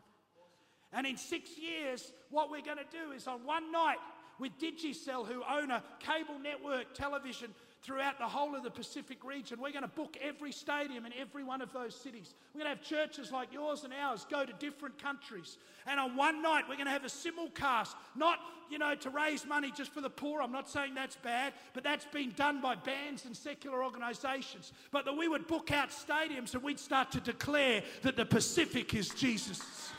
And 0.92 1.06
in 1.06 1.16
six 1.16 1.50
years, 1.58 2.12
what 2.30 2.50
we're 2.50 2.62
going 2.62 2.78
to 2.78 2.84
do 2.90 3.12
is 3.12 3.26
on 3.26 3.44
one 3.44 3.70
night 3.70 3.98
with 4.38 4.52
Digicel, 4.58 5.26
who 5.26 5.42
own 5.48 5.70
a 5.70 5.82
cable 6.00 6.38
network 6.38 6.94
television 6.94 7.54
throughout 7.82 8.18
the 8.18 8.26
whole 8.26 8.54
of 8.54 8.62
the 8.62 8.70
Pacific 8.70 9.24
region. 9.24 9.58
We're 9.60 9.72
going 9.72 9.82
to 9.82 9.88
book 9.88 10.16
every 10.20 10.52
stadium 10.52 11.06
in 11.06 11.12
every 11.18 11.42
one 11.42 11.62
of 11.62 11.72
those 11.72 11.94
cities. 11.94 12.34
We're 12.54 12.62
going 12.62 12.76
to 12.76 12.76
have 12.76 12.86
churches 12.86 13.32
like 13.32 13.52
yours 13.52 13.84
and 13.84 13.92
ours 13.92 14.26
go 14.30 14.44
to 14.44 14.52
different 14.54 15.02
countries. 15.02 15.56
And 15.86 15.98
on 15.98 16.14
one 16.14 16.42
night, 16.42 16.64
we're 16.68 16.76
going 16.76 16.86
to 16.86 16.92
have 16.92 17.04
a 17.04 17.08
simulcast, 17.08 17.94
not, 18.14 18.38
you 18.70 18.78
know, 18.78 18.94
to 18.96 19.10
raise 19.10 19.46
money 19.46 19.72
just 19.74 19.92
for 19.92 20.02
the 20.02 20.10
poor. 20.10 20.42
I'm 20.42 20.52
not 20.52 20.68
saying 20.68 20.94
that's 20.94 21.16
bad, 21.16 21.54
but 21.72 21.82
that's 21.82 22.04
been 22.04 22.32
done 22.36 22.60
by 22.60 22.74
bands 22.74 23.24
and 23.24 23.34
secular 23.34 23.82
organizations. 23.82 24.72
But 24.90 25.06
that 25.06 25.16
we 25.16 25.28
would 25.28 25.46
book 25.46 25.72
out 25.72 25.88
stadiums 25.90 26.52
and 26.52 26.62
we'd 26.62 26.78
start 26.78 27.10
to 27.12 27.20
declare 27.20 27.82
that 28.02 28.16
the 28.16 28.26
Pacific 28.26 28.94
is 28.94 29.08
Jesus. 29.08 29.90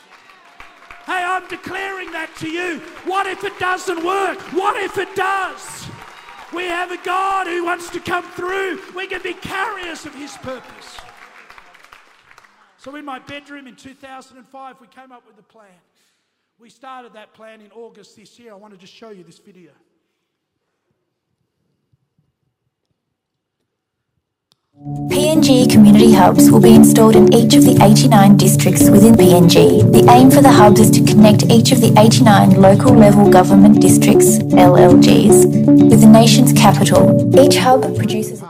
Hey, 1.08 1.24
I'm 1.24 1.48
declaring 1.48 2.12
that 2.12 2.30
to 2.38 2.48
you. 2.48 2.78
What 3.06 3.26
if 3.26 3.44
it 3.44 3.58
doesn't 3.58 4.06
work? 4.06 4.40
What 4.54 4.78
if 4.78 5.00
it 5.00 5.16
does? 5.16 5.88
We 6.54 6.64
have 6.66 6.92
a 6.92 6.98
God 6.98 7.48
who 7.48 7.64
wants 7.64 7.90
to 7.92 8.00
come 8.00 8.24
through. 8.32 8.80
We 8.96 9.08
can 9.08 9.22
be 9.22 9.34
carriers 9.34 10.06
of 10.06 10.14
His 10.14 10.36
purpose. 10.38 10.98
So, 12.78 12.96
in 12.96 13.06
my 13.06 13.20
bedroom 13.20 13.68
in 13.68 13.76
2005, 13.76 14.82
we 14.82 14.88
came 14.88 15.12
up 15.12 15.26
with 15.28 15.38
a 15.38 15.44
plan. 15.44 15.68
We 16.60 16.70
started 16.70 17.14
that 17.14 17.34
plan 17.34 17.62
in 17.62 17.72
August 17.72 18.16
this 18.16 18.38
year. 18.38 18.52
I 18.52 18.56
wanted 18.56 18.76
to 18.76 18.82
just 18.82 18.94
show 18.94 19.12
you 19.12 19.24
this 19.24 19.40
video. 19.40 19.72
PNG 24.78 25.70
hubs 26.22 26.52
will 26.52 26.62
be 26.62 26.76
installed 26.76 27.16
in 27.16 27.34
each 27.34 27.56
of 27.56 27.64
the 27.64 27.76
89 27.82 28.38
districts 28.38 28.92
within 28.92 29.16
PNG. 29.16 29.92
The 29.92 30.06
aim 30.12 30.30
for 30.30 30.40
the 30.40 30.52
hubs 30.52 30.80
is 30.80 30.92
to 30.92 31.04
connect 31.04 31.50
each 31.50 31.72
of 31.72 31.82
the 31.82 31.92
89 31.98 32.62
local 32.62 32.94
level 32.94 33.28
government 33.32 33.82
districts, 33.82 34.38
LLGs, 34.54 35.66
with 35.90 36.00
the 36.00 36.06
nation's 36.06 36.54
capital. 36.54 37.02
Each 37.44 37.58
hub 37.58 37.98
produces 37.98 38.44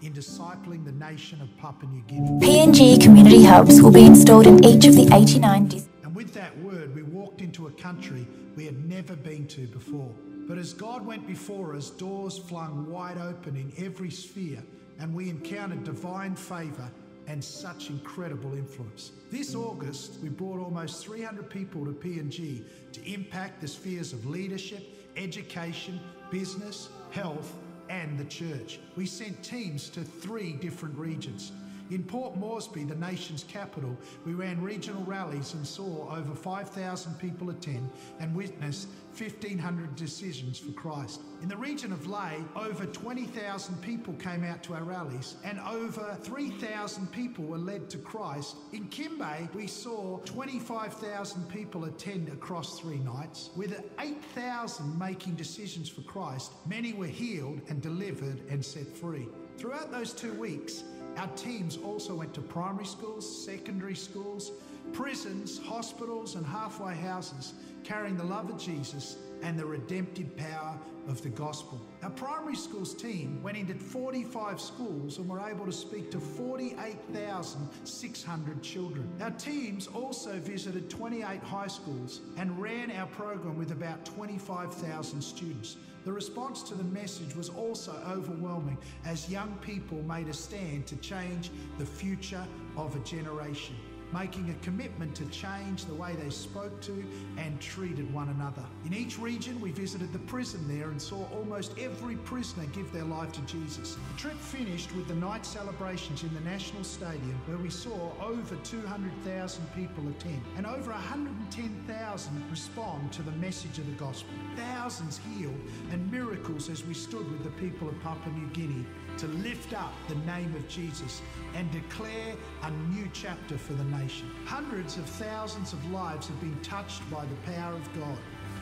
in 0.00 0.14
discipling 0.14 0.82
the 0.86 0.92
nation 0.92 1.42
of 1.42 1.54
Papua 1.58 1.92
New 1.92 2.00
Guinea. 2.08 2.40
PNG 2.40 3.02
community 3.02 3.44
hubs 3.44 3.82
will 3.82 3.92
be 3.92 4.06
installed 4.06 4.46
in 4.46 4.64
each 4.64 4.86
of 4.86 4.94
the 4.96 5.06
89 5.12 5.68
districts. 5.68 5.90
And 6.02 6.14
with 6.14 6.32
that 6.32 6.56
word, 6.60 6.94
we 6.94 7.02
walked 7.02 7.42
into 7.42 7.66
a 7.66 7.70
country 7.72 8.26
we 8.56 8.64
had 8.64 8.82
never 8.88 9.14
been 9.14 9.46
to 9.48 9.66
before. 9.66 10.10
But 10.48 10.56
as 10.56 10.72
God 10.72 11.04
went 11.04 11.26
before 11.26 11.76
us, 11.76 11.90
doors 11.90 12.38
flung 12.38 12.90
wide 12.90 13.18
open 13.18 13.56
in 13.56 13.74
every 13.76 14.10
sphere, 14.10 14.62
and 14.98 15.14
we 15.14 15.28
encountered 15.28 15.84
divine 15.84 16.34
favour 16.34 16.90
and 17.26 17.42
such 17.42 17.90
incredible 17.90 18.54
influence. 18.54 19.12
This 19.30 19.54
August, 19.54 20.18
we 20.22 20.28
brought 20.28 20.60
almost 20.60 21.04
300 21.04 21.48
people 21.48 21.84
to 21.84 21.92
PNG 21.92 22.64
to 22.92 23.12
impact 23.12 23.60
the 23.60 23.68
spheres 23.68 24.12
of 24.12 24.26
leadership, 24.26 24.82
education, 25.16 26.00
business, 26.30 26.88
health, 27.10 27.54
and 27.88 28.18
the 28.18 28.24
church. 28.24 28.80
We 28.96 29.06
sent 29.06 29.42
teams 29.42 29.88
to 29.90 30.02
three 30.02 30.52
different 30.52 30.96
regions. 30.96 31.52
In 31.90 32.04
Port 32.04 32.36
Moresby, 32.36 32.84
the 32.84 32.94
nation's 32.94 33.42
capital, 33.42 33.96
we 34.24 34.32
ran 34.32 34.62
regional 34.62 35.02
rallies 35.02 35.54
and 35.54 35.66
saw 35.66 36.08
over 36.14 36.36
5,000 36.36 37.18
people 37.18 37.50
attend 37.50 37.90
and 38.20 38.32
witness 38.32 38.86
1,500 39.18 39.96
decisions 39.96 40.56
for 40.56 40.70
Christ. 40.70 41.20
In 41.42 41.48
the 41.48 41.56
region 41.56 41.92
of 41.92 42.06
Lae, 42.06 42.44
over 42.54 42.86
20,000 42.86 43.82
people 43.82 44.14
came 44.14 44.44
out 44.44 44.62
to 44.64 44.74
our 44.74 44.84
rallies 44.84 45.34
and 45.42 45.58
over 45.60 46.16
3,000 46.22 47.10
people 47.10 47.44
were 47.44 47.58
led 47.58 47.90
to 47.90 47.98
Christ. 47.98 48.54
In 48.72 48.86
Kimbe, 48.86 49.52
we 49.52 49.66
saw 49.66 50.18
25,000 50.18 51.48
people 51.48 51.86
attend 51.86 52.28
across 52.28 52.78
three 52.78 52.98
nights, 52.98 53.50
with 53.56 53.82
8,000 53.98 54.96
making 54.96 55.34
decisions 55.34 55.88
for 55.88 56.02
Christ. 56.02 56.52
Many 56.68 56.92
were 56.92 57.06
healed 57.06 57.62
and 57.68 57.82
delivered 57.82 58.42
and 58.48 58.64
set 58.64 58.86
free. 58.86 59.26
Throughout 59.56 59.90
those 59.90 60.12
two 60.12 60.32
weeks, 60.34 60.84
our 61.20 61.28
teams 61.36 61.76
also 61.84 62.14
went 62.14 62.32
to 62.32 62.40
primary 62.40 62.86
schools, 62.86 63.44
secondary 63.44 63.94
schools, 63.94 64.52
prisons, 64.94 65.58
hospitals, 65.58 66.34
and 66.34 66.46
halfway 66.46 66.94
houses, 66.94 67.52
carrying 67.84 68.16
the 68.16 68.24
love 68.24 68.48
of 68.48 68.56
Jesus 68.56 69.18
and 69.42 69.58
the 69.58 69.64
redemptive 69.64 70.36
power 70.36 70.78
of 71.08 71.22
the 71.22 71.30
gospel. 71.30 71.80
Our 72.02 72.10
primary 72.10 72.56
schools 72.56 72.92
team 72.94 73.42
went 73.42 73.56
into 73.56 73.72
45 73.74 74.60
schools 74.60 75.16
and 75.18 75.28
were 75.28 75.40
able 75.40 75.66
to 75.66 75.72
speak 75.72 76.12
to 76.12 76.20
48,600 76.20 78.62
children. 78.62 79.12
Our 79.20 79.32
teams 79.32 79.88
also 79.88 80.38
visited 80.38 80.88
28 80.88 81.42
high 81.42 81.66
schools 81.66 82.20
and 82.36 82.56
ran 82.60 82.92
our 82.92 83.06
program 83.06 83.58
with 83.58 83.72
about 83.72 84.04
25,000 84.04 85.20
students. 85.22 85.78
The 86.04 86.12
response 86.12 86.62
to 86.64 86.74
the 86.74 86.84
message 86.84 87.34
was 87.36 87.48
also 87.50 87.92
overwhelming 88.08 88.78
as 89.04 89.28
young 89.28 89.54
people 89.60 90.02
made 90.04 90.28
a 90.28 90.32
stand 90.32 90.86
to 90.86 90.96
change 90.96 91.50
the 91.78 91.84
future 91.84 92.42
of 92.76 92.96
a 92.96 93.00
generation, 93.00 93.76
making 94.12 94.50
a 94.50 94.64
commitment 94.64 95.14
to 95.16 95.24
change 95.26 95.84
the 95.84 95.94
way 95.94 96.14
they 96.22 96.30
spoke 96.30 96.80
to 96.82 97.04
and 97.36 97.60
treated 97.60 98.12
one 98.12 98.28
another. 98.28 98.64
In 98.84 98.94
each 98.94 99.18
region, 99.18 99.60
we 99.60 99.70
visited 99.70 100.12
the 100.12 100.18
prison 100.20 100.66
there 100.66 100.90
and 100.90 101.00
saw 101.00 101.26
almost 101.34 101.78
every 101.78 102.16
prisoner 102.16 102.66
give 102.66 102.92
their 102.92 103.04
life 103.04 103.32
to 103.32 103.40
Jesus. 103.42 103.96
The 104.12 104.20
trip 104.20 104.38
finished 104.38 104.94
with 104.94 105.08
the 105.08 105.14
night 105.14 105.46
celebrations 105.46 106.22
in 106.22 106.32
the 106.34 106.40
National 106.40 106.84
Stadium, 106.84 107.40
where 107.46 107.58
we 107.58 107.70
saw 107.70 108.12
over 108.22 108.56
200,000 108.56 109.74
people 109.74 110.08
attend 110.08 110.42
and 110.56 110.66
over 110.66 110.90
110,000 110.90 112.50
respond 112.50 113.12
to 113.12 113.22
the 113.22 113.32
message 113.32 113.78
of 113.78 113.86
the 113.86 113.92
gospel. 113.92 114.34
Thousands 114.56 115.20
healed 115.34 115.60
and 115.92 116.10
miracles 116.10 116.68
as 116.68 116.84
we 116.84 116.94
stood 116.94 117.30
with 117.30 117.44
the 117.44 117.50
people 117.50 117.88
of 117.88 118.00
Papua 118.00 118.34
New 118.34 118.48
Guinea 118.48 118.84
to 119.20 119.26
lift 119.26 119.74
up 119.74 119.92
the 120.08 120.14
name 120.24 120.54
of 120.56 120.66
Jesus 120.66 121.20
and 121.54 121.70
declare 121.70 122.34
a 122.62 122.70
new 122.88 123.06
chapter 123.12 123.58
for 123.58 123.74
the 123.74 123.84
nation. 123.84 124.30
Hundreds 124.46 124.96
of 124.96 125.04
thousands 125.04 125.74
of 125.74 125.90
lives 125.90 126.26
have 126.28 126.40
been 126.40 126.58
touched 126.62 127.02
by 127.10 127.26
the 127.26 127.52
power 127.52 127.74
of 127.74 128.00
God. 128.00 128.16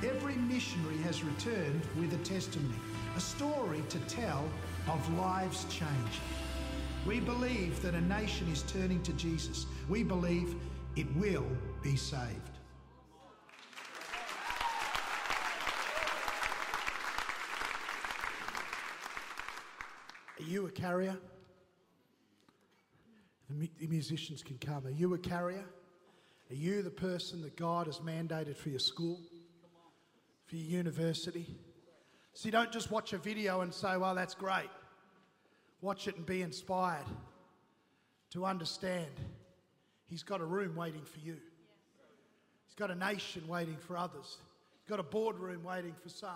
Every 0.05 0.35
missionary 0.35 0.97
has 0.99 1.23
returned 1.23 1.83
with 1.97 2.13
a 2.13 2.25
testimony, 2.25 2.75
a 3.17 3.21
story 3.21 3.85
to 3.89 4.01
tell 4.01 4.49
of 4.89 5.17
lives 5.17 5.65
changed. 5.71 6.21
We 7.07 7.21
believe 7.21 7.81
that 7.83 7.95
a 7.95 8.01
nation 8.01 8.49
is 8.49 8.63
turning 8.63 9.01
to 9.05 9.13
Jesus. 9.13 9.67
We 9.89 10.03
believe 10.03 10.57
it 10.97 11.07
will 11.15 11.47
be 11.85 11.95
saved. 11.95 12.49
Are 20.38 20.38
you 20.49 20.67
a 20.67 20.71
carrier? 20.71 21.17
The, 23.49 23.55
mu- 23.55 23.67
the 23.79 23.87
musicians 23.87 24.43
can 24.43 24.59
come. 24.59 24.87
Are 24.87 24.91
you 24.91 25.15
a 25.15 25.19
carrier? 25.19 25.65
Are 26.51 26.55
you 26.55 26.83
the 26.83 26.91
person 26.91 27.43
that 27.43 27.57
God 27.57 27.87
has 27.87 27.99
mandated 27.99 28.57
for 28.57 28.69
your 28.71 28.79
school, 28.79 29.21
for 30.47 30.57
your 30.57 30.79
university? 30.79 31.47
See, 32.35 32.51
don't 32.51 32.73
just 32.73 32.91
watch 32.91 33.13
a 33.13 33.19
video 33.19 33.61
and 33.61 33.73
say, 33.73 33.97
well, 33.97 34.15
that's 34.15 34.35
great. 34.35 34.71
Watch 35.81 36.09
it 36.09 36.17
and 36.17 36.27
be 36.27 36.43
inspired 36.43 37.07
to 38.31 38.45
understand 38.45 39.11
He's 40.09 40.23
got 40.23 40.41
a 40.41 40.45
room 40.45 40.75
waiting 40.75 41.03
for 41.03 41.19
you. 41.19 41.37
He's 42.67 42.75
got 42.77 42.91
a 42.91 42.95
nation 42.95 43.47
waiting 43.47 43.77
for 43.77 43.97
others. 43.97 44.39
He's 44.81 44.89
got 44.89 45.01
a 45.01 45.05
boardroom 45.05 45.63
waiting 45.63 45.95
for 46.03 46.09
some. 46.09 46.31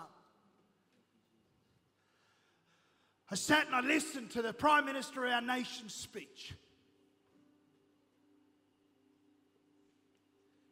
I 3.33 3.35
sat 3.35 3.65
and 3.65 3.75
I 3.75 3.81
listened 3.81 4.29
to 4.33 4.43
the 4.43 4.53
Prime 4.53 4.85
Minister 4.85 5.25
of 5.25 5.31
our 5.31 5.41
nation's 5.41 5.95
speech. 5.95 6.53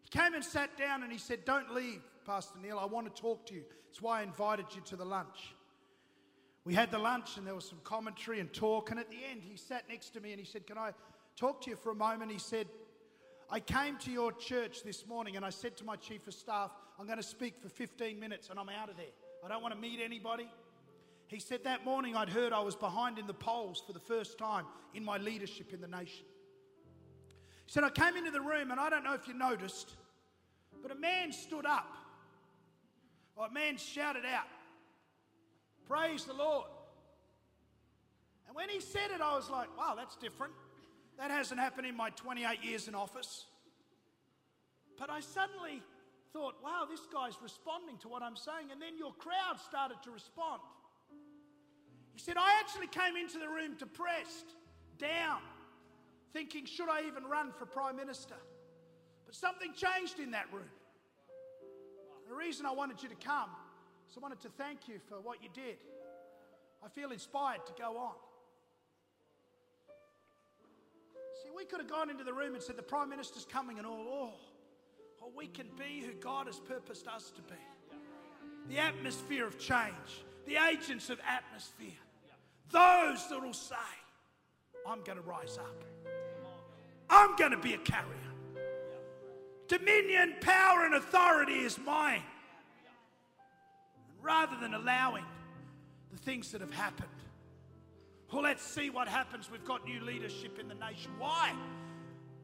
He 0.03 0.09
came 0.09 0.36
and 0.36 0.45
sat 0.45 0.78
down 0.78 1.01
and 1.01 1.12
he 1.12 1.18
said, 1.18 1.43
Don't 1.43 1.74
leave, 1.74 2.03
Pastor 2.24 2.59
Neil. 2.62 2.78
I 2.78 2.86
want 2.86 3.16
to 3.16 3.20
talk 3.20 3.47
to 3.47 3.55
you. 3.55 3.64
That's 3.88 3.99
why 3.99 4.20
I 4.20 4.22
invited 4.22 4.68
you 4.76 4.82
to 4.82 4.95
the 4.95 5.03
lunch. 5.03 5.55
We 6.64 6.76
had 6.76 6.91
the 6.91 6.99
lunch 6.99 7.38
and 7.38 7.47
there 7.47 7.55
was 7.55 7.66
some 7.66 7.80
commentary 7.84 8.39
and 8.39 8.53
talk. 8.53 8.91
And 8.91 8.99
at 8.99 9.09
the 9.09 9.18
end, 9.32 9.41
he 9.41 9.57
sat 9.57 9.89
next 9.89 10.12
to 10.12 10.22
me 10.22 10.30
and 10.30 10.39
he 10.39 10.45
said, 10.45 10.68
Can 10.68 10.78
I 10.78 10.91
talk 11.36 11.62
to 11.62 11.72
you 11.72 11.76
for 11.76 11.91
a 11.91 11.95
moment? 11.95 12.32
He 12.32 12.38
said, 12.38 12.68
I 13.49 13.59
came 13.59 13.97
to 13.97 14.12
your 14.12 14.34
church 14.34 14.84
this 14.84 15.07
morning 15.07 15.36
and 15.36 15.43
I 15.43 15.49
said 15.49 15.78
to 15.78 15.84
my 15.84 15.95
chief 15.95 16.28
of 16.28 16.36
staff, 16.36 16.70
I'm 16.99 17.07
going 17.07 17.18
to 17.18 17.24
speak 17.24 17.55
for 17.59 17.70
15 17.70 18.20
minutes 18.20 18.51
and 18.51 18.59
I'm 18.59 18.70
out 18.70 18.89
of 18.91 18.97
there. 18.97 19.16
I 19.43 19.47
don't 19.47 19.64
want 19.64 19.74
to 19.74 19.82
meet 19.82 19.99
anybody. 19.99 20.47
He 21.32 21.39
said 21.39 21.63
that 21.63 21.86
morning 21.86 22.13
I'd 22.13 22.27
heard 22.27 22.51
I 22.51 22.59
was 22.59 22.75
behind 22.75 23.17
in 23.17 23.25
the 23.25 23.34
polls 23.34 23.82
for 23.88 23.93
the 23.93 24.01
first 24.01 24.38
time 24.38 24.65
in 24.93 25.05
my 25.05 25.17
leadership 25.17 25.71
in 25.71 25.79
the 25.79 25.88
nation. 25.88 26.25
He 27.65 27.71
said, 27.71 27.86
I 27.86 27.89
came 27.89 28.17
into 28.17 28.32
the 28.32 28.41
room 28.41 28.69
and 28.69 28.77
I 28.77 28.89
don't 28.89 29.05
know 29.05 29.13
if 29.13 29.29
you 29.29 29.34
noticed, 29.34 29.95
but 30.82 30.91
a 30.91 30.95
man 30.95 31.32
stood 31.32 31.65
up. 31.65 31.95
Or 33.38 33.45
a 33.45 33.51
man 33.51 33.77
shouted 33.77 34.25
out, 34.25 34.47
Praise 35.88 36.25
the 36.25 36.34
Lord. 36.34 36.67
And 38.47 38.53
when 38.53 38.67
he 38.67 38.82
said 38.82 39.11
it, 39.15 39.21
I 39.21 39.34
was 39.34 39.49
like, 39.49 39.69
wow, 39.77 39.93
that's 39.95 40.17
different. 40.17 40.51
That 41.17 41.32
hasn't 41.32 41.61
happened 41.61 41.88
in 41.88 41.95
my 41.95 42.09
28 42.09 42.61
years 42.61 42.89
in 42.89 42.95
office. 42.95 43.45
But 44.99 45.09
I 45.09 45.21
suddenly 45.21 45.82
thought, 46.34 46.55
wow, 46.61 46.86
this 46.89 47.01
guy's 47.13 47.41
responding 47.41 47.97
to 47.99 48.09
what 48.09 48.21
I'm 48.21 48.36
saying. 48.36 48.67
And 48.71 48.82
then 48.82 48.97
your 48.97 49.13
crowd 49.13 49.61
started 49.65 49.97
to 50.03 50.11
respond. 50.11 50.59
He 52.14 52.20
said, 52.20 52.38
I 52.38 52.59
actually 52.59 52.88
came 52.88 53.16
into 53.16 53.39
the 53.39 53.47
room 53.47 53.76
depressed, 53.78 54.55
down, 54.97 55.39
thinking, 56.34 56.66
should 56.66 56.89
I 56.89 57.07
even 57.07 57.24
run 57.24 57.51
for 57.57 57.66
Prime 57.66 57.95
Minister? 57.95 58.36
But 59.26 59.36
something 59.36 59.74
changed 59.74 60.20
in 60.20 60.32
that 60.32 60.47
room. 60.51 60.70
The 62.28 62.36
reason 62.36 62.66
I 62.66 62.72
wanted 62.72 63.01
you 63.01 63.09
to 63.09 63.16
come 63.16 63.49
is 64.09 64.18
I 64.18 64.20
wanted 64.20 64.41
to 64.41 64.49
thank 64.49 64.88
you 64.88 64.99
for 65.07 65.20
what 65.22 65.41
you 65.41 65.49
did. 65.53 65.78
I 66.84 66.89
feel 66.89 67.12
inspired 67.12 67.66
to 67.66 67.74
go 67.78 67.97
on. 67.97 68.16
See, 71.43 71.49
we 71.55 71.66
could 71.66 71.80
have 71.80 71.89
gone 71.89 72.09
into 72.09 72.24
the 72.24 72.34
room 72.34 72.53
and 72.53 72.64
said, 72.64 72.78
The 72.78 72.84
Prime 72.84 73.09
Minister's 73.09 73.45
coming, 73.45 73.78
and 73.78 73.88
all, 73.88 74.05
oh, 75.22 75.32
we 75.36 75.47
can 75.47 75.68
be 75.78 76.05
who 76.05 76.14
God 76.14 76.47
has 76.47 76.59
purposed 76.59 77.07
us 77.07 77.32
to 77.32 77.41
be. 77.41 77.59
The 78.70 78.80
atmosphere 78.80 79.47
of 79.47 79.57
change, 79.57 80.26
the 80.46 80.58
agents 80.70 81.10
of 81.10 81.20
atmosphere, 81.28 81.89
those 82.72 83.28
that 83.30 83.42
will 83.42 83.54
say, 83.54 83.76
I'm 84.88 85.02
going 85.04 85.18
to 85.18 85.24
rise 85.24 85.58
up, 85.58 85.84
I'm 87.10 87.36
going 87.36 87.52
to 87.52 87.58
be 87.58 87.74
a 87.74 87.78
carrier. 87.80 88.08
Dominion, 89.68 90.36
power, 90.42 90.86
and 90.86 90.96
authority 90.96 91.60
is 91.60 91.78
mine. 91.78 92.24
And 94.10 94.26
rather 94.26 94.58
than 94.60 94.74
allowing 94.74 95.26
the 96.12 96.18
things 96.18 96.52
that 96.52 96.62
have 96.62 96.74
happened, 96.74 97.10
well, 98.32 98.44
let's 98.44 98.64
see 98.64 98.89
what 98.89 99.08
happens. 99.08 99.50
We've 99.52 99.66
got 99.66 99.86
new 99.86 100.02
leadership 100.02 100.58
in 100.60 100.68
the 100.68 100.76
nation. 100.76 101.12
Why? 101.18 101.54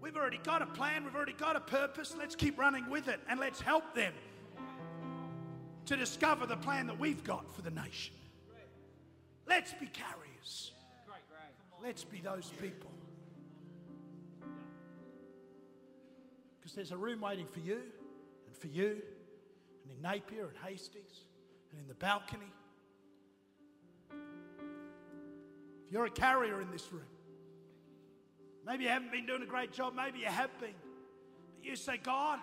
We've 0.02 0.16
already 0.16 0.40
got 0.44 0.62
a 0.62 0.66
plan, 0.68 1.04
we've 1.04 1.16
already 1.16 1.34
got 1.34 1.56
a 1.56 1.60
purpose. 1.60 2.16
Let's 2.18 2.36
keep 2.36 2.58
running 2.58 2.90
with 2.90 3.08
it 3.08 3.20
and 3.30 3.40
let's 3.40 3.60
help 3.60 3.96
them 3.96 4.14
to 5.88 5.96
discover 5.96 6.46
the 6.46 6.58
plan 6.58 6.88
that 6.88 7.00
we've 7.00 7.24
got 7.24 7.50
for 7.56 7.62
the 7.62 7.72
nation. 7.72 8.14
Let's 9.48 9.74
be 9.74 9.88
carriers. 9.88 10.72
Let's 11.82 12.04
be 12.04 12.20
those 12.20 12.52
people. 12.62 12.92
Because 16.60 16.74
there's 16.76 16.92
a 16.92 16.98
room 16.98 17.22
waiting 17.22 17.48
for 17.48 17.62
you 17.62 17.80
and 18.48 18.58
for 18.58 18.68
you 18.68 19.02
and 19.84 19.96
in 19.96 20.02
Napier 20.02 20.48
and 20.48 20.58
Hastings 20.66 21.22
and 21.72 21.80
in 21.80 21.88
the 21.88 21.94
balcony. 21.94 22.52
If 25.86 25.94
you're 25.94 26.06
a 26.06 26.10
carrier 26.10 26.60
in 26.62 26.70
this 26.70 26.92
room, 26.92 27.04
maybe 28.66 28.84
you 28.84 28.90
haven't 28.90 29.14
been 29.14 29.26
doing 29.26 29.42
a 29.42 29.46
great 29.46 29.72
job, 29.72 29.94
maybe 29.96 30.20
you 30.20 30.26
have 30.26 30.50
been, 30.60 30.76
but 31.56 31.66
you 31.66 31.78
say, 31.78 31.96
God, 31.96 32.40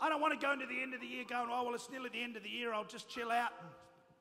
I 0.00 0.08
don't 0.08 0.20
want 0.20 0.38
to 0.38 0.44
go 0.44 0.52
into 0.52 0.66
the 0.66 0.80
end 0.80 0.94
of 0.94 1.00
the 1.00 1.06
year 1.06 1.24
going, 1.28 1.50
oh, 1.52 1.64
well, 1.64 1.74
it's 1.74 1.90
nearly 1.90 2.08
the 2.08 2.22
end 2.22 2.36
of 2.36 2.42
the 2.42 2.48
year, 2.48 2.72
I'll 2.72 2.84
just 2.84 3.08
chill 3.08 3.30
out 3.30 3.50
and 3.60 3.68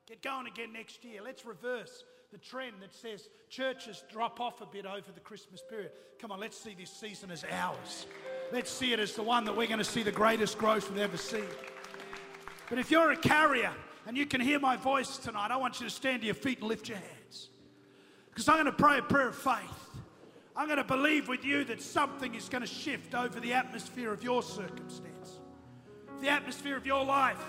get 0.07 0.21
going 0.21 0.45
again 0.45 0.73
next 0.73 1.05
year. 1.05 1.21
Let's 1.23 1.45
reverse 1.45 2.03
the 2.31 2.37
trend 2.37 2.73
that 2.81 2.93
says 2.93 3.29
churches 3.49 4.03
drop 4.11 4.41
off 4.41 4.61
a 4.61 4.65
bit 4.65 4.85
over 4.85 5.11
the 5.13 5.21
Christmas 5.21 5.63
period. 5.67 5.91
Come 6.19 6.31
on, 6.31 6.39
let's 6.39 6.59
see 6.59 6.75
this 6.77 6.91
season 6.91 7.31
as 7.31 7.45
ours. 7.49 8.07
Let's 8.51 8.69
see 8.69 8.91
it 8.91 8.99
as 8.99 9.13
the 9.13 9.23
one 9.23 9.45
that 9.45 9.55
we're 9.55 9.67
going 9.67 9.79
to 9.79 9.85
see 9.85 10.03
the 10.03 10.11
greatest 10.11 10.57
growth 10.57 10.89
we've 10.91 10.99
ever 10.99 11.17
seen. 11.17 11.47
But 12.69 12.77
if 12.77 12.91
you're 12.91 13.11
a 13.11 13.17
carrier 13.17 13.71
and 14.05 14.17
you 14.17 14.25
can 14.25 14.41
hear 14.41 14.59
my 14.59 14.75
voice 14.75 15.17
tonight, 15.17 15.49
I 15.49 15.57
want 15.57 15.79
you 15.79 15.87
to 15.87 15.91
stand 15.91 16.21
to 16.21 16.25
your 16.25 16.35
feet 16.35 16.59
and 16.59 16.67
lift 16.67 16.89
your 16.89 16.97
hands. 16.97 17.49
Because 18.29 18.49
I'm 18.49 18.55
going 18.55 18.65
to 18.65 18.71
pray 18.71 18.97
a 18.97 19.01
prayer 19.01 19.29
of 19.29 19.35
faith. 19.35 19.55
I'm 20.55 20.67
going 20.67 20.77
to 20.77 20.83
believe 20.83 21.29
with 21.29 21.45
you 21.45 21.63
that 21.65 21.81
something 21.81 22.35
is 22.35 22.49
going 22.49 22.61
to 22.61 22.67
shift 22.67 23.15
over 23.15 23.39
the 23.39 23.53
atmosphere 23.53 24.11
of 24.11 24.23
your 24.23 24.43
circumstance 24.43 25.18
the 26.21 26.29
atmosphere 26.29 26.77
of 26.77 26.85
your 26.85 27.03
life, 27.03 27.43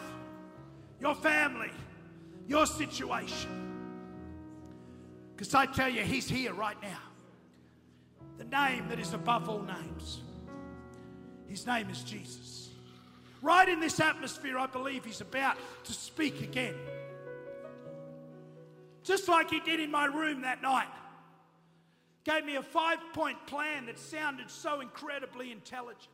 your 1.00 1.14
family, 1.14 1.70
your 2.46 2.66
situation. 2.66 3.50
Because 5.34 5.54
I 5.54 5.66
tell 5.66 5.88
you, 5.88 6.02
He's 6.02 6.28
here 6.28 6.52
right 6.52 6.80
now. 6.82 6.98
The 8.38 8.44
name 8.44 8.88
that 8.88 8.98
is 8.98 9.12
above 9.12 9.48
all 9.48 9.62
names. 9.62 10.20
His 11.48 11.66
name 11.66 11.90
is 11.90 12.02
Jesus. 12.02 12.70
Right 13.42 13.68
in 13.68 13.80
this 13.80 14.00
atmosphere, 14.00 14.58
I 14.58 14.66
believe 14.66 15.04
He's 15.04 15.20
about 15.20 15.56
to 15.84 15.92
speak 15.92 16.42
again. 16.42 16.74
Just 19.02 19.28
like 19.28 19.50
He 19.50 19.60
did 19.60 19.80
in 19.80 19.90
my 19.90 20.04
room 20.04 20.42
that 20.42 20.62
night. 20.62 20.88
Gave 22.24 22.44
me 22.44 22.56
a 22.56 22.62
five 22.62 22.98
point 23.14 23.38
plan 23.46 23.86
that 23.86 23.98
sounded 23.98 24.50
so 24.50 24.80
incredibly 24.80 25.52
intelligent. 25.52 26.08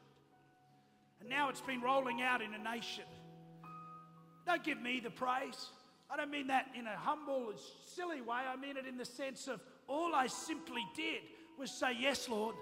And 1.26 1.32
now 1.32 1.48
it's 1.48 1.60
been 1.60 1.80
rolling 1.80 2.22
out 2.22 2.40
in 2.40 2.54
a 2.54 2.58
nation. 2.58 3.02
Don't 4.46 4.62
give 4.62 4.80
me 4.80 5.00
the 5.00 5.10
praise. 5.10 5.70
I 6.08 6.16
don't 6.16 6.30
mean 6.30 6.46
that 6.46 6.68
in 6.78 6.86
a 6.86 6.96
humble, 6.96 7.52
silly 7.84 8.20
way. 8.20 8.36
I 8.48 8.54
mean 8.54 8.76
it 8.76 8.86
in 8.86 8.96
the 8.96 9.04
sense 9.04 9.48
of 9.48 9.60
all 9.88 10.14
I 10.14 10.28
simply 10.28 10.86
did 10.94 11.22
was 11.58 11.72
say, 11.72 11.96
Yes, 11.98 12.28
Lord. 12.28 12.54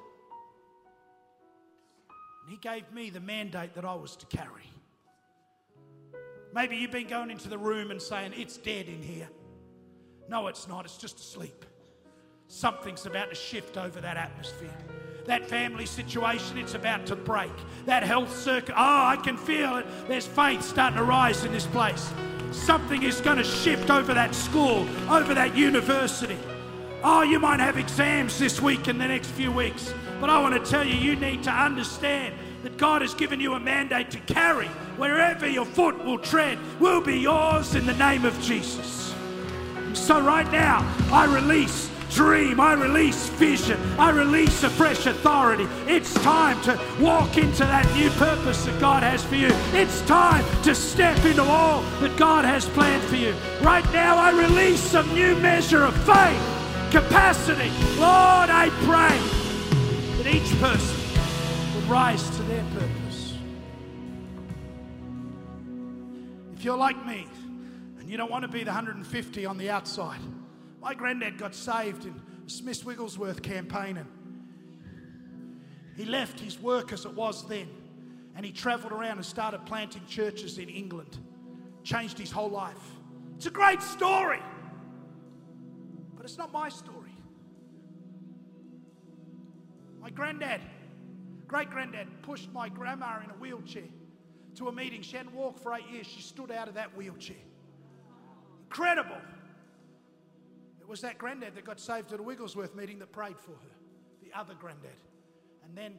And 2.42 2.52
He 2.52 2.56
gave 2.56 2.90
me 2.90 3.10
the 3.10 3.20
mandate 3.20 3.74
that 3.74 3.84
I 3.84 3.96
was 3.96 4.16
to 4.16 4.26
carry. 4.34 4.70
Maybe 6.54 6.76
you've 6.76 6.90
been 6.90 7.08
going 7.08 7.30
into 7.30 7.50
the 7.50 7.58
room 7.58 7.90
and 7.90 8.00
saying, 8.00 8.32
It's 8.34 8.56
dead 8.56 8.88
in 8.88 9.02
here. 9.02 9.28
No, 10.26 10.46
it's 10.46 10.66
not. 10.66 10.86
It's 10.86 10.96
just 10.96 11.18
asleep. 11.18 11.66
Something's 12.48 13.04
about 13.04 13.28
to 13.28 13.36
shift 13.36 13.76
over 13.76 14.00
that 14.00 14.16
atmosphere. 14.16 15.03
That 15.26 15.46
family 15.48 15.86
situation, 15.86 16.58
it's 16.58 16.74
about 16.74 17.06
to 17.06 17.16
break. 17.16 17.52
That 17.86 18.02
health 18.02 18.36
circuit, 18.38 18.72
oh, 18.72 18.80
ah, 18.80 19.08
I 19.08 19.16
can 19.16 19.38
feel 19.38 19.76
it. 19.76 19.86
There's 20.06 20.26
faith 20.26 20.62
starting 20.62 20.98
to 20.98 21.04
rise 21.04 21.44
in 21.44 21.52
this 21.52 21.66
place. 21.66 22.10
Something 22.52 23.02
is 23.02 23.22
going 23.22 23.38
to 23.38 23.44
shift 23.44 23.90
over 23.90 24.12
that 24.12 24.34
school, 24.34 24.86
over 25.08 25.32
that 25.32 25.56
university. 25.56 26.36
Oh, 27.02 27.22
you 27.22 27.40
might 27.40 27.60
have 27.60 27.78
exams 27.78 28.38
this 28.38 28.60
week 28.60 28.86
and 28.86 29.00
the 29.00 29.08
next 29.08 29.28
few 29.30 29.50
weeks, 29.50 29.94
but 30.20 30.28
I 30.28 30.40
want 30.40 30.62
to 30.62 30.70
tell 30.70 30.86
you, 30.86 30.94
you 30.94 31.16
need 31.16 31.42
to 31.44 31.50
understand 31.50 32.34
that 32.62 32.76
God 32.76 33.02
has 33.02 33.14
given 33.14 33.40
you 33.40 33.54
a 33.54 33.60
mandate 33.60 34.10
to 34.10 34.18
carry. 34.20 34.68
Wherever 34.96 35.48
your 35.48 35.66
foot 35.66 36.02
will 36.04 36.18
tread 36.18 36.58
will 36.80 37.00
be 37.00 37.18
yours 37.18 37.74
in 37.74 37.86
the 37.86 37.94
name 37.94 38.24
of 38.24 38.38
Jesus. 38.40 39.14
So, 39.94 40.20
right 40.20 40.50
now, 40.50 40.80
I 41.12 41.26
release 41.32 41.90
dream. 42.14 42.60
I 42.60 42.74
release 42.74 43.28
vision. 43.30 43.78
I 43.98 44.10
release 44.10 44.62
a 44.62 44.70
fresh 44.70 45.06
authority. 45.06 45.66
It's 45.86 46.14
time 46.14 46.60
to 46.62 46.80
walk 47.00 47.36
into 47.36 47.64
that 47.64 47.92
new 47.94 48.08
purpose 48.10 48.64
that 48.64 48.80
God 48.80 49.02
has 49.02 49.24
for 49.24 49.34
you. 49.34 49.50
It's 49.72 50.00
time 50.02 50.44
to 50.62 50.74
step 50.74 51.22
into 51.24 51.42
all 51.42 51.82
that 52.00 52.16
God 52.16 52.44
has 52.44 52.66
planned 52.66 53.02
for 53.04 53.16
you. 53.16 53.34
Right 53.60 53.84
now, 53.92 54.16
I 54.16 54.30
release 54.30 54.80
some 54.80 55.12
new 55.12 55.34
measure 55.36 55.82
of 55.82 55.94
faith, 56.04 56.40
capacity. 56.90 57.70
Lord, 57.98 58.50
I 58.50 58.70
pray 58.84 60.22
that 60.22 60.34
each 60.34 60.58
person 60.60 60.96
would 61.74 61.84
rise 61.84 62.28
to 62.36 62.42
their 62.44 62.64
purpose. 62.74 63.34
If 66.56 66.64
you're 66.64 66.78
like 66.78 67.04
me 67.04 67.26
and 67.98 68.08
you 68.08 68.16
don't 68.16 68.30
want 68.30 68.42
to 68.42 68.48
be 68.48 68.60
the 68.60 68.70
150 68.70 69.46
on 69.46 69.58
the 69.58 69.70
outside, 69.70 70.20
my 70.84 70.92
granddad 70.92 71.38
got 71.38 71.54
saved 71.54 72.04
in 72.04 72.20
Smith 72.46 72.84
Wigglesworth 72.84 73.40
campaign 73.40 73.96
and 73.96 74.06
he 75.96 76.04
left 76.04 76.38
his 76.38 76.60
work 76.60 76.92
as 76.92 77.06
it 77.06 77.14
was 77.14 77.48
then 77.48 77.70
and 78.36 78.44
he 78.44 78.52
travelled 78.52 78.92
around 78.92 79.16
and 79.16 79.24
started 79.24 79.64
planting 79.64 80.02
churches 80.06 80.58
in 80.58 80.68
England. 80.68 81.18
Changed 81.84 82.18
his 82.18 82.30
whole 82.30 82.50
life. 82.50 82.76
It's 83.36 83.46
a 83.46 83.50
great 83.50 83.80
story, 83.80 84.42
but 86.16 86.26
it's 86.26 86.36
not 86.36 86.52
my 86.52 86.68
story. 86.68 87.16
My 90.00 90.10
granddad, 90.10 90.60
great 91.46 91.70
granddad, 91.70 92.08
pushed 92.22 92.52
my 92.52 92.68
grandma 92.68 93.20
in 93.24 93.30
a 93.30 93.34
wheelchair 93.34 93.88
to 94.56 94.68
a 94.68 94.72
meeting. 94.72 95.00
She 95.00 95.16
hadn't 95.16 95.34
walked 95.34 95.60
for 95.60 95.74
eight 95.74 95.88
years. 95.90 96.06
She 96.06 96.20
stood 96.20 96.50
out 96.50 96.68
of 96.68 96.74
that 96.74 96.94
wheelchair. 96.94 97.36
Incredible. 98.64 99.16
It 100.84 100.90
was 100.90 101.00
that 101.00 101.16
granddad 101.16 101.54
that 101.54 101.64
got 101.64 101.80
saved 101.80 102.12
at 102.12 102.20
a 102.20 102.22
Wigglesworth 102.22 102.74
meeting 102.74 102.98
that 102.98 103.10
prayed 103.10 103.38
for 103.38 103.52
her, 103.52 103.74
the 104.22 104.38
other 104.38 104.52
granddad. 104.52 104.90
And 105.64 105.74
then 105.74 105.94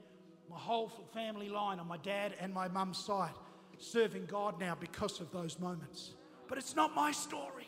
my 0.48 0.60
whole 0.60 0.90
family 1.12 1.50
line 1.50 1.80
on 1.80 1.88
my 1.88 1.98
dad 1.98 2.36
and 2.40 2.54
my 2.54 2.68
mum's 2.68 3.00
side 3.00 3.34
serving 3.80 4.28
God 4.28 4.60
now 4.60 4.78
because 4.80 5.20
of 5.20 5.32
those 5.32 5.58
moments. 5.58 6.14
But 6.48 6.60
it's 6.60 6.76
not 6.76 6.94
my 6.94 7.12
story. 7.12 7.68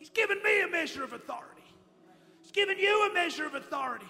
He's 0.00 0.10
given 0.10 0.42
me 0.42 0.62
a 0.62 0.66
measure 0.66 1.04
of 1.04 1.12
authority, 1.12 1.62
He's 2.42 2.50
given 2.50 2.80
you 2.80 3.08
a 3.08 3.14
measure 3.14 3.46
of 3.46 3.54
authority. 3.54 4.06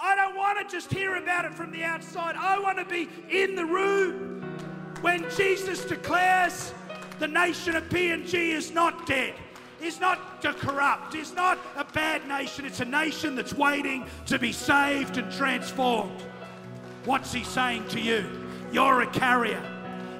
I 0.00 0.14
don't 0.14 0.36
want 0.36 0.58
to 0.60 0.70
just 0.70 0.92
hear 0.92 1.16
about 1.16 1.46
it 1.46 1.54
from 1.54 1.72
the 1.72 1.82
outside. 1.82 2.36
I 2.36 2.58
want 2.60 2.76
to 2.76 2.84
be 2.84 3.08
in 3.30 3.56
the 3.56 3.64
room 3.64 4.42
when 5.00 5.24
Jesus 5.34 5.86
declares 5.86 6.74
the 7.18 7.26
nation 7.26 7.74
of 7.74 7.88
PNG 7.88 8.34
is 8.34 8.70
not 8.70 9.06
dead 9.06 9.34
is 9.82 10.00
not 10.00 10.42
to 10.42 10.52
corrupt, 10.52 11.14
is 11.14 11.34
not 11.34 11.58
a 11.76 11.84
bad 11.84 12.26
nation. 12.26 12.64
It's 12.64 12.80
a 12.80 12.84
nation 12.84 13.34
that's 13.34 13.54
waiting 13.54 14.06
to 14.26 14.38
be 14.38 14.52
saved 14.52 15.16
and 15.16 15.30
transformed. 15.32 16.20
What's 17.04 17.32
he 17.32 17.44
saying 17.44 17.88
to 17.88 18.00
you? 18.00 18.26
You're 18.72 19.02
a 19.02 19.06
carrier. 19.06 19.62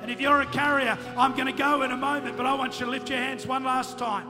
And 0.03 0.11
if 0.11 0.21
you're 0.21 0.41
a 0.41 0.47
carrier, 0.47 0.97
I'm 1.17 1.33
going 1.33 1.47
to 1.47 1.53
go 1.53 1.83
in 1.83 1.91
a 1.91 1.97
moment, 1.97 2.37
but 2.37 2.47
I 2.47 2.55
want 2.55 2.81
you 2.81 2.87
to 2.87 2.91
lift 2.91 3.11
your 3.11 3.19
hands 3.19 3.47
one 3.47 3.65
last 3.65 3.99
time. 3.99 4.29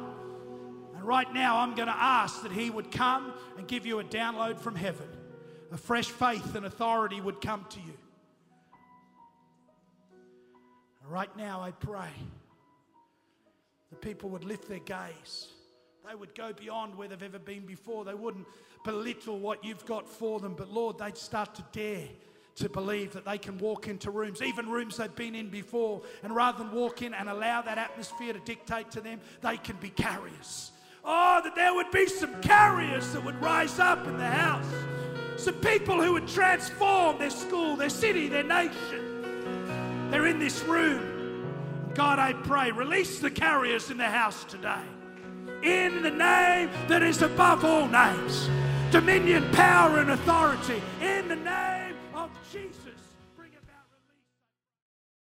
And 0.97 1.05
right 1.05 1.33
now, 1.33 1.59
I'm 1.59 1.75
going 1.75 1.89
to 1.89 1.97
ask 1.97 2.43
that 2.43 2.51
he 2.51 2.71
would 2.71 2.91
come 2.91 3.33
and 3.57 3.69
give 3.69 3.87
you 3.87 4.01
a 4.01 4.05
download 4.05 4.59
from 4.59 4.75
heaven. 4.75 5.07
A 5.71 5.77
fresh 5.77 6.09
faith 6.09 6.55
and 6.55 6.67
authority 6.67 7.21
would 7.21 7.41
come 7.41 7.65
to 7.71 7.81
you. 7.81 7.93
Right 11.07 11.35
now, 11.37 11.63
I 11.63 11.71
pray 11.71 12.11
the 13.91 13.97
people 13.97 14.31
would 14.31 14.45
lift 14.45 14.69
their 14.69 14.79
gaze. 14.81 15.49
They 16.09 16.15
would 16.15 16.35
go 16.35 16.53
beyond 16.53 16.97
where 16.97 17.09
they've 17.09 17.23
ever 17.23 17.39
been 17.39 17.67
before. 17.67 18.05
They 18.05 18.15
wouldn't 18.15 18.47
belittle 18.85 19.39
what 19.39 19.65
you've 19.65 19.85
got 19.85 20.09
for 20.09 20.41
them, 20.41 20.55
but 20.57 20.71
Lord, 20.71 20.99
they'd 20.99 21.17
start 21.17 21.55
to 21.57 21.65
dare 21.73 22.09
to 22.57 22.69
believe 22.69 23.13
that 23.13 23.25
they 23.25 23.39
can 23.39 23.57
walk 23.59 23.87
into 23.87 24.11
rooms, 24.11 24.43
even 24.43 24.69
rooms 24.69 24.97
they've 24.97 25.15
been 25.15 25.35
in 25.35 25.49
before, 25.49 26.03
and 26.23 26.35
rather 26.35 26.59
than 26.59 26.73
walk 26.73 27.03
in 27.03 27.15
and 27.15 27.29
allow 27.29 27.63
that 27.63 27.79
atmosphere 27.79 28.33
to 28.33 28.41
dictate 28.41 28.91
to 28.91 29.01
them, 29.01 29.21
they 29.43 29.57
can 29.57 29.77
be 29.77 29.91
carriers. 29.91 30.73
Oh, 31.05 31.41
that 31.45 31.55
there 31.55 31.73
would 31.73 31.91
be 31.91 32.07
some 32.07 32.41
carriers 32.43 33.13
that 33.13 33.25
would 33.25 33.41
rise 33.41 33.79
up 33.79 34.07
in 34.07 34.17
the 34.17 34.27
house. 34.27 34.67
Some 35.37 35.55
people 35.55 36.03
who 36.03 36.15
would 36.15 36.27
transform 36.27 37.19
their 37.19 37.31
school, 37.31 37.77
their 37.77 37.91
city, 37.91 38.29
their 38.29 38.43
nation. 38.43 40.11
They're 40.11 40.27
in 40.27 40.41
this 40.41 40.63
room. 40.65 41.18
God, 41.99 42.21
I 42.21 42.33
pray, 42.33 42.71
release 42.71 43.19
the 43.19 43.29
carriers 43.29 43.91
in 43.91 43.99
the 43.99 44.05
house 44.05 44.45
today. 44.45 44.85
In 45.65 46.01
the 46.01 46.13
name 46.13 46.71
that 46.87 47.03
is 47.03 47.23
above 47.23 47.65
all 47.65 47.89
names, 47.89 48.49
dominion, 48.93 49.51
power, 49.51 49.99
and 49.99 50.13
authority. 50.13 50.81
In 51.01 51.27
the 51.27 51.35
name. 51.35 51.78